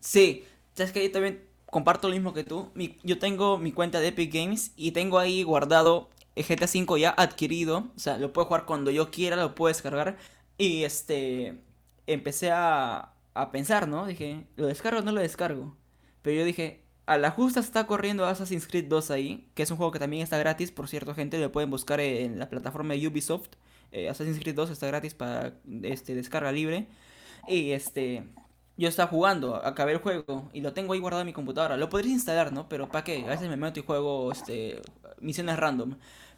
Sí, 0.00 0.44
sabes 0.74 0.92
que 0.92 1.04
yo 1.04 1.10
también 1.12 1.44
comparto 1.66 2.08
lo 2.08 2.14
mismo 2.14 2.32
que 2.34 2.44
tú. 2.44 2.70
Mi- 2.74 2.98
yo 3.02 3.18
tengo 3.18 3.58
mi 3.58 3.72
cuenta 3.72 4.00
de 4.00 4.08
Epic 4.08 4.32
Games 4.32 4.72
y 4.76 4.92
tengo 4.92 5.18
ahí 5.18 5.42
guardado 5.42 6.10
el 6.34 6.44
GTA 6.44 6.66
V 6.68 7.00
ya 7.00 7.10
adquirido. 7.16 7.90
O 7.96 7.98
sea, 7.98 8.18
lo 8.18 8.32
puedo 8.32 8.46
jugar 8.46 8.64
cuando 8.66 8.90
yo 8.90 9.10
quiera, 9.10 9.36
lo 9.36 9.54
puedo 9.54 9.68
descargar. 9.74 10.16
Y 10.56 10.84
este, 10.84 11.58
empecé 12.06 12.50
a, 12.52 13.12
a 13.42 13.50
pensar, 13.50 13.88
¿no? 13.88 14.06
Dije, 14.06 14.46
¿lo 14.56 14.66
descargo 14.66 15.00
o 15.00 15.02
no 15.02 15.12
lo 15.12 15.20
descargo? 15.20 15.76
Pero 16.22 16.38
yo 16.38 16.44
dije, 16.44 16.82
a 17.06 17.18
la 17.18 17.30
justa 17.30 17.60
está 17.60 17.86
corriendo 17.86 18.26
Assassin's 18.26 18.66
Creed 18.66 18.86
2 18.86 19.10
ahí, 19.10 19.48
que 19.54 19.62
es 19.62 19.70
un 19.70 19.76
juego 19.76 19.92
que 19.92 19.98
también 19.98 20.22
está 20.22 20.38
gratis, 20.38 20.70
por 20.72 20.88
cierto, 20.88 21.14
gente, 21.14 21.38
lo 21.38 21.52
pueden 21.52 21.70
buscar 21.70 22.00
en 22.00 22.38
la 22.38 22.50
plataforma 22.50 22.94
de 22.94 23.06
Ubisoft. 23.08 23.48
Eh, 23.92 24.08
Assassin's 24.08 24.38
Creed 24.40 24.54
2 24.54 24.70
está 24.70 24.86
gratis 24.88 25.14
para 25.14 25.54
este, 25.82 26.14
descarga 26.14 26.52
libre. 26.52 26.88
Y 27.46 27.70
este, 27.72 28.24
yo 28.76 28.88
estaba 28.88 29.08
jugando, 29.08 29.56
acabé 29.56 29.92
el 29.92 29.98
juego 29.98 30.50
y 30.52 30.60
lo 30.60 30.72
tengo 30.74 30.92
ahí 30.92 31.00
guardado 31.00 31.22
en 31.22 31.26
mi 31.26 31.32
computadora. 31.32 31.76
Lo 31.76 31.88
podría 31.88 32.12
instalar, 32.12 32.52
¿no? 32.52 32.68
Pero 32.68 32.88
¿para 32.88 33.04
qué? 33.04 33.24
A 33.24 33.28
veces 33.30 33.48
me 33.48 33.56
meto 33.56 33.80
y 33.80 33.84
juego 33.84 34.30
este, 34.32 34.82
misiones 35.20 35.56
random. 35.58 35.96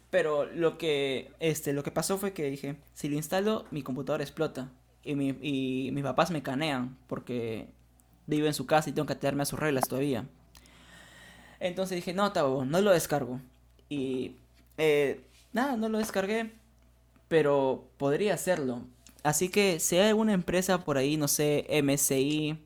Pero 0.09 0.45
lo 0.45 0.77
que, 0.77 1.31
este, 1.39 1.73
lo 1.73 1.83
que 1.83 1.91
pasó 1.91 2.17
fue 2.17 2.33
que 2.33 2.49
dije, 2.49 2.77
si 2.93 3.09
lo 3.09 3.15
instalo, 3.15 3.65
mi 3.71 3.83
computadora 3.83 4.23
explota. 4.23 4.69
Y, 5.03 5.15
mi, 5.15 5.29
y 5.41 5.91
mis 5.91 6.03
papás 6.03 6.31
me 6.31 6.43
canean 6.43 6.97
porque 7.07 7.67
vivo 8.27 8.47
en 8.47 8.53
su 8.53 8.65
casa 8.65 8.89
y 8.89 8.93
tengo 8.93 9.05
que 9.07 9.13
atenerme 9.13 9.43
a 9.43 9.45
sus 9.45 9.59
reglas 9.59 9.87
todavía. 9.87 10.25
Entonces 11.59 11.95
dije, 11.95 12.13
no, 12.13 12.31
Tabo, 12.31 12.65
no 12.65 12.81
lo 12.81 12.91
descargo. 12.91 13.39
Y 13.89 14.35
eh, 14.77 15.21
nada, 15.53 15.77
no 15.77 15.89
lo 15.89 15.99
descargué, 15.99 16.51
pero 17.27 17.87
podría 17.97 18.33
hacerlo. 18.33 18.81
Así 19.23 19.49
que 19.49 19.79
si 19.79 19.97
hay 19.97 20.09
alguna 20.09 20.33
empresa 20.33 20.83
por 20.83 20.97
ahí, 20.97 21.17
no 21.17 21.27
sé, 21.27 21.67
MSI, 21.83 22.57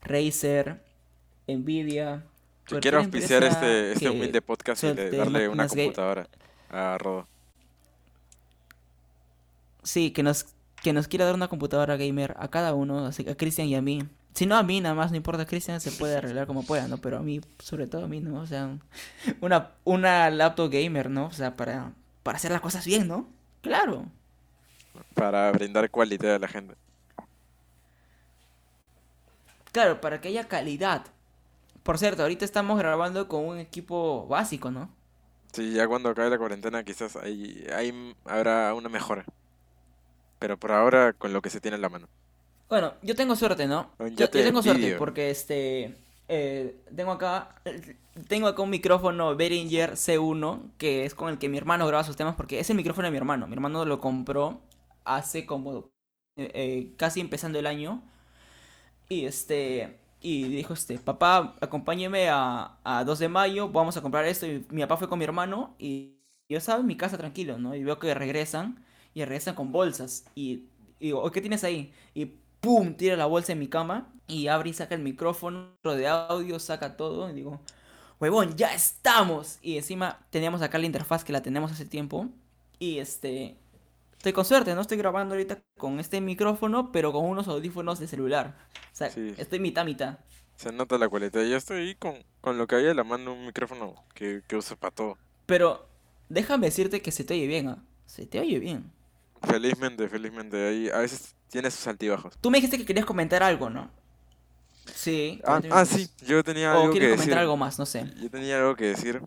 Razer, 0.00 0.82
Nvidia. 1.46 2.24
Yo 2.66 2.80
quiero 2.80 2.98
auspiciar 2.98 3.44
este, 3.44 3.92
este 3.92 4.08
humilde 4.08 4.40
podcast 4.40 4.84
y 4.84 4.94
darle 4.94 5.48
una 5.48 5.68
computadora 5.68 6.26
a 6.70 6.96
Rodo. 6.96 7.28
Sí, 9.82 10.12
que 10.12 10.22
nos, 10.22 10.46
que 10.84 10.92
nos 10.92 11.08
quiera 11.08 11.24
dar 11.24 11.34
una 11.34 11.48
computadora 11.48 11.96
gamer 11.96 12.36
a 12.38 12.48
cada 12.48 12.74
uno, 12.74 13.06
así 13.06 13.24
que 13.24 13.30
a 13.30 13.36
Cristian 13.38 13.68
y 13.68 13.74
a 13.74 13.80
mí. 13.80 14.02
Si 14.34 14.44
no 14.44 14.54
a 14.54 14.62
mí, 14.62 14.82
nada 14.82 14.94
más, 14.94 15.10
no 15.10 15.16
importa, 15.16 15.46
Cristian 15.46 15.80
se 15.80 15.90
puede 15.92 16.14
arreglar 16.14 16.46
como 16.46 16.62
pueda, 16.66 16.88
¿no? 16.88 16.98
Pero 16.98 17.16
a 17.16 17.22
mí, 17.22 17.40
sobre 17.58 17.86
todo 17.86 18.04
a 18.04 18.08
mí, 18.08 18.20
¿no? 18.20 18.38
O 18.38 18.46
sea, 18.46 18.76
una, 19.40 19.70
una 19.84 20.28
laptop 20.28 20.70
gamer, 20.70 21.08
¿no? 21.08 21.26
O 21.26 21.32
sea, 21.32 21.56
para, 21.56 21.92
para 22.22 22.36
hacer 22.36 22.52
las 22.52 22.60
cosas 22.60 22.84
bien, 22.84 23.08
¿no? 23.08 23.26
Claro. 23.62 24.04
Para 25.14 25.50
brindar 25.52 25.90
cualidad 25.90 26.34
a 26.34 26.38
la 26.38 26.48
gente. 26.48 26.74
Claro, 29.72 30.02
para 30.02 30.20
que 30.20 30.28
haya 30.28 30.48
calidad. 30.48 31.06
Por 31.82 31.96
cierto, 31.96 32.22
ahorita 32.22 32.44
estamos 32.44 32.78
grabando 32.78 33.26
con 33.26 33.46
un 33.46 33.58
equipo 33.58 34.26
básico, 34.26 34.70
¿no? 34.70 34.90
Sí, 35.54 35.72
ya 35.72 35.88
cuando 35.88 36.10
acabe 36.10 36.28
la 36.28 36.38
cuarentena 36.38 36.84
quizás 36.84 37.16
ahí, 37.16 37.66
ahí 37.74 38.14
habrá 38.26 38.74
una 38.74 38.90
mejora. 38.90 39.24
Pero 40.44 40.58
por 40.58 40.72
ahora 40.72 41.14
con 41.14 41.32
lo 41.32 41.40
que 41.40 41.48
se 41.48 41.58
tiene 41.62 41.76
en 41.76 41.80
la 41.80 41.88
mano. 41.88 42.06
Bueno, 42.68 42.94
yo 43.02 43.14
tengo 43.14 43.36
suerte, 43.36 43.66
¿no? 43.66 43.90
Yo, 44.16 44.30
yo 44.30 44.42
tengo 44.42 44.62
suerte 44.62 44.92
porque 44.92 45.30
este 45.30 45.96
eh, 46.28 46.76
tengo 46.94 47.12
acá 47.12 47.54
tengo 48.28 48.48
acá 48.48 48.62
un 48.62 48.70
micrófono 48.70 49.36
Behringer 49.36 49.96
C1 49.96 50.70
que 50.78 51.04
es 51.04 51.14
con 51.14 51.28
el 51.30 51.38
que 51.38 51.48
mi 51.48 51.58
hermano 51.58 51.86
graba 51.86 52.04
sus 52.04 52.16
temas 52.16 52.34
porque 52.36 52.60
es 52.60 52.70
el 52.70 52.76
micrófono 52.76 53.06
de 53.06 53.12
mi 53.12 53.18
hermano. 53.18 53.46
Mi 53.46 53.54
hermano 53.54 53.84
lo 53.84 54.00
compró 54.00 54.60
hace 55.04 55.46
como 55.46 55.90
eh, 56.36 56.50
eh, 56.54 56.94
casi 56.96 57.20
empezando 57.20 57.58
el 57.58 57.66
año 57.66 58.02
y 59.08 59.26
este 59.26 59.98
y 60.20 60.44
dijo 60.44 60.72
este 60.74 60.98
papá 60.98 61.54
acompáñeme 61.60 62.28
a, 62.30 62.78
a 62.84 63.04
2 63.04 63.18
de 63.18 63.28
mayo 63.28 63.68
vamos 63.68 63.96
a 63.96 64.02
comprar 64.02 64.24
esto 64.24 64.46
y 64.46 64.64
mi 64.70 64.82
papá 64.82 64.96
fue 64.96 65.08
con 65.08 65.18
mi 65.18 65.24
hermano 65.24 65.74
y 65.78 66.16
yo 66.48 66.58
estaba 66.58 66.80
en 66.80 66.86
mi 66.86 66.96
casa 66.96 67.16
tranquilo, 67.18 67.58
¿no? 67.58 67.74
Y 67.74 67.84
veo 67.84 67.98
que 67.98 68.12
regresan 68.14 68.84
y 69.14 69.24
regresan 69.24 69.54
con 69.54 69.72
bolsas 69.72 70.26
y, 70.34 70.64
y 70.98 71.06
digo, 71.06 71.22
"Oh, 71.22 71.30
¿qué 71.30 71.40
tienes 71.40 71.64
ahí? 71.64 71.92
Y 72.14 72.26
¡pum! 72.60 72.94
Tira 72.96 73.16
la 73.16 73.26
bolsa 73.26 73.52
en 73.52 73.58
mi 73.60 73.68
cama 73.68 74.12
y 74.26 74.48
abre 74.48 74.70
y 74.70 74.72
saca 74.74 74.94
el 74.94 75.02
micrófono 75.02 75.70
de 75.84 76.08
audio, 76.08 76.58
saca 76.58 76.96
todo 76.96 77.30
y 77.30 77.34
digo, 77.34 77.60
huevón, 78.20 78.56
ya 78.56 78.74
estamos. 78.74 79.58
Y 79.62 79.76
encima 79.76 80.26
teníamos 80.30 80.62
acá 80.62 80.78
la 80.78 80.86
interfaz 80.86 81.24
que 81.24 81.32
la 81.32 81.42
tenemos 81.42 81.72
hace 81.72 81.86
tiempo 81.86 82.28
y 82.78 82.98
este... 82.98 83.56
Estoy 84.18 84.32
con 84.32 84.44
suerte, 84.46 84.74
no 84.74 84.80
estoy 84.80 84.96
grabando 84.98 85.34
ahorita 85.34 85.62
con 85.76 86.00
este 86.00 86.20
micrófono, 86.20 86.92
pero 86.92 87.12
con 87.12 87.26
unos 87.26 87.46
audífonos 87.48 87.98
de 88.00 88.08
celular. 88.08 88.56
O 88.92 88.96
sea, 88.96 89.14
Sí. 89.14 89.34
estoy 89.36 89.60
mitad 89.60 89.84
mitad. 89.84 90.18
Se 90.56 90.72
nota 90.72 90.98
la 90.98 91.08
cualidad. 91.08 91.44
Yo 91.44 91.56
estoy 91.56 91.78
ahí 91.82 91.94
con, 91.94 92.24
con 92.40 92.58
lo 92.58 92.66
que 92.66 92.74
había 92.76 92.92
la 92.94 93.04
mano, 93.04 93.34
un 93.34 93.46
micrófono 93.46 93.94
que, 94.14 94.42
que 94.48 94.56
uso 94.56 94.76
para 94.76 94.94
todo. 94.94 95.18
Pero 95.46 95.86
déjame 96.28 96.66
decirte 96.66 97.02
que 97.02 97.12
se 97.12 97.24
te 97.24 97.34
oye 97.34 97.46
bien, 97.46 97.68
¿ah? 97.68 97.84
Se 98.06 98.26
te 98.26 98.40
oye 98.40 98.58
bien. 98.58 98.90
Felizmente, 99.46 100.08
felizmente. 100.08 100.68
Ahí 100.68 100.88
a 100.88 100.98
veces 100.98 101.34
tiene 101.48 101.70
sus 101.70 101.86
altibajos. 101.86 102.36
Tú 102.40 102.50
me 102.50 102.58
dijiste 102.58 102.78
que 102.78 102.84
querías 102.84 103.06
comentar 103.06 103.42
algo, 103.42 103.70
¿no? 103.70 103.90
Sí. 104.94 105.40
Ah, 105.44 105.60
ah, 105.70 105.84
sí, 105.84 106.08
yo 106.26 106.42
tenía 106.44 106.72
O 106.74 106.80
algo 106.80 106.92
que 106.92 106.98
quieres 106.98 107.10
comentar 107.16 107.28
decir. 107.28 107.38
algo 107.38 107.56
más, 107.56 107.78
no 107.78 107.86
sé. 107.86 108.04
Yo 108.20 108.30
tenía 108.30 108.58
algo 108.58 108.76
que 108.76 108.86
decir. 108.86 109.22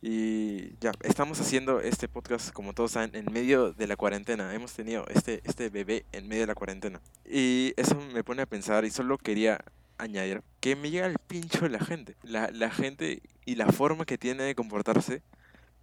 Y 0.00 0.76
ya, 0.78 0.92
estamos 1.02 1.40
haciendo 1.40 1.80
este 1.80 2.08
podcast, 2.08 2.52
como 2.52 2.72
todos 2.72 2.92
saben, 2.92 3.14
en 3.14 3.32
medio 3.32 3.72
de 3.72 3.86
la 3.86 3.96
cuarentena. 3.96 4.54
Hemos 4.54 4.72
tenido 4.72 5.06
este, 5.08 5.42
este 5.44 5.70
bebé 5.70 6.06
en 6.12 6.28
medio 6.28 6.42
de 6.42 6.46
la 6.46 6.54
cuarentena. 6.54 7.00
Y 7.28 7.72
eso 7.76 7.96
me 8.12 8.22
pone 8.24 8.42
a 8.42 8.46
pensar, 8.46 8.84
y 8.84 8.90
solo 8.90 9.18
quería 9.18 9.60
añadir, 9.98 10.42
que 10.60 10.76
me 10.76 10.90
llega 10.90 11.06
el 11.06 11.18
pincho 11.18 11.68
la 11.68 11.80
gente. 11.80 12.16
La, 12.22 12.50
la 12.52 12.70
gente 12.70 13.22
y 13.44 13.56
la 13.56 13.66
forma 13.72 14.04
que 14.04 14.18
tiene 14.18 14.44
de 14.44 14.54
comportarse 14.54 15.22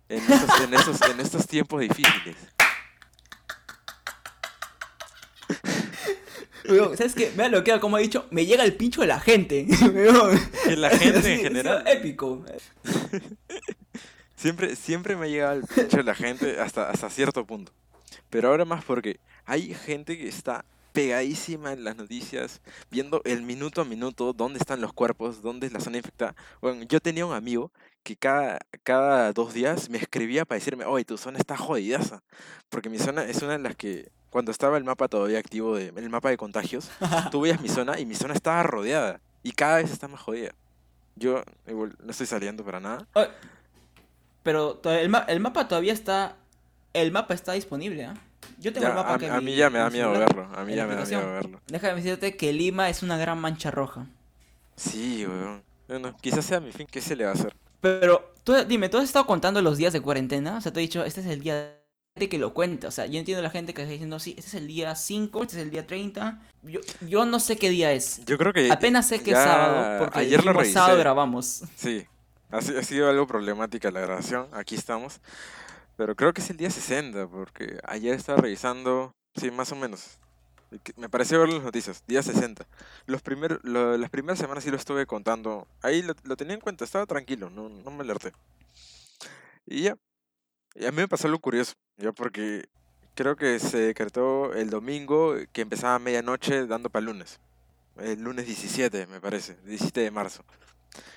en 0.08 0.20
estos, 0.32 0.62
en 0.62 0.74
estos, 0.74 1.02
en 1.10 1.20
estos 1.20 1.48
tiempos 1.48 1.82
difíciles. 1.82 2.36
Weón, 6.68 6.98
¿Sabes 6.98 7.16
qué? 7.16 7.32
Vean 7.36 7.52
lo 7.52 7.64
que 7.64 7.80
como 7.80 7.98
ha 7.98 8.00
dicho, 8.00 8.26
me 8.32 8.46
llega 8.46 8.64
el 8.64 8.74
pincho 8.74 9.02
de 9.02 9.08
la 9.08 9.20
gente. 9.20 9.66
Weón. 9.94 10.40
La 10.78 10.90
gente 10.90 11.22
Sí, 11.24 11.32
en 11.32 11.42
general... 11.42 11.84
épico. 11.88 12.44
Siempre, 14.36 14.78
siempre 14.78 15.18
me 15.18 15.26
ha 15.26 15.28
llegado 15.28 15.60
el 15.60 15.64
pincho 15.64 16.02
la 16.02 16.16
gente 16.16 16.62
hasta, 16.62 16.90
hasta 16.90 17.10
cierto 17.10 17.46
punto. 17.46 17.74
Pero 18.30 18.48
ahora 18.48 18.64
más 18.64 18.86
porque 18.86 19.20
hay 19.46 19.74
gente 19.74 20.18
que 20.18 20.30
está 20.30 20.64
pegadísima 20.94 21.74
en 21.74 21.84
las 21.84 21.96
noticias, 21.96 22.62
viendo 22.90 23.22
el 23.26 23.42
minuto 23.42 23.82
a 23.82 23.86
minuto 23.86 24.34
dónde 24.34 24.60
están 24.60 24.82
los 24.82 24.94
cuerpos, 24.94 25.42
dónde 25.42 25.68
es 25.68 25.74
la 25.74 25.80
zona 25.80 25.98
infectada. 25.98 26.36
Bueno, 26.62 26.84
yo 26.84 27.00
tenía 27.00 27.26
un 27.26 27.34
amigo 27.34 27.72
que 28.04 28.16
cada, 28.16 28.60
cada 28.84 29.34
dos 29.34 29.54
días 29.54 29.90
me 29.90 29.98
escribía 29.98 30.46
para 30.46 30.58
decirme, 30.58 30.86
oye, 30.86 31.06
tu 31.06 31.18
zona 31.18 31.38
está 31.38 31.58
jodidaza. 31.58 32.24
Porque 32.70 32.90
mi 32.90 32.98
zona 32.98 33.24
es 33.26 33.42
una 33.42 33.54
de 33.54 33.60
las 33.60 33.76
que, 33.76 34.12
cuando 34.30 34.52
estaba 34.52 34.78
el 34.78 34.84
mapa 34.84 35.08
todavía 35.08 35.40
activo, 35.40 35.76
de, 35.76 35.94
el 35.96 36.10
mapa 36.10 36.30
de 36.30 36.38
contagios, 36.38 36.90
tú 37.32 37.42
veías 37.42 37.62
mi 37.62 37.70
zona 37.70 38.00
y 38.00 38.06
mi 38.06 38.16
zona 38.16 38.34
estaba 38.34 38.64
rodeada. 38.64 39.20
Y 39.44 39.52
cada 39.54 39.78
vez 39.78 39.92
está 39.92 40.08
más 40.08 40.22
jodida. 40.22 40.52
Yo 41.16 41.44
igual, 41.68 41.96
no 42.04 42.12
estoy 42.12 42.28
saliendo 42.28 42.64
para 42.64 42.80
nada. 42.80 43.06
Pero 44.44 44.80
el, 44.86 45.10
ma- 45.10 45.26
el 45.28 45.40
mapa 45.40 45.68
todavía 45.68 45.94
está. 45.94 46.36
El 46.94 47.12
mapa 47.12 47.34
está 47.34 47.54
disponible, 47.54 48.06
¿ah? 48.06 48.16
Yo 48.58 48.74
tengo 48.74 48.86
Ya, 48.86 48.90
el 48.90 48.96
mapa 48.96 49.14
a, 49.14 49.18
que 49.20 49.30
a 49.30 49.42
mí 49.42 49.56
ya 49.56 49.70
me 49.70 49.80
da 49.80 49.90
mi 49.90 49.98
miedo 49.98 50.12
verlo. 50.12 50.50
A 50.56 50.64
mí 50.64 50.76
ya 50.76 50.86
me 50.88 50.96
da 50.96 51.06
miedo 51.06 51.32
verlo. 51.32 51.62
Déjame 51.68 51.96
decirte 51.96 52.36
que 52.36 52.52
Lima 52.52 52.90
es 52.90 53.04
una 53.04 53.18
gran 53.18 53.40
mancha 53.40 53.70
roja. 53.72 54.06
Sí, 54.76 55.26
weón. 55.28 55.62
Bueno, 55.88 56.16
quizás 56.22 56.46
sea 56.46 56.60
mi 56.60 56.72
fin. 56.72 56.88
¿Qué 56.90 57.02
se 57.02 57.16
le 57.16 57.26
va 57.26 57.32
a 57.32 57.34
hacer? 57.34 57.56
Pero, 57.82 58.34
tú, 58.44 58.54
dime, 58.66 58.90
¿tú 58.90 58.98
has 58.98 59.04
estado 59.06 59.26
contando 59.26 59.62
los 59.62 59.78
días 59.78 59.94
de 59.94 60.02
cuarentena? 60.02 60.58
O 60.58 60.62
sea, 60.62 60.72
te 60.74 60.80
he 60.80 60.82
dicho, 60.82 61.04
este 61.04 61.22
es 61.22 61.28
el 61.28 61.42
día 61.42 61.76
que 62.28 62.38
lo 62.40 62.54
cuenta. 62.54 62.88
O 62.88 62.92
sea, 62.92 63.06
yo 63.06 63.20
entiendo 63.20 63.40
a 63.40 63.44
la 63.44 63.50
gente 63.52 63.74
que 63.74 63.84
está 63.84 63.92
diciendo, 63.92 64.20
sí, 64.20 64.32
este 64.38 64.50
es 64.50 64.54
el 64.56 64.68
día 64.68 64.96
5, 64.96 65.44
este 65.44 65.58
es 65.58 65.64
el 65.64 65.70
día 65.72 65.88
30. 65.88 66.42
Yo, 66.64 66.82
yo 67.08 67.26
no 67.26 67.40
sé 67.40 67.56
qué 67.56 67.70
día 67.70 67.94
es. 67.94 68.26
Yo 68.26 68.38
creo 68.38 68.52
que. 68.52 68.70
Apenas 68.72 69.08
sé 69.08 69.22
que 69.22 69.32
es 69.32 69.38
sábado, 69.38 70.00
porque 70.00 70.20
ayer 70.20 70.44
lo 70.44 70.52
revisé. 70.52 70.74
sábado 70.74 70.98
grabamos. 70.98 71.64
Sí. 71.78 72.06
Ha, 72.52 72.62
si- 72.62 72.76
ha 72.76 72.84
sido 72.84 73.10
algo 73.10 73.28
problemática 73.28 73.92
la 73.92 74.02
grabación. 74.02 74.48
Aquí 74.52 74.76
estamos. 74.76 75.22
Pero 75.96 76.16
creo 76.16 76.34
que 76.34 76.42
es 76.42 76.50
el 76.50 76.58
día 76.58 76.70
60, 76.72 77.28
porque 77.28 77.78
ayer 77.86 78.16
estaba 78.16 78.42
revisando. 78.42 79.12
Sí, 79.40 79.52
más 79.52 79.72
o 79.72 79.76
menos. 79.76 80.18
Me 80.98 81.10
pareció 81.10 81.40
ver 81.40 81.50
las 81.50 81.64
noticias. 81.64 82.04
Día 82.08 82.22
60. 82.24 82.66
Los 83.06 83.22
primer, 83.22 83.60
lo- 83.64 83.98
las 83.98 84.10
primeras 84.10 84.40
semanas 84.40 84.64
sí 84.64 84.70
lo 84.72 84.78
estuve 84.78 85.06
contando. 85.06 85.68
Ahí 85.82 86.02
lo, 86.02 86.14
lo 86.24 86.36
tenía 86.38 86.54
en 86.56 86.62
cuenta. 86.62 86.84
Estaba 86.86 87.06
tranquilo. 87.06 87.50
No, 87.50 87.70
no 87.70 87.92
me 87.92 88.04
alerté. 88.04 88.34
Y 89.66 89.84
ya. 89.84 89.96
Y 90.76 90.86
a 90.86 90.92
mí 90.92 90.98
me 90.98 91.08
pasó 91.08 91.28
algo 91.28 91.40
curioso. 91.40 91.74
Ya 91.98 92.12
porque 92.12 92.68
creo 93.16 93.36
que 93.36 93.60
se 93.60 93.78
decretó 93.80 94.54
el 94.54 94.70
domingo 94.70 95.36
que 95.52 95.62
empezaba 95.62 95.96
a 95.96 96.00
medianoche 96.00 96.66
dando 96.68 96.90
para 96.90 97.02
el 97.02 97.06
lunes. 97.08 97.40
El 97.98 98.22
lunes 98.22 98.46
17, 98.46 99.08
me 99.08 99.20
parece. 99.20 99.58
17 99.66 100.02
de 100.02 100.12
marzo. 100.12 100.44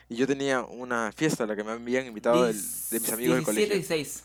Y 0.09 0.17
yo 0.17 0.27
tenía 0.27 0.63
una 0.63 1.13
fiesta 1.13 1.45
a 1.45 1.47
la 1.47 1.55
que 1.57 1.63
me 1.65 1.73
habían 1.73 2.07
invitado 2.07 2.45
del- 2.45 2.57
de 2.57 3.01
mis 3.01 3.13
amigos 3.13 3.37
del 3.37 3.45
17 3.45 3.45
colegio. 3.45 3.67
y 3.67 3.79
16. 3.79 4.25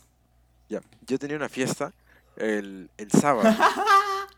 Ya, 0.70 0.82
yo 1.06 1.20
tenía 1.20 1.38
una 1.38 1.50
fiesta 1.50 1.94
el, 2.36 2.90
el 2.98 3.12
sábado. 3.12 3.56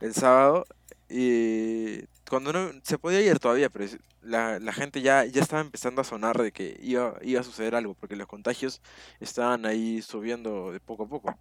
el 0.02 0.14
sábado. 0.14 0.66
Y 1.10 2.04
cuando 2.30 2.54
no 2.54 2.72
se 2.84 3.00
podía 3.00 3.22
ir 3.22 3.40
todavía, 3.40 3.70
pero 3.70 3.86
la, 4.22 4.60
la 4.60 4.74
gente 4.74 5.02
ya, 5.02 5.26
ya 5.26 5.42
estaba 5.42 5.62
empezando 5.62 6.02
a 6.02 6.06
sonar 6.06 6.38
de 6.42 6.52
que 6.52 6.78
iba, 6.82 7.18
iba 7.22 7.42
a 7.42 7.44
suceder 7.44 7.74
algo, 7.76 7.96
porque 7.96 8.16
los 8.16 8.28
contagios 8.28 8.82
estaban 9.20 9.66
ahí 9.66 10.02
subiendo 10.02 10.72
de 10.72 10.80
poco 10.80 11.04
a 11.04 11.08
poco. 11.10 11.40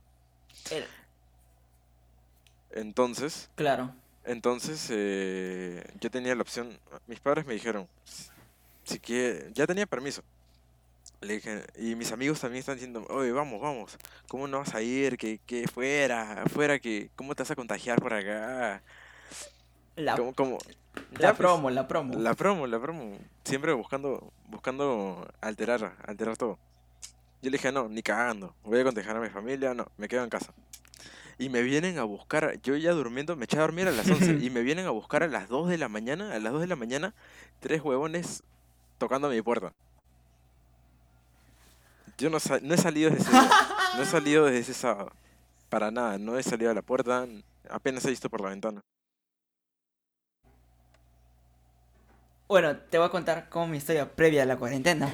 Entonces, 2.71 3.51
Claro. 3.55 3.95
entonces 4.25 4.89
eh, 4.91 5.83
yo 6.01 6.11
tenía 6.11 6.35
la 6.35 6.43
opción. 6.43 6.79
Mis 7.07 7.21
padres 7.21 7.47
me 7.47 7.55
dijeron, 7.55 7.89
"Si- 8.05 8.31
si 8.85 9.01
que 9.01 9.51
ya 9.55 9.67
tenía 9.67 9.87
permiso. 9.87 10.23
Le 11.21 11.35
dije, 11.35 11.65
y 11.77 11.95
mis 11.97 12.13
amigos 12.13 12.41
también 12.41 12.61
están 12.61 12.77
diciendo, 12.77 13.05
oye, 13.09 13.33
vamos, 13.33 13.61
vamos, 13.61 13.97
¿cómo 14.29 14.47
no 14.47 14.59
vas 14.59 14.75
a 14.75 14.83
ir? 14.83 15.17
Que, 15.17 15.41
que 15.47 15.67
fuera, 15.67 16.45
fuera, 16.53 16.79
que, 16.79 17.11
¿cómo 17.17 17.35
te 17.35 17.43
vas 17.43 17.51
a 17.51 17.57
contagiar 17.57 18.01
por 18.01 18.15
acá? 18.15 18.83
La, 19.99 20.15
pues, 21.35 21.37
promo, 21.37 21.71
la 21.71 21.89
promo. 21.89 22.19
La 22.19 22.35
promo, 22.35 22.67
la 22.67 22.81
promo. 22.81 23.19
Siempre 23.45 23.73
buscando, 23.73 24.33
buscando 24.49 25.29
alterar, 25.41 25.97
alterar 26.07 26.37
todo. 26.37 26.59
Yo 27.43 27.51
le 27.51 27.57
dije, 27.57 27.73
no, 27.73 27.89
ni 27.89 28.03
cagando. 28.03 28.55
Voy 28.63 28.81
a 28.81 28.85
contagiar 28.85 29.17
a 29.17 29.21
mi 29.21 29.29
familia, 29.29 29.75
no, 29.75 29.87
me 29.97 30.07
quedo 30.09 30.23
en 30.23 30.31
casa. 30.31 30.53
Y 31.39 31.49
me 31.49 31.63
vienen 31.63 31.99
a 31.99 32.05
buscar, 32.05 32.61
yo 32.63 32.77
ya 32.77 32.93
durmiendo, 32.93 33.35
me 33.37 33.45
eché 33.45 33.59
a 33.59 33.63
dormir 33.63 33.89
a 33.89 33.93
las 33.93 34.09
11 34.09 34.39
y 34.41 34.51
me 34.51 34.63
vienen 34.63 34.87
a 34.87 34.91
buscar 34.91 35.25
a 35.25 35.29
las 35.29 35.49
2 35.49 35.69
de 35.69 35.79
la 35.79 35.89
mañana, 35.89 36.33
a 36.33 36.39
las 36.39 36.53
2 36.53 36.63
de 36.63 36.67
la 36.69 36.77
mañana, 36.77 37.15
tres 37.61 37.83
huevones 37.83 38.45
tocando 38.99 39.27
a 39.27 39.31
mi 39.31 39.43
puerta. 39.43 39.73
Yo 42.19 42.31
no, 42.31 42.39
no 42.63 42.75
he 42.75 42.79
salido 42.79 43.11
desde 43.11 43.23
ese 43.23 43.31
día, 43.31 43.51
no 43.97 44.03
he 44.03 44.07
salido 44.07 44.45
desde 44.47 44.59
ese 44.59 44.75
sábado. 44.75 45.13
Para 45.69 45.91
nada, 45.91 46.19
no 46.19 46.39
he 46.39 46.43
salido 46.43 46.71
a 46.71 46.75
la 46.75 46.83
puerta, 46.83 47.27
apenas 47.69 48.05
he 48.05 48.11
visto 48.11 48.29
por 48.31 48.41
la 48.41 48.51
ventana. 48.51 48.83
Bueno, 52.49 52.75
te 52.79 52.97
voy 52.97 53.07
a 53.07 53.11
contar 53.11 53.51
como 53.51 53.67
mi 53.67 53.77
historia 53.77 54.17
previa 54.17 54.43
a 54.43 54.47
la 54.47 54.57
cuarentena. 54.57 55.13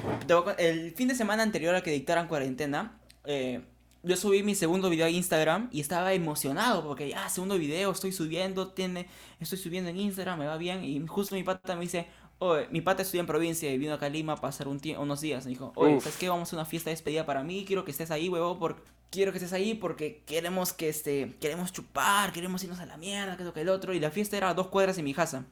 El 0.57 0.91
fin 0.93 1.09
de 1.09 1.15
semana 1.15 1.43
anterior 1.43 1.75
a 1.75 1.83
que 1.83 1.91
dictaran 1.91 2.29
cuarentena, 2.29 2.97
eh, 3.25 3.61
yo 4.03 4.15
subí 4.15 4.41
mi 4.41 4.55
segundo 4.55 4.89
video 4.89 5.05
a 5.05 5.09
Instagram 5.09 5.67
y 5.69 5.81
estaba 5.81 6.13
emocionado 6.13 6.87
porque, 6.87 7.13
ah, 7.13 7.27
segundo 7.27 7.57
video, 7.57 7.91
estoy 7.91 8.13
subiendo, 8.13 8.69
tiene, 8.69 9.09
estoy 9.41 9.57
subiendo 9.57 9.89
en 9.89 9.97
Instagram, 9.97 10.39
me 10.39 10.45
va 10.45 10.55
bien. 10.55 10.85
Y 10.85 11.05
justo 11.07 11.35
mi 11.35 11.43
pata 11.43 11.75
me 11.75 11.81
dice, 11.81 12.07
oye, 12.39 12.69
mi 12.71 12.79
pata 12.79 13.01
estudia 13.01 13.19
en 13.19 13.27
provincia 13.27 13.69
y 13.69 13.77
vino 13.77 13.95
acá 13.95 14.05
a 14.05 14.09
Lima 14.09 14.33
a 14.33 14.37
pasar 14.37 14.69
un 14.69 14.79
unos 14.97 15.19
días. 15.19 15.43
Me 15.43 15.49
dijo, 15.49 15.73
oye, 15.75 15.95
Uf. 15.95 16.03
¿sabes 16.03 16.17
qué? 16.17 16.29
Vamos 16.29 16.53
a 16.53 16.55
una 16.55 16.63
fiesta 16.63 16.89
de 16.89 16.93
despedida 16.93 17.25
para 17.25 17.43
mí, 17.43 17.65
quiero 17.67 17.83
que 17.83 17.91
estés 17.91 18.11
ahí, 18.11 18.29
huevo, 18.29 18.57
porque... 18.57 18.81
Quiero 19.11 19.31
que 19.31 19.37
estés 19.37 19.53
ahí 19.53 19.75
porque 19.75 20.23
queremos 20.25 20.73
que 20.73 20.89
este 20.89 21.37
queremos 21.39 21.71
chupar, 21.71 22.33
queremos 22.33 22.61
irnos 22.63 22.79
a 22.79 22.85
la 22.85 22.97
mierda, 22.97 23.37
que 23.37 23.45
lo 23.45 23.53
que 23.53 23.61
el 23.61 23.69
otro 23.69 23.93
y 23.93 23.99
la 24.01 24.11
fiesta 24.11 24.35
era 24.35 24.49
a 24.49 24.53
dos 24.53 24.67
cuadras 24.67 24.97
de 24.97 25.03
mi 25.03 25.13
casa. 25.13 25.45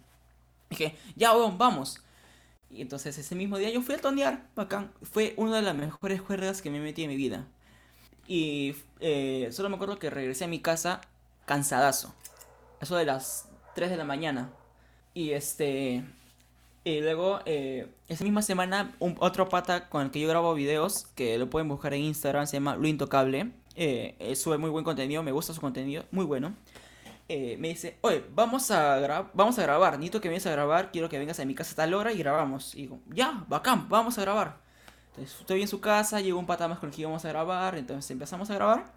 Dije, 0.78 0.98
ya, 1.16 1.36
weón, 1.36 1.58
vamos. 1.58 2.02
Y 2.70 2.82
entonces 2.82 3.18
ese 3.18 3.36
mismo 3.36 3.58
día 3.58 3.70
yo 3.70 3.82
fui 3.82 3.96
a 3.96 4.00
tonear, 4.00 4.48
bacán. 4.56 4.92
Fue 5.04 5.36
una 5.38 5.58
de 5.58 5.62
las 5.62 5.76
mejores 5.76 6.20
juergas 6.22 6.62
que 6.62 6.72
me 6.72 6.80
metí 6.80 7.04
en 7.04 7.10
mi 7.10 7.16
vida. 7.16 7.46
Y 8.28 8.76
eh, 9.00 9.50
solo 9.52 9.70
me 9.70 9.76
acuerdo 9.76 10.00
que 10.00 10.10
regresé 10.10 10.46
a 10.46 10.48
mi 10.48 10.60
casa 10.60 11.02
cansadazo. 11.46 12.16
Eso 12.82 12.96
de 12.96 13.06
las 13.06 13.48
3 13.76 13.92
de 13.92 13.98
la 13.98 14.06
mañana. 14.06 14.52
Y 15.14 15.32
este... 15.32 16.04
Y 16.86 17.00
luego, 17.00 17.40
eh, 17.46 17.88
esa 18.10 18.26
misma 18.26 18.42
semana, 18.42 18.94
un, 19.00 19.16
otro 19.20 19.48
pata 19.48 19.88
con 19.88 20.02
el 20.02 20.12
que 20.12 20.20
yo 20.20 20.28
grabo 20.28 20.54
videos, 20.54 21.06
que 21.16 21.38
lo 21.38 21.50
pueden 21.50 21.70
buscar 21.70 21.94
en 21.94 22.02
Instagram, 22.02 22.46
se 22.46 22.58
llama 22.58 22.76
Lo 22.76 22.88
Intocable. 22.88 23.52
Eh, 23.76 24.34
sube 24.36 24.58
muy 24.58 24.70
buen 24.70 24.84
contenido, 24.84 25.24
me 25.24 25.32
gusta 25.32 25.54
su 25.54 25.62
contenido, 25.62 26.04
muy 26.12 26.26
bueno. 26.26 26.54
Eh, 27.30 27.56
me 27.58 27.70
dice, 27.70 27.98
oye, 28.02 28.24
vamos 28.34 28.70
a, 28.72 29.30
vamos 29.34 29.58
a 29.58 29.64
grabar, 29.64 29.94
necesito 29.94 30.20
que 30.20 30.28
vengas 30.28 30.46
a 30.46 30.52
grabar, 30.52 30.92
quiero 30.92 31.08
que 31.08 31.18
vengas 31.18 31.40
a 31.40 31.46
mi 31.46 31.56
casa 31.56 31.72
a 31.72 31.76
tal 31.76 31.94
hora 31.94 32.12
y 32.12 32.18
grabamos. 32.18 32.76
Y 32.76 32.84
digo, 32.84 33.00
ya, 33.10 33.46
bacán, 33.48 33.88
vamos 33.90 34.18
a 34.18 34.22
grabar. 34.22 34.58
Entonces 35.12 35.40
estoy 35.40 35.62
en 35.62 35.68
su 35.68 35.80
casa, 35.80 36.20
llegó 36.20 36.40
un 36.40 36.46
pata 36.46 36.68
más 36.68 36.80
con 36.80 36.90
el 36.90 36.96
que 36.96 37.02
íbamos 37.02 37.24
a 37.24 37.30
grabar, 37.30 37.76
entonces 37.76 38.10
empezamos 38.12 38.50
a 38.50 38.56
grabar. 38.56 38.92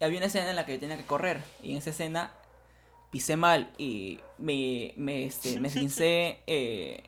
Y 0.00 0.04
había 0.04 0.18
una 0.18 0.26
escena 0.26 0.50
en 0.50 0.56
la 0.56 0.66
que 0.66 0.78
tenía 0.78 0.96
que 0.96 1.04
correr, 1.04 1.40
y 1.62 1.72
en 1.72 1.78
esa 1.78 1.90
escena 1.90 2.32
pisé 3.14 3.36
mal 3.36 3.70
y 3.78 4.18
me, 4.38 4.92
me, 4.96 5.24
este, 5.26 5.60
me 5.60 5.70
eh, 6.48 7.04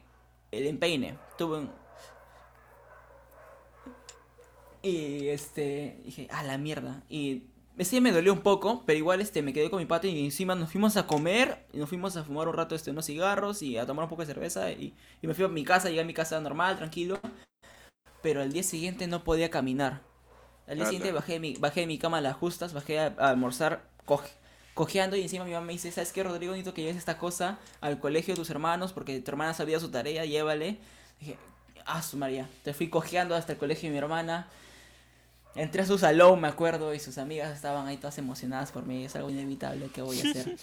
el 0.52 0.66
empeine. 0.68 1.18
Tuve 1.36 1.58
un... 1.58 1.70
Y 4.82 5.28
este, 5.28 6.00
dije, 6.04 6.28
a 6.30 6.44
la 6.44 6.58
mierda. 6.58 7.02
Y 7.08 7.42
ese 7.78 8.00
me 8.00 8.12
dolió 8.12 8.32
un 8.32 8.40
poco, 8.40 8.82
pero 8.86 8.98
igual 8.98 9.20
este, 9.20 9.42
me 9.42 9.52
quedé 9.52 9.68
con 9.68 9.78
mi 9.78 9.86
pato 9.86 10.06
y 10.06 10.24
encima 10.24 10.54
nos 10.54 10.72
fuimos 10.72 10.96
a 10.96 11.06
comer, 11.06 11.66
y 11.72 11.78
nos 11.78 11.88
fuimos 11.88 12.16
a 12.16 12.24
fumar 12.24 12.48
un 12.48 12.54
rato 12.54 12.74
este, 12.74 12.90
unos 12.90 13.06
cigarros 13.06 13.62
y 13.62 13.76
a 13.76 13.86
tomar 13.86 14.04
un 14.04 14.08
poco 14.08 14.22
de 14.22 14.26
cerveza 14.26 14.72
y, 14.72 14.94
y 15.20 15.26
me 15.26 15.34
fui 15.34 15.44
a 15.44 15.48
mi 15.48 15.64
casa, 15.64 15.88
llegué 15.88 16.00
a 16.00 16.04
mi 16.04 16.14
casa 16.14 16.40
normal, 16.40 16.76
tranquilo. 16.76 17.20
Pero 18.22 18.40
al 18.40 18.52
día 18.52 18.62
siguiente 18.62 19.06
no 19.06 19.24
podía 19.24 19.50
caminar. 19.50 20.00
Al 20.66 20.76
día 20.76 20.86
siguiente 20.86 21.12
bajé 21.12 21.34
de, 21.34 21.40
mi, 21.40 21.54
bajé 21.54 21.80
de 21.80 21.86
mi 21.86 21.98
cama 21.98 22.18
a 22.18 22.20
las 22.20 22.34
justas, 22.34 22.72
bajé 22.72 22.98
a, 22.98 23.14
almorzar 23.18 23.88
cojeando 24.74 25.16
y 25.16 25.22
encima 25.22 25.44
mi 25.44 25.52
mamá 25.52 25.66
me 25.66 25.72
dice, 25.74 25.92
¿sabes 25.92 26.12
qué, 26.12 26.22
Rodrigo? 26.22 26.52
Necesito 26.52 26.74
que 26.74 26.82
lleves 26.82 26.96
esta 26.96 27.18
cosa 27.18 27.58
al 27.80 28.00
colegio 28.00 28.34
de 28.34 28.40
tus 28.40 28.50
hermanos 28.50 28.92
porque 28.92 29.20
tu 29.20 29.30
hermana 29.30 29.54
sabía 29.54 29.78
su 29.78 29.90
tarea, 29.90 30.24
llévale. 30.24 30.78
dije, 31.20 31.38
ah, 31.84 32.02
su 32.02 32.16
María. 32.16 32.48
Te 32.64 32.74
fui 32.74 32.88
cojeando 32.88 33.34
hasta 33.34 33.52
el 33.52 33.58
colegio 33.58 33.88
de 33.88 33.92
mi 33.92 33.98
hermana 33.98 34.48
entré 35.56 35.82
a 35.82 35.86
su 35.86 35.98
salón, 35.98 36.40
me 36.40 36.48
acuerdo, 36.48 36.94
y 36.94 37.00
sus 37.00 37.18
amigas 37.18 37.54
estaban 37.54 37.86
ahí 37.86 37.96
todas 37.96 38.18
emocionadas 38.18 38.70
por 38.72 38.84
mí, 38.84 39.04
es 39.04 39.16
algo 39.16 39.30
inevitable 39.30 39.88
que 39.88 40.02
voy 40.02 40.18
a 40.20 40.30
hacer. 40.30 40.56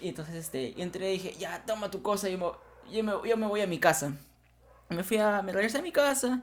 y 0.00 0.08
entonces 0.08 0.34
este, 0.36 0.80
entré 0.80 1.10
y 1.14 1.18
dije, 1.18 1.34
ya, 1.38 1.64
toma 1.66 1.90
tu 1.90 2.02
cosa, 2.02 2.28
y 2.28 2.32
yo 2.32 3.04
me, 3.04 3.12
yo 3.28 3.36
me, 3.36 3.46
voy 3.46 3.60
a 3.60 3.66
mi 3.66 3.78
casa. 3.78 4.12
Me 4.88 5.02
fui 5.02 5.16
a, 5.18 5.42
me 5.42 5.52
regresé 5.52 5.78
a 5.78 5.82
mi 5.82 5.92
casa, 5.92 6.42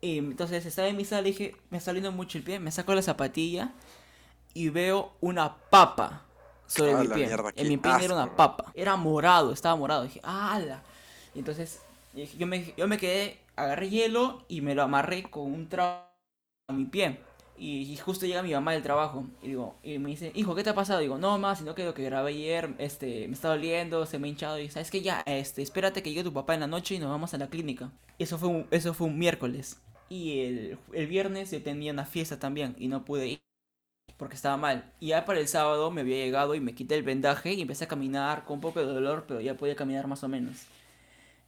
y 0.00 0.18
entonces 0.18 0.64
estaba 0.64 0.88
en 0.88 0.96
mi 0.96 1.04
sala 1.04 1.28
y 1.28 1.32
dije, 1.32 1.56
me 1.70 1.78
está 1.78 1.90
doliendo 1.90 2.12
mucho 2.12 2.38
el 2.38 2.44
pie, 2.44 2.58
me 2.58 2.70
saco 2.70 2.94
la 2.94 3.02
zapatilla 3.02 3.72
y 4.54 4.70
veo 4.70 5.12
una 5.20 5.56
papa 5.56 6.22
sobre 6.66 6.94
mi 6.94 7.08
pie. 7.08 7.30
en 7.56 7.68
mi 7.68 7.76
pie 7.76 7.92
era 8.02 8.14
una 8.14 8.34
papa, 8.34 8.72
era 8.74 8.96
morado, 8.96 9.52
estaba 9.52 9.76
morado, 9.76 10.04
dije, 10.04 10.20
¡ala! 10.22 10.82
Y 11.34 11.40
entonces 11.40 11.80
yo 12.14 12.46
me, 12.46 12.74
yo 12.76 12.88
me 12.88 12.96
quedé, 12.96 13.40
agarré 13.56 13.90
hielo 13.90 14.44
y 14.48 14.62
me 14.62 14.74
lo 14.74 14.82
amarré 14.82 15.24
con 15.24 15.52
un 15.52 15.68
trapo 15.68 16.09
a 16.70 16.72
mi 16.72 16.84
pie. 16.84 17.20
Y, 17.62 17.94
justo 17.98 18.24
llega 18.24 18.42
mi 18.42 18.52
mamá 18.52 18.72
del 18.72 18.82
trabajo 18.82 19.26
y 19.42 19.48
digo 19.48 19.76
y 19.82 19.98
me 19.98 20.08
dice, 20.08 20.32
hijo, 20.34 20.54
¿qué 20.54 20.64
te 20.64 20.70
ha 20.70 20.74
pasado? 20.74 21.00
Digo, 21.00 21.18
no, 21.18 21.36
más, 21.36 21.58
sino 21.58 21.74
que 21.74 21.84
lo 21.84 21.92
que 21.92 22.02
grabé 22.02 22.30
ayer, 22.30 22.74
este, 22.78 23.28
me 23.28 23.34
está 23.34 23.48
doliendo, 23.50 24.06
se 24.06 24.18
me 24.18 24.28
ha 24.28 24.30
hinchado. 24.30 24.58
Y 24.58 24.70
sabes 24.70 24.90
que 24.90 25.02
ya, 25.02 25.22
este, 25.26 25.60
espérate 25.60 26.02
que 26.02 26.08
llegue 26.08 26.24
tu 26.24 26.32
papá 26.32 26.54
en 26.54 26.60
la 26.60 26.66
noche 26.66 26.94
y 26.94 26.98
nos 26.98 27.10
vamos 27.10 27.34
a 27.34 27.38
la 27.38 27.48
clínica. 27.48 27.92
Eso 28.18 28.38
fue 28.38 28.48
un, 28.48 28.66
eso 28.70 28.94
fue 28.94 29.08
un 29.08 29.18
miércoles. 29.18 29.78
Y 30.08 30.40
el, 30.40 30.78
el 30.94 31.06
viernes 31.06 31.50
yo 31.50 31.62
tenía 31.62 31.92
una 31.92 32.06
fiesta 32.06 32.38
también 32.38 32.74
y 32.78 32.88
no 32.88 33.04
pude 33.04 33.28
ir 33.28 33.40
porque 34.16 34.36
estaba 34.36 34.56
mal. 34.56 34.92
Y 35.00 35.08
ya 35.08 35.24
para 35.24 35.40
el 35.40 35.48
sábado 35.48 35.90
me 35.90 36.00
había 36.02 36.16
llegado 36.16 36.54
y 36.54 36.60
me 36.60 36.74
quité 36.74 36.94
el 36.94 37.02
vendaje 37.02 37.52
y 37.52 37.62
empecé 37.62 37.84
a 37.84 37.88
caminar 37.88 38.44
con 38.44 38.56
un 38.56 38.60
poco 38.60 38.80
de 38.80 38.86
dolor, 38.86 39.24
pero 39.26 39.40
ya 39.40 39.56
podía 39.56 39.76
caminar 39.76 40.06
más 40.06 40.22
o 40.24 40.28
menos. 40.28 40.66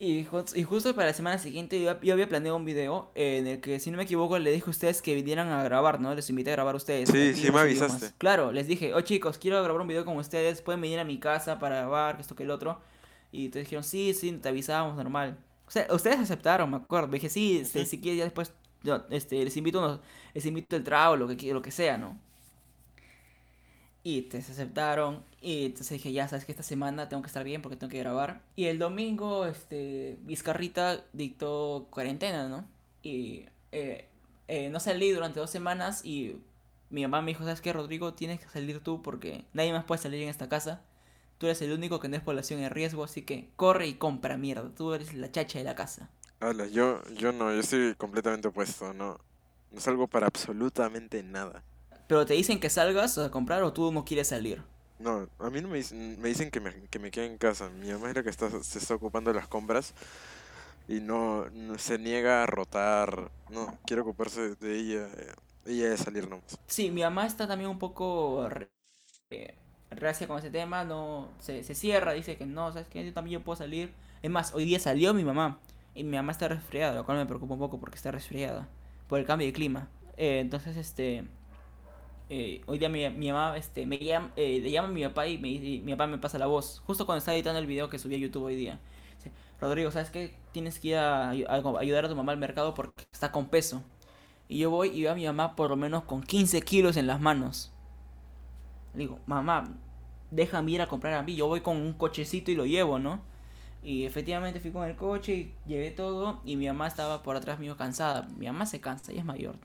Y, 0.05 0.25
justo 0.25 0.97
para 0.97 1.07
la 1.07 1.15
semana 1.15 1.39
siguiente 1.39 1.81
yo, 1.81 1.91
había 1.91 2.29
planeado 2.29 2.57
un 2.57 2.65
video 2.65 3.13
en 3.15 3.47
el 3.47 3.61
que, 3.61 3.79
si 3.79 3.93
no 3.93 3.97
me 3.97 4.03
equivoco, 4.03 4.37
le 4.37 4.51
dije 4.51 4.65
a 4.67 4.71
ustedes 4.71 5.01
que 5.01 5.15
vinieran 5.15 5.51
a 5.51 5.63
grabar, 5.63 6.01
¿no? 6.01 6.13
Les 6.13 6.29
invité 6.29 6.51
a 6.51 6.55
grabar 6.55 6.75
a 6.75 6.79
ustedes. 6.79 7.09
Sí, 7.09 7.35
sí, 7.35 7.53
me 7.53 7.61
avisaste. 7.61 8.11
Claro, 8.19 8.51
les 8.51 8.67
dije, 8.67 8.95
oh 8.95 9.01
chicos, 9.03 9.39
quiero 9.39 9.63
grabar 9.63 9.81
un 9.81 9.87
video 9.87 10.05
con 10.05 10.17
ustedes, 10.17 10.61
pueden 10.61 10.81
venir 10.81 10.99
a 10.99 11.05
mi 11.05 11.21
casa 11.21 11.61
para 11.61 11.77
grabar, 11.77 12.17
esto 12.19 12.35
que 12.35 12.43
el 12.43 12.51
otro. 12.51 12.81
Y 13.31 13.47
ustedes 13.47 13.67
dijeron, 13.67 13.85
sí, 13.85 14.13
sí, 14.13 14.33
te 14.33 14.49
avisábamos, 14.49 14.97
normal. 14.97 15.39
O 15.69 15.71
sea, 15.71 15.87
ustedes 15.93 16.19
aceptaron, 16.19 16.69
me 16.69 16.79
acuerdo. 16.79 17.07
dije, 17.07 17.29
sí, 17.29 17.59
este, 17.59 17.87
si 17.87 18.01
quieres 18.01 18.19
ya 18.19 18.25
después, 18.25 18.53
yo, 18.83 19.05
este, 19.09 19.45
les 19.45 19.57
invito 19.57 20.03
les 20.35 20.45
invito 20.47 20.75
el 20.75 20.83
trago, 20.83 21.15
lo 21.15 21.29
que, 21.29 21.55
lo 21.55 21.63
que 21.63 21.71
sea, 21.71 21.97
¿no? 21.97 22.19
Y 24.05 24.23
te 24.23 24.39
aceptaron. 24.39 25.25
Y 25.41 25.67
entonces 25.67 25.91
dije, 25.91 26.13
ya 26.13 26.29
sabes 26.29 26.45
que 26.45 26.53
esta 26.53 26.65
semana 26.65 27.09
tengo 27.09 27.23
que 27.23 27.29
estar 27.29 27.45
bien 27.45 27.63
porque 27.63 27.77
tengo 27.77 27.91
que 27.91 27.99
grabar. 27.99 28.43
Y 28.57 28.67
el 28.67 28.79
domingo, 28.79 29.47
este, 29.47 30.19
Vizcarrita 30.23 31.05
dictó 31.13 31.87
cuarentena, 31.91 32.49
¿no? 32.49 32.65
Y 33.03 33.47
eh, 33.71 34.09
eh, 34.49 34.69
no 34.71 34.81
salí 34.81 35.11
durante 35.11 35.41
dos 35.41 35.51
semanas 35.51 36.05
y 36.05 36.37
mi 36.91 37.03
mamá 37.03 37.23
me 37.23 37.31
dijo, 37.31 37.45
¿sabes 37.45 37.61
qué, 37.61 37.73
Rodrigo? 37.73 38.15
Tienes 38.15 38.41
que 38.41 38.49
salir 38.49 38.81
tú 38.81 39.03
porque 39.03 39.45
nadie 39.55 39.73
más 39.73 39.85
puede 39.85 40.03
salir 40.03 40.23
en 40.23 40.29
esta 40.29 40.49
casa. 40.49 40.83
Tú 41.39 41.47
eres 41.47 41.63
el 41.63 41.73
único 41.73 41.99
que 41.99 42.09
no 42.09 42.17
es 42.17 42.23
población 42.23 42.61
en 42.61 42.71
riesgo, 42.71 43.03
así 43.03 43.23
que 43.23 43.49
corre 43.57 43.87
y 43.87 43.95
compra 43.95 44.37
mierda. 44.37 44.71
Tú 44.77 44.93
eres 44.93 45.15
la 45.15 45.31
chacha 45.33 45.59
de 45.59 45.65
la 45.65 45.75
casa. 45.75 46.09
Hola, 46.41 46.67
yo, 46.67 47.03
yo 47.15 47.33
no, 47.33 47.53
yo 47.53 47.61
estoy 47.61 47.95
completamente 47.95 48.49
opuesto, 48.49 48.93
no, 48.93 49.19
no 49.71 49.81
salgo 49.81 50.07
para 50.07 50.27
absolutamente 50.27 51.23
nada. 51.23 51.63
Pero 52.07 52.27
te 52.27 52.35
dicen 52.35 52.61
que 52.61 52.71
salgas 52.71 53.19
a 53.19 53.31
comprar 53.31 53.63
o 53.63 53.73
tú 53.73 53.93
no 53.93 54.05
quieres 54.05 54.29
salir. 54.29 54.63
No, 54.99 55.29
a 55.41 55.51
mí 55.51 55.61
no 55.61 55.69
me 55.69 55.79
dicen, 55.79 56.21
me 56.21 56.29
dicen 56.29 56.51
que 56.51 56.61
me, 56.61 56.73
que 56.89 56.99
me 56.99 57.11
quede 57.11 57.27
en 57.27 57.39
casa. 57.39 57.69
Mi 57.71 57.91
mamá 57.91 58.11
es 58.11 58.17
la 58.17 58.23
que 58.23 58.31
está, 58.31 58.49
se 58.63 58.79
está 58.79 58.95
ocupando 58.95 59.33
de 59.33 59.37
las 59.39 59.49
compras 59.49 59.95
y 60.89 61.01
no, 61.01 61.47
se 61.79 61.99
niega 61.99 62.43
a 62.45 62.47
rotar. 62.47 63.31
No, 63.51 63.79
quiere 63.87 64.03
ocuparse 64.03 64.57
de 64.57 64.77
ella. 64.79 65.09
Eh, 65.17 65.35
ella 65.67 65.91
de 65.91 65.97
salir 65.99 66.29
nomás. 66.29 66.59
Sí, 66.67 66.91
mi 66.91 67.03
mamá 67.03 67.27
está 67.27 67.47
también 67.47 67.71
un 67.71 67.79
poco 67.79 68.49
eh, 69.31 69.55
reacia 69.91 70.27
con 70.29 70.39
ese 70.39 70.51
tema. 70.51 70.85
No 70.85 71.31
se, 71.41 71.65
se 71.65 71.75
cierra, 71.75 72.13
dice 72.13 72.37
que 72.37 72.47
no, 72.47 72.73
¿sabes 72.73 72.89
qué? 72.89 73.05
Yo 73.05 73.13
también 73.13 73.43
puedo 73.43 73.57
salir. 73.57 73.93
Es 74.23 74.31
más, 74.31 74.55
hoy 74.55 74.65
día 74.65 74.81
salió 74.81 75.15
mi 75.15 75.25
mamá 75.25 75.59
y 75.95 76.05
mi 76.05 76.17
mamá 76.17 76.33
está 76.33 76.49
resfriada, 76.49 76.95
lo 76.97 77.05
cual 77.05 77.19
me 77.19 77.27
preocupa 77.27 77.55
un 77.55 77.61
poco 77.61 77.81
porque 77.81 77.97
está 77.97 78.11
resfriada 78.13 78.69
por 79.09 79.19
el 79.21 79.27
cambio 79.27 79.47
de 79.47 79.53
clima. 79.53 79.89
Eh, 80.17 80.41
entonces, 80.41 80.77
este 80.77 81.25
eh, 82.35 82.63
hoy 82.65 82.79
día 82.79 82.89
mi, 82.89 83.31
mamá 83.31 83.59
este, 83.59 83.85
me 83.85 83.99
llama, 83.99 84.33
eh, 84.37 84.59
le 84.63 84.71
llama 84.71 84.89
a 84.89 84.91
mi 84.91 85.03
papá 85.03 85.27
y, 85.27 85.37
mi 85.37 85.93
papá 85.93 86.07
me 86.07 86.17
pasa 86.17 86.39
la 86.39 86.47
voz. 86.47 86.81
Justo 86.87 87.05
cuando 87.05 87.19
estaba 87.19 87.35
editando 87.35 87.59
el 87.59 87.67
video 87.67 87.91
que 87.91 87.99
subí 87.99 88.15
a 88.15 88.19
YouTube 88.19 88.45
hoy 88.45 88.57
día. 88.57 88.81
Rodrigo, 89.61 89.91
¿sabes 89.91 90.09
qué? 90.09 90.35
Tienes 90.51 90.81
que 90.81 90.89
ir 90.89 90.97
a, 90.97 91.29
ayudar 91.29 92.07
a 92.07 92.09
tu 92.09 92.17
mamá 92.17 92.33
al 92.33 92.39
mercado 92.39 92.73
porque 92.73 93.05
está 93.13 93.31
con 93.33 93.49
peso. 93.49 93.83
Y 94.49 94.57
yo 94.57 94.71
voy 94.71 94.89
y 94.89 95.03
veo 95.03 95.13
a 95.13 95.15
mi 95.15 95.27
mamá 95.27 95.55
por 95.55 95.69
lo 95.69 95.77
menos 95.77 96.05
con 96.05 96.23
15 96.23 96.63
kilos 96.63 96.97
en 96.97 97.07
las 97.07 97.21
manos. 97.21 97.71
Le 98.95 99.01
digo, 99.01 99.19
mamá, 99.27 99.65
déjame 100.31 100.71
ir 100.71 100.81
a 100.81 100.87
comprar 100.87 101.13
a 101.13 101.23
mí. 101.23 101.37
Yo 101.37 101.49
voy 101.49 101.61
con 101.61 101.77
un 101.77 101.93
cochecito 101.93 102.51
y 102.51 102.55
lo 102.55 102.65
llevo, 102.65 102.99
¿no? 102.99 103.21
Y 103.83 104.05
efectivamente 104.05 104.59
fui 104.59 104.71
con 104.71 104.89
el 104.89 104.97
coche 104.97 105.35
y 105.35 105.55
llevé 105.67 105.91
todo. 105.91 106.41
Y 106.47 106.57
mi 106.57 106.67
mamá 106.67 106.87
estaba 106.87 107.23
por 107.23 107.37
atrás 107.37 107.59
mío 107.59 107.77
cansada. 107.77 108.27
Mi 108.39 108.47
mamá 108.47 108.65
se 108.65 108.81
cansa 108.81 109.13
y 109.13 109.19
es 109.19 109.25
mayor. 109.27 109.57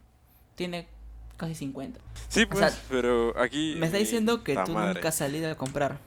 Tiene 0.55 0.89
casi 1.37 1.55
50. 1.55 1.99
Sí, 2.27 2.45
pues, 2.45 2.81
pero 2.89 3.37
aquí... 3.39 3.75
Me 3.77 3.85
está 3.85 3.97
diciendo 3.97 4.43
que 4.43 4.55
tú 4.65 4.73
nunca 4.73 5.09
has 5.09 5.15
salido 5.15 5.49
a 5.49 5.55
comprar. 5.55 5.99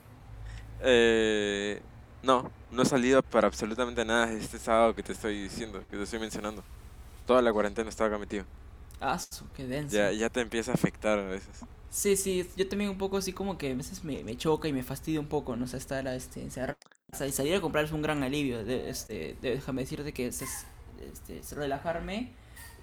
Eh, 0.81 1.81
no, 2.23 2.51
no 2.71 2.83
he 2.83 2.85
salido 2.85 3.23
para 3.23 3.47
absolutamente 3.47 4.05
nada 4.05 4.31
este 4.31 4.59
sábado 4.59 4.95
que 4.95 5.03
te 5.03 5.13
estoy 5.13 5.41
diciendo, 5.41 5.83
que 5.89 5.97
te 5.97 6.03
estoy 6.03 6.19
mencionando. 6.19 6.63
Toda 7.25 7.41
la 7.41 7.51
cuarentena 7.51 7.89
estaba 7.89 8.09
acá 8.09 8.17
metido. 8.17 8.45
Ah, 8.99 9.19
qué 9.55 9.65
denso. 9.65 9.95
Ya, 9.95 10.11
ya 10.11 10.29
te 10.29 10.41
empieza 10.41 10.71
a 10.71 10.75
afectar 10.75 11.17
a 11.17 11.23
veces. 11.23 11.65
Sí, 11.89 12.15
sí, 12.15 12.47
yo 12.55 12.67
también 12.69 12.89
un 12.89 12.97
poco 12.97 13.17
así 13.17 13.33
como 13.33 13.57
que 13.57 13.71
a 13.71 13.75
veces 13.75 14.03
me, 14.03 14.23
me 14.23 14.37
choca 14.37 14.67
y 14.67 14.73
me 14.73 14.83
fastidia 14.83 15.19
un 15.19 15.27
poco, 15.27 15.55
no 15.55 15.67
sé, 15.67 15.77
estar 15.77 16.07
este, 16.07 16.41
encerrado. 16.41 16.77
O 17.11 17.15
sea, 17.15 17.29
salir 17.31 17.55
a 17.55 17.61
comprar 17.61 17.83
es 17.83 17.91
un 17.91 18.01
gran 18.01 18.23
alivio. 18.23 18.63
De, 18.63 18.89
este, 18.89 19.35
déjame 19.41 19.81
decirte 19.81 20.13
que 20.13 20.27
es, 20.27 20.41
este, 20.41 21.41
relajarme 21.55 22.31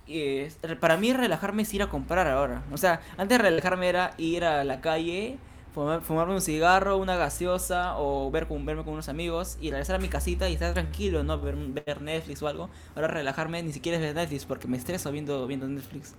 eh, 0.09 0.51
para 0.81 0.97
mí 0.97 1.13
relajarme 1.13 1.63
es 1.63 1.75
ir 1.75 1.83
a 1.83 1.89
comprar 1.89 2.27
ahora. 2.27 2.63
O 2.73 2.77
sea, 2.77 3.01
antes 3.17 3.39
de 3.39 3.45
relajarme 3.45 3.89
era 3.89 4.13
ir 4.17 4.45
a 4.45 4.65
la 4.65 4.81
calle, 4.81 5.39
fumarme 5.73 6.35
un 6.35 6.41
cigarro, 6.41 6.97
una 6.97 7.17
gaseosa 7.17 7.99
o 7.99 8.31
ver 8.31 8.49
con, 8.49 8.65
verme 8.65 8.85
con 8.85 8.95
unos 8.95 9.09
amigos 9.09 9.59
y 9.61 9.71
regresar 9.71 9.97
a 9.97 9.99
mi 9.99 10.09
casita 10.09 10.49
y 10.49 10.55
estar 10.55 10.73
tranquilo, 10.75 11.23
¿no? 11.23 11.41
Ver, 11.41 11.57
ver 11.57 12.03
Netflix 12.03 12.43
o 12.43 12.49
algo. 12.49 12.71
Ahora 12.95 13.09
relajarme 13.09 13.63
ni 13.63 13.73
siquiera 13.73 13.99
es 13.99 14.03
ver 14.03 14.15
Netflix 14.15 14.45
porque 14.45 14.67
me 14.67 14.77
estreso 14.77 15.13
viendo, 15.13 15.47
viendo 15.47 15.69
Netflix. 15.69 16.15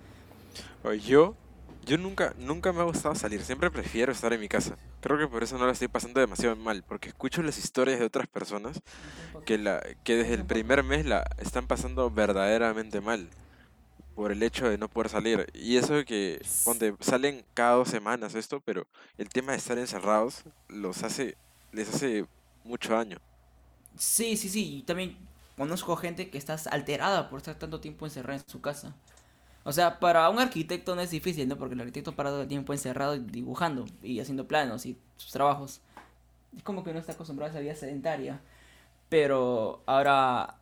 Yo, 1.06 1.36
yo 1.86 1.98
nunca, 1.98 2.34
nunca 2.38 2.72
me 2.72 2.82
ha 2.82 2.84
gustado 2.84 3.16
salir, 3.16 3.42
siempre 3.42 3.70
prefiero 3.70 4.12
estar 4.12 4.32
en 4.32 4.40
mi 4.40 4.48
casa. 4.48 4.78
Creo 5.02 5.18
que 5.18 5.28
por 5.28 5.44
eso 5.44 5.58
no 5.58 5.66
la 5.66 5.74
estoy 5.74 5.88
pasando 5.88 6.20
demasiado 6.20 6.56
mal, 6.56 6.84
porque 6.88 7.10
escucho 7.10 7.42
las 7.42 7.58
historias 7.58 8.00
de 8.00 8.06
otras 8.06 8.28
personas 8.28 8.82
que, 9.46 9.58
la, 9.58 9.82
que 10.04 10.16
desde 10.16 10.36
el 10.36 10.46
primer 10.46 10.84
mes 10.84 11.06
la 11.06 11.26
están 11.38 11.68
pasando 11.68 12.10
verdaderamente 12.10 13.02
mal 13.02 13.30
por 14.20 14.34
el 14.34 14.44
hecho 14.44 14.70
de 14.70 14.78
no 14.78 14.90
poder 14.90 15.10
salir. 15.10 15.50
Y 15.54 15.78
eso 15.78 15.94
de 15.94 16.04
que, 16.04 16.46
ponte, 16.66 16.94
salen 17.00 17.46
cada 17.54 17.76
dos 17.76 17.88
semanas 17.88 18.36
esto, 18.36 18.60
pero 18.60 18.86
el 19.18 19.30
tema 19.30 19.54
de 19.54 19.60
estar 19.60 19.78
encerrados 19.78 20.44
los 20.68 21.04
hace, 21.04 21.38
les 21.72 21.88
hace 21.88 22.26
mucho 22.66 22.94
daño. 22.94 23.18
Sí, 23.96 24.36
sí, 24.36 24.50
sí. 24.50 24.80
Y 24.80 24.82
también 24.82 25.18
conozco 25.56 25.96
gente 25.96 26.30
que 26.30 26.38
está 26.38 26.58
alterada 26.70 27.30
por 27.30 27.38
estar 27.38 27.56
tanto 27.56 27.80
tiempo 27.80 28.06
encerrada 28.06 28.42
en 28.42 28.50
su 28.50 28.60
casa. 28.60 28.94
O 29.64 29.72
sea, 29.72 30.02
para 30.02 30.30
un 30.30 30.40
arquitecto 30.40 30.96
no 30.96 31.02
es 31.02 31.12
difícil, 31.12 31.48
¿no? 31.48 31.56
Porque 31.56 31.76
el 31.76 31.80
arquitecto 31.80 32.14
para 32.14 32.32
todo 32.32 32.42
el 32.42 32.50
tiempo 32.50 32.74
encerrado 32.74 33.18
dibujando 33.18 33.86
y 34.04 34.20
haciendo 34.20 34.50
planos 34.50 34.86
y 34.86 34.98
sus 35.16 35.32
trabajos. 35.32 35.80
Es 36.58 36.64
como 36.64 36.84
que 36.84 36.92
no 36.92 37.00
está 37.00 37.14
acostumbrado 37.14 37.52
a 37.52 37.54
esa 37.54 37.62
vida 37.62 37.76
sedentaria. 37.76 38.42
Pero 39.08 39.82
ahora, 39.86 40.59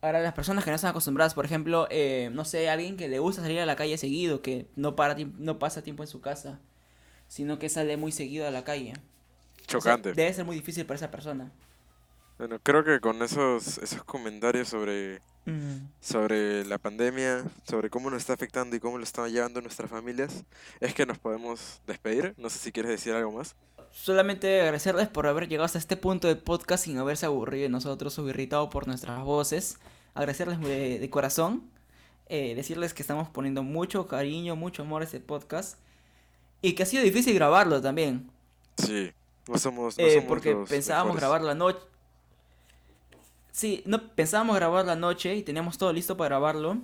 ahora 0.00 0.20
las 0.20 0.34
personas 0.34 0.64
que 0.64 0.70
no 0.70 0.76
están 0.76 0.90
acostumbradas, 0.90 1.34
por 1.34 1.44
ejemplo, 1.44 1.86
eh, 1.90 2.30
no 2.32 2.44
sé, 2.44 2.68
alguien 2.68 2.96
que 2.96 3.08
le 3.08 3.18
gusta 3.18 3.42
salir 3.42 3.60
a 3.60 3.66
la 3.66 3.76
calle 3.76 3.98
seguido, 3.98 4.42
que 4.42 4.68
no, 4.76 4.96
para, 4.96 5.16
no 5.38 5.58
pasa 5.58 5.82
tiempo 5.82 6.02
en 6.02 6.08
su 6.08 6.20
casa, 6.20 6.60
sino 7.28 7.58
que 7.58 7.68
sale 7.68 7.96
muy 7.96 8.12
seguido 8.12 8.46
a 8.46 8.50
la 8.50 8.64
calle. 8.64 8.92
O 8.92 8.94
sea, 8.94 9.66
Chocante. 9.66 10.12
debe 10.12 10.32
ser 10.32 10.44
muy 10.44 10.56
difícil 10.56 10.86
para 10.86 10.96
esa 10.96 11.10
persona. 11.10 11.50
Bueno, 12.38 12.58
creo 12.62 12.84
que 12.84 13.00
con 13.00 13.22
esos, 13.22 13.78
esos 13.78 14.04
comentarios 14.04 14.68
sobre, 14.68 15.22
sobre 16.00 16.64
la 16.66 16.76
pandemia, 16.76 17.44
sobre 17.66 17.88
cómo 17.88 18.10
nos 18.10 18.18
está 18.20 18.34
afectando 18.34 18.76
y 18.76 18.80
cómo 18.80 18.98
lo 18.98 19.04
están 19.04 19.30
llevando 19.30 19.62
nuestras 19.62 19.90
familias, 19.90 20.44
es 20.80 20.94
que 20.94 21.06
nos 21.06 21.18
podemos 21.18 21.80
despedir. 21.86 22.34
No 22.36 22.50
sé 22.50 22.58
si 22.58 22.72
quieres 22.72 22.90
decir 22.90 23.14
algo 23.14 23.32
más. 23.32 23.56
Solamente 23.92 24.60
agradecerles 24.60 25.08
por 25.08 25.26
haber 25.26 25.48
llegado 25.48 25.64
hasta 25.64 25.78
este 25.78 25.96
punto 25.96 26.28
del 26.28 26.38
podcast 26.38 26.84
sin 26.84 26.98
haberse 26.98 27.26
aburrido 27.26 27.64
de 27.64 27.68
nosotros 27.70 28.18
o 28.18 28.28
irritado 28.28 28.68
por 28.70 28.86
nuestras 28.86 29.22
voces. 29.24 29.78
Agradecerles 30.14 30.60
de, 30.60 30.98
de 30.98 31.10
corazón. 31.10 31.70
eh, 32.28 32.54
decirles 32.56 32.94
que 32.94 33.02
estamos 33.02 33.28
poniendo 33.30 33.62
mucho 33.62 34.06
cariño, 34.08 34.56
mucho 34.56 34.82
amor 34.82 35.02
a 35.02 35.04
este 35.06 35.20
podcast. 35.20 35.78
Y 36.62 36.74
que 36.74 36.82
ha 36.84 36.86
sido 36.86 37.02
difícil 37.04 37.34
grabarlo 37.34 37.80
también. 37.82 38.30
Sí, 38.78 39.12
no 39.46 39.58
somos, 39.58 40.00
no 40.00 40.08
eh, 40.08 40.10
somos 40.10 40.28
porque 40.28 40.56
pensábamos 40.56 41.14
mejores. 41.14 41.20
grabar 41.20 41.42
la 41.42 41.54
noche. 41.54 41.80
Sí, 43.52 43.82
no, 43.86 44.14
pensábamos 44.14 44.56
grabar 44.56 44.84
la 44.84 44.96
noche 44.96 45.34
y 45.36 45.42
teníamos 45.42 45.78
todo 45.78 45.92
listo 45.92 46.16
para 46.16 46.28
grabarlo. 46.36 46.78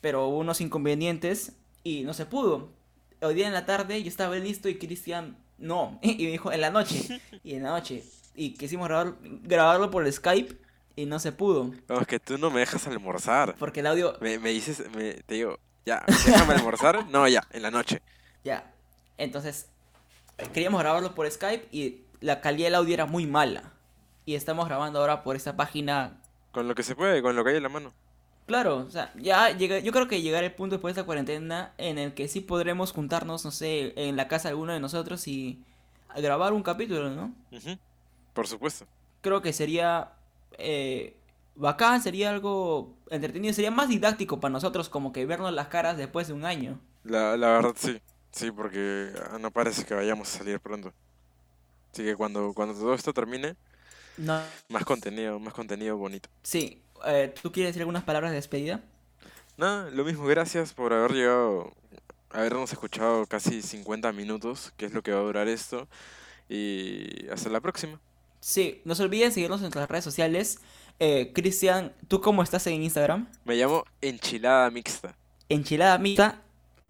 Pero 0.00 0.26
hubo 0.28 0.38
unos 0.38 0.60
inconvenientes 0.60 1.52
y 1.82 2.04
no 2.04 2.14
se 2.14 2.26
pudo. 2.26 2.70
Hoy 3.20 3.34
día 3.34 3.46
en 3.46 3.52
la 3.52 3.66
tarde 3.66 4.02
yo 4.02 4.08
estaba 4.08 4.36
listo 4.36 4.68
y 4.68 4.78
Cristian 4.78 5.36
no. 5.58 5.98
Y 6.02 6.24
me 6.24 6.30
dijo 6.30 6.52
en 6.52 6.60
la 6.60 6.70
noche. 6.70 7.20
Y 7.42 7.54
en 7.54 7.62
la 7.62 7.70
noche. 7.70 8.04
Y 8.34 8.54
quisimos 8.54 8.88
grabar, 8.88 9.14
grabarlo 9.20 9.90
por 9.90 10.10
Skype 10.10 10.56
y 10.96 11.06
no 11.06 11.18
se 11.18 11.32
pudo. 11.32 11.72
No, 11.88 12.00
es 12.00 12.06
que 12.06 12.20
tú 12.20 12.38
no 12.38 12.50
me 12.50 12.60
dejas 12.60 12.86
almorzar. 12.86 13.54
Porque 13.58 13.80
el 13.80 13.86
audio. 13.86 14.16
Me, 14.20 14.38
me 14.38 14.50
dices, 14.50 14.84
me, 14.94 15.14
te 15.14 15.34
digo, 15.34 15.58
ya, 15.84 16.04
déjame 16.06 16.54
almorzar. 16.56 17.06
No, 17.08 17.26
ya, 17.28 17.46
en 17.50 17.62
la 17.62 17.70
noche. 17.70 18.00
Ya. 18.44 18.72
Entonces, 19.18 19.66
queríamos 20.52 20.80
grabarlo 20.80 21.14
por 21.14 21.30
Skype 21.30 21.68
y 21.70 22.02
la 22.20 22.40
calidad 22.40 22.66
del 22.66 22.74
audio 22.76 22.94
era 22.94 23.06
muy 23.06 23.26
mala. 23.26 23.72
Y 24.26 24.34
estamos 24.34 24.66
grabando 24.66 25.00
ahora 25.00 25.22
por 25.22 25.36
esta 25.36 25.54
página 25.54 26.20
Con 26.50 26.66
lo 26.66 26.74
que 26.74 26.82
se 26.82 26.96
puede, 26.96 27.20
con 27.20 27.36
lo 27.36 27.44
que 27.44 27.50
hay 27.50 27.56
en 27.56 27.62
la 27.62 27.68
mano. 27.68 27.92
Claro, 28.46 28.78
o 28.86 28.90
sea, 28.90 29.10
ya 29.16 29.50
llega, 29.56 29.78
yo 29.78 29.90
creo 29.90 30.06
que 30.06 30.20
llegará 30.20 30.44
el 30.46 30.52
punto 30.52 30.76
después 30.76 30.94
de 30.94 31.00
esta 31.00 31.06
cuarentena 31.06 31.72
en 31.78 31.96
el 31.98 32.12
que 32.12 32.28
sí 32.28 32.40
podremos 32.40 32.92
juntarnos, 32.92 33.42
no 33.44 33.50
sé, 33.50 33.94
en 33.96 34.16
la 34.16 34.28
casa 34.28 34.48
de 34.48 34.50
alguno 34.50 34.72
de 34.74 34.80
nosotros 34.80 35.26
y 35.28 35.62
grabar 36.14 36.52
un 36.52 36.62
capítulo, 36.62 37.08
¿no? 37.10 37.32
Por 38.34 38.46
supuesto. 38.46 38.86
Creo 39.22 39.40
que 39.40 39.52
sería 39.54 40.12
eh, 40.58 41.16
bacán, 41.54 42.02
sería 42.02 42.30
algo 42.30 42.94
entretenido, 43.10 43.54
sería 43.54 43.70
más 43.70 43.88
didáctico 43.88 44.40
para 44.40 44.52
nosotros 44.52 44.90
como 44.90 45.12
que 45.12 45.24
vernos 45.24 45.52
las 45.52 45.68
caras 45.68 45.96
después 45.96 46.26
de 46.28 46.34
un 46.34 46.44
año. 46.44 46.78
La, 47.04 47.36
la 47.36 47.48
verdad 47.48 47.74
sí. 47.76 48.00
Sí, 48.30 48.50
porque 48.50 49.12
ah, 49.30 49.38
no 49.38 49.50
parece 49.52 49.84
que 49.84 49.94
vayamos 49.94 50.34
a 50.34 50.38
salir 50.38 50.60
pronto. 50.60 50.92
Así 51.92 52.02
que 52.04 52.16
cuando, 52.16 52.52
cuando 52.52 52.74
todo 52.74 52.94
esto 52.94 53.12
termine, 53.12 53.56
No. 54.16 54.40
más 54.68 54.84
contenido, 54.84 55.38
más 55.38 55.54
contenido 55.54 55.96
bonito. 55.96 56.28
Sí, 56.42 56.82
eh, 57.06 57.34
¿tú 57.42 57.52
quieres 57.52 57.70
decir 57.70 57.82
algunas 57.82 58.04
palabras 58.04 58.30
de 58.30 58.36
despedida? 58.36 58.80
Nada, 59.56 59.90
lo 59.90 60.04
mismo, 60.04 60.24
gracias 60.24 60.72
por 60.72 60.92
haber 60.92 61.12
llegado, 61.12 61.72
habernos 62.30 62.72
escuchado 62.72 63.26
casi 63.26 63.62
50 63.62 64.12
minutos, 64.12 64.72
que 64.76 64.86
es 64.86 64.92
lo 64.92 65.02
que 65.02 65.12
va 65.12 65.20
a 65.20 65.22
durar 65.22 65.48
esto. 65.48 65.86
Y 66.48 67.28
hasta 67.28 67.48
la 67.48 67.60
próxima. 67.60 68.00
Sí, 68.40 68.82
no 68.84 68.94
se 68.94 69.02
olviden 69.04 69.32
seguirnos 69.32 69.60
en 69.60 69.64
nuestras 69.64 69.88
redes 69.88 70.04
sociales. 70.04 70.58
Eh, 70.98 71.32
Cristian, 71.34 71.92
¿tú 72.08 72.20
cómo 72.20 72.42
estás 72.42 72.66
en 72.66 72.82
Instagram? 72.82 73.28
Me 73.44 73.56
llamo 73.56 73.84
Enchilada 74.00 74.70
Mixta. 74.70 75.16
Enchilada 75.48 75.98
Mixta 75.98 76.42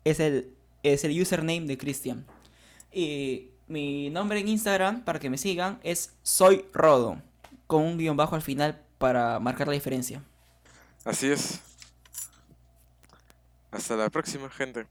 es 0.04 0.20
el, 0.20 0.52
es 0.82 1.04
el 1.04 1.20
username 1.20 1.66
de 1.66 1.78
Cristian. 1.78 2.26
Y 2.92 3.50
mi 3.68 4.10
nombre 4.10 4.40
en 4.40 4.48
Instagram, 4.48 5.04
para 5.04 5.18
que 5.20 5.30
me 5.30 5.38
sigan, 5.38 5.80
es 5.82 6.14
Soy 6.22 6.64
Rodo, 6.72 7.20
con 7.66 7.82
un 7.82 7.98
guion 7.98 8.16
bajo 8.16 8.34
al 8.34 8.42
final 8.42 8.80
para 9.04 9.38
marcar 9.38 9.66
la 9.66 9.74
diferencia. 9.74 10.22
Así 11.04 11.30
es. 11.30 11.60
Hasta 13.70 13.96
la 13.96 14.08
próxima, 14.08 14.48
gente. 14.48 14.86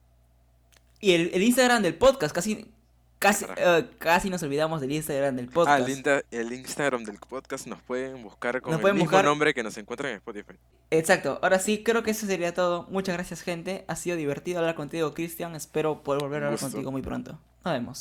Y 1.00 1.14
el, 1.14 1.32
el 1.34 1.42
Instagram 1.42 1.82
del 1.82 1.96
podcast, 1.96 2.32
casi, 2.36 2.72
casi, 3.18 3.46
eh, 3.58 3.90
casi 3.98 4.30
nos 4.30 4.44
olvidamos 4.44 4.82
del 4.82 4.92
Instagram 4.92 5.36
del 5.36 5.48
Ah, 5.48 5.52
podcast. 5.56 5.88
el, 5.90 5.98
inta- 5.98 6.22
el 6.30 6.54
Instagram 6.54 7.04
del 7.06 7.18
podcast 7.18 7.66
nos 7.66 7.82
pueden 7.82 8.22
buscar 8.22 8.62
con 8.62 8.70
Nos 8.72 8.78
el 8.78 8.82
pueden 8.84 8.98
mismo 8.98 9.10
buscar- 9.10 9.26
nombre 9.26 9.52
que 9.56 9.64
nos 9.64 9.76
encuentran 9.80 10.12
en 10.12 10.18
Spotify. 10.18 10.54
Exacto, 10.92 11.40
ahora 11.42 11.58
sí, 11.58 11.82
creo 11.84 12.04
que 12.04 12.12
eso 12.12 12.28
sería 12.28 12.54
todo. 12.54 12.86
Muchas 12.92 13.16
gracias, 13.16 13.42
gente. 13.42 13.84
Ha 13.88 13.96
sido 13.96 14.16
divertido 14.16 14.60
hablar 14.60 14.76
contigo, 14.76 15.12
Cristian. 15.16 15.56
Espero 15.56 16.04
poder 16.04 16.22
volver 16.22 16.44
a 16.44 16.46
hablar 16.50 16.60
contigo 16.60 16.92
muy 16.92 17.02
pronto. 17.02 17.40
Nos 17.66 17.74
vemos. 17.74 17.92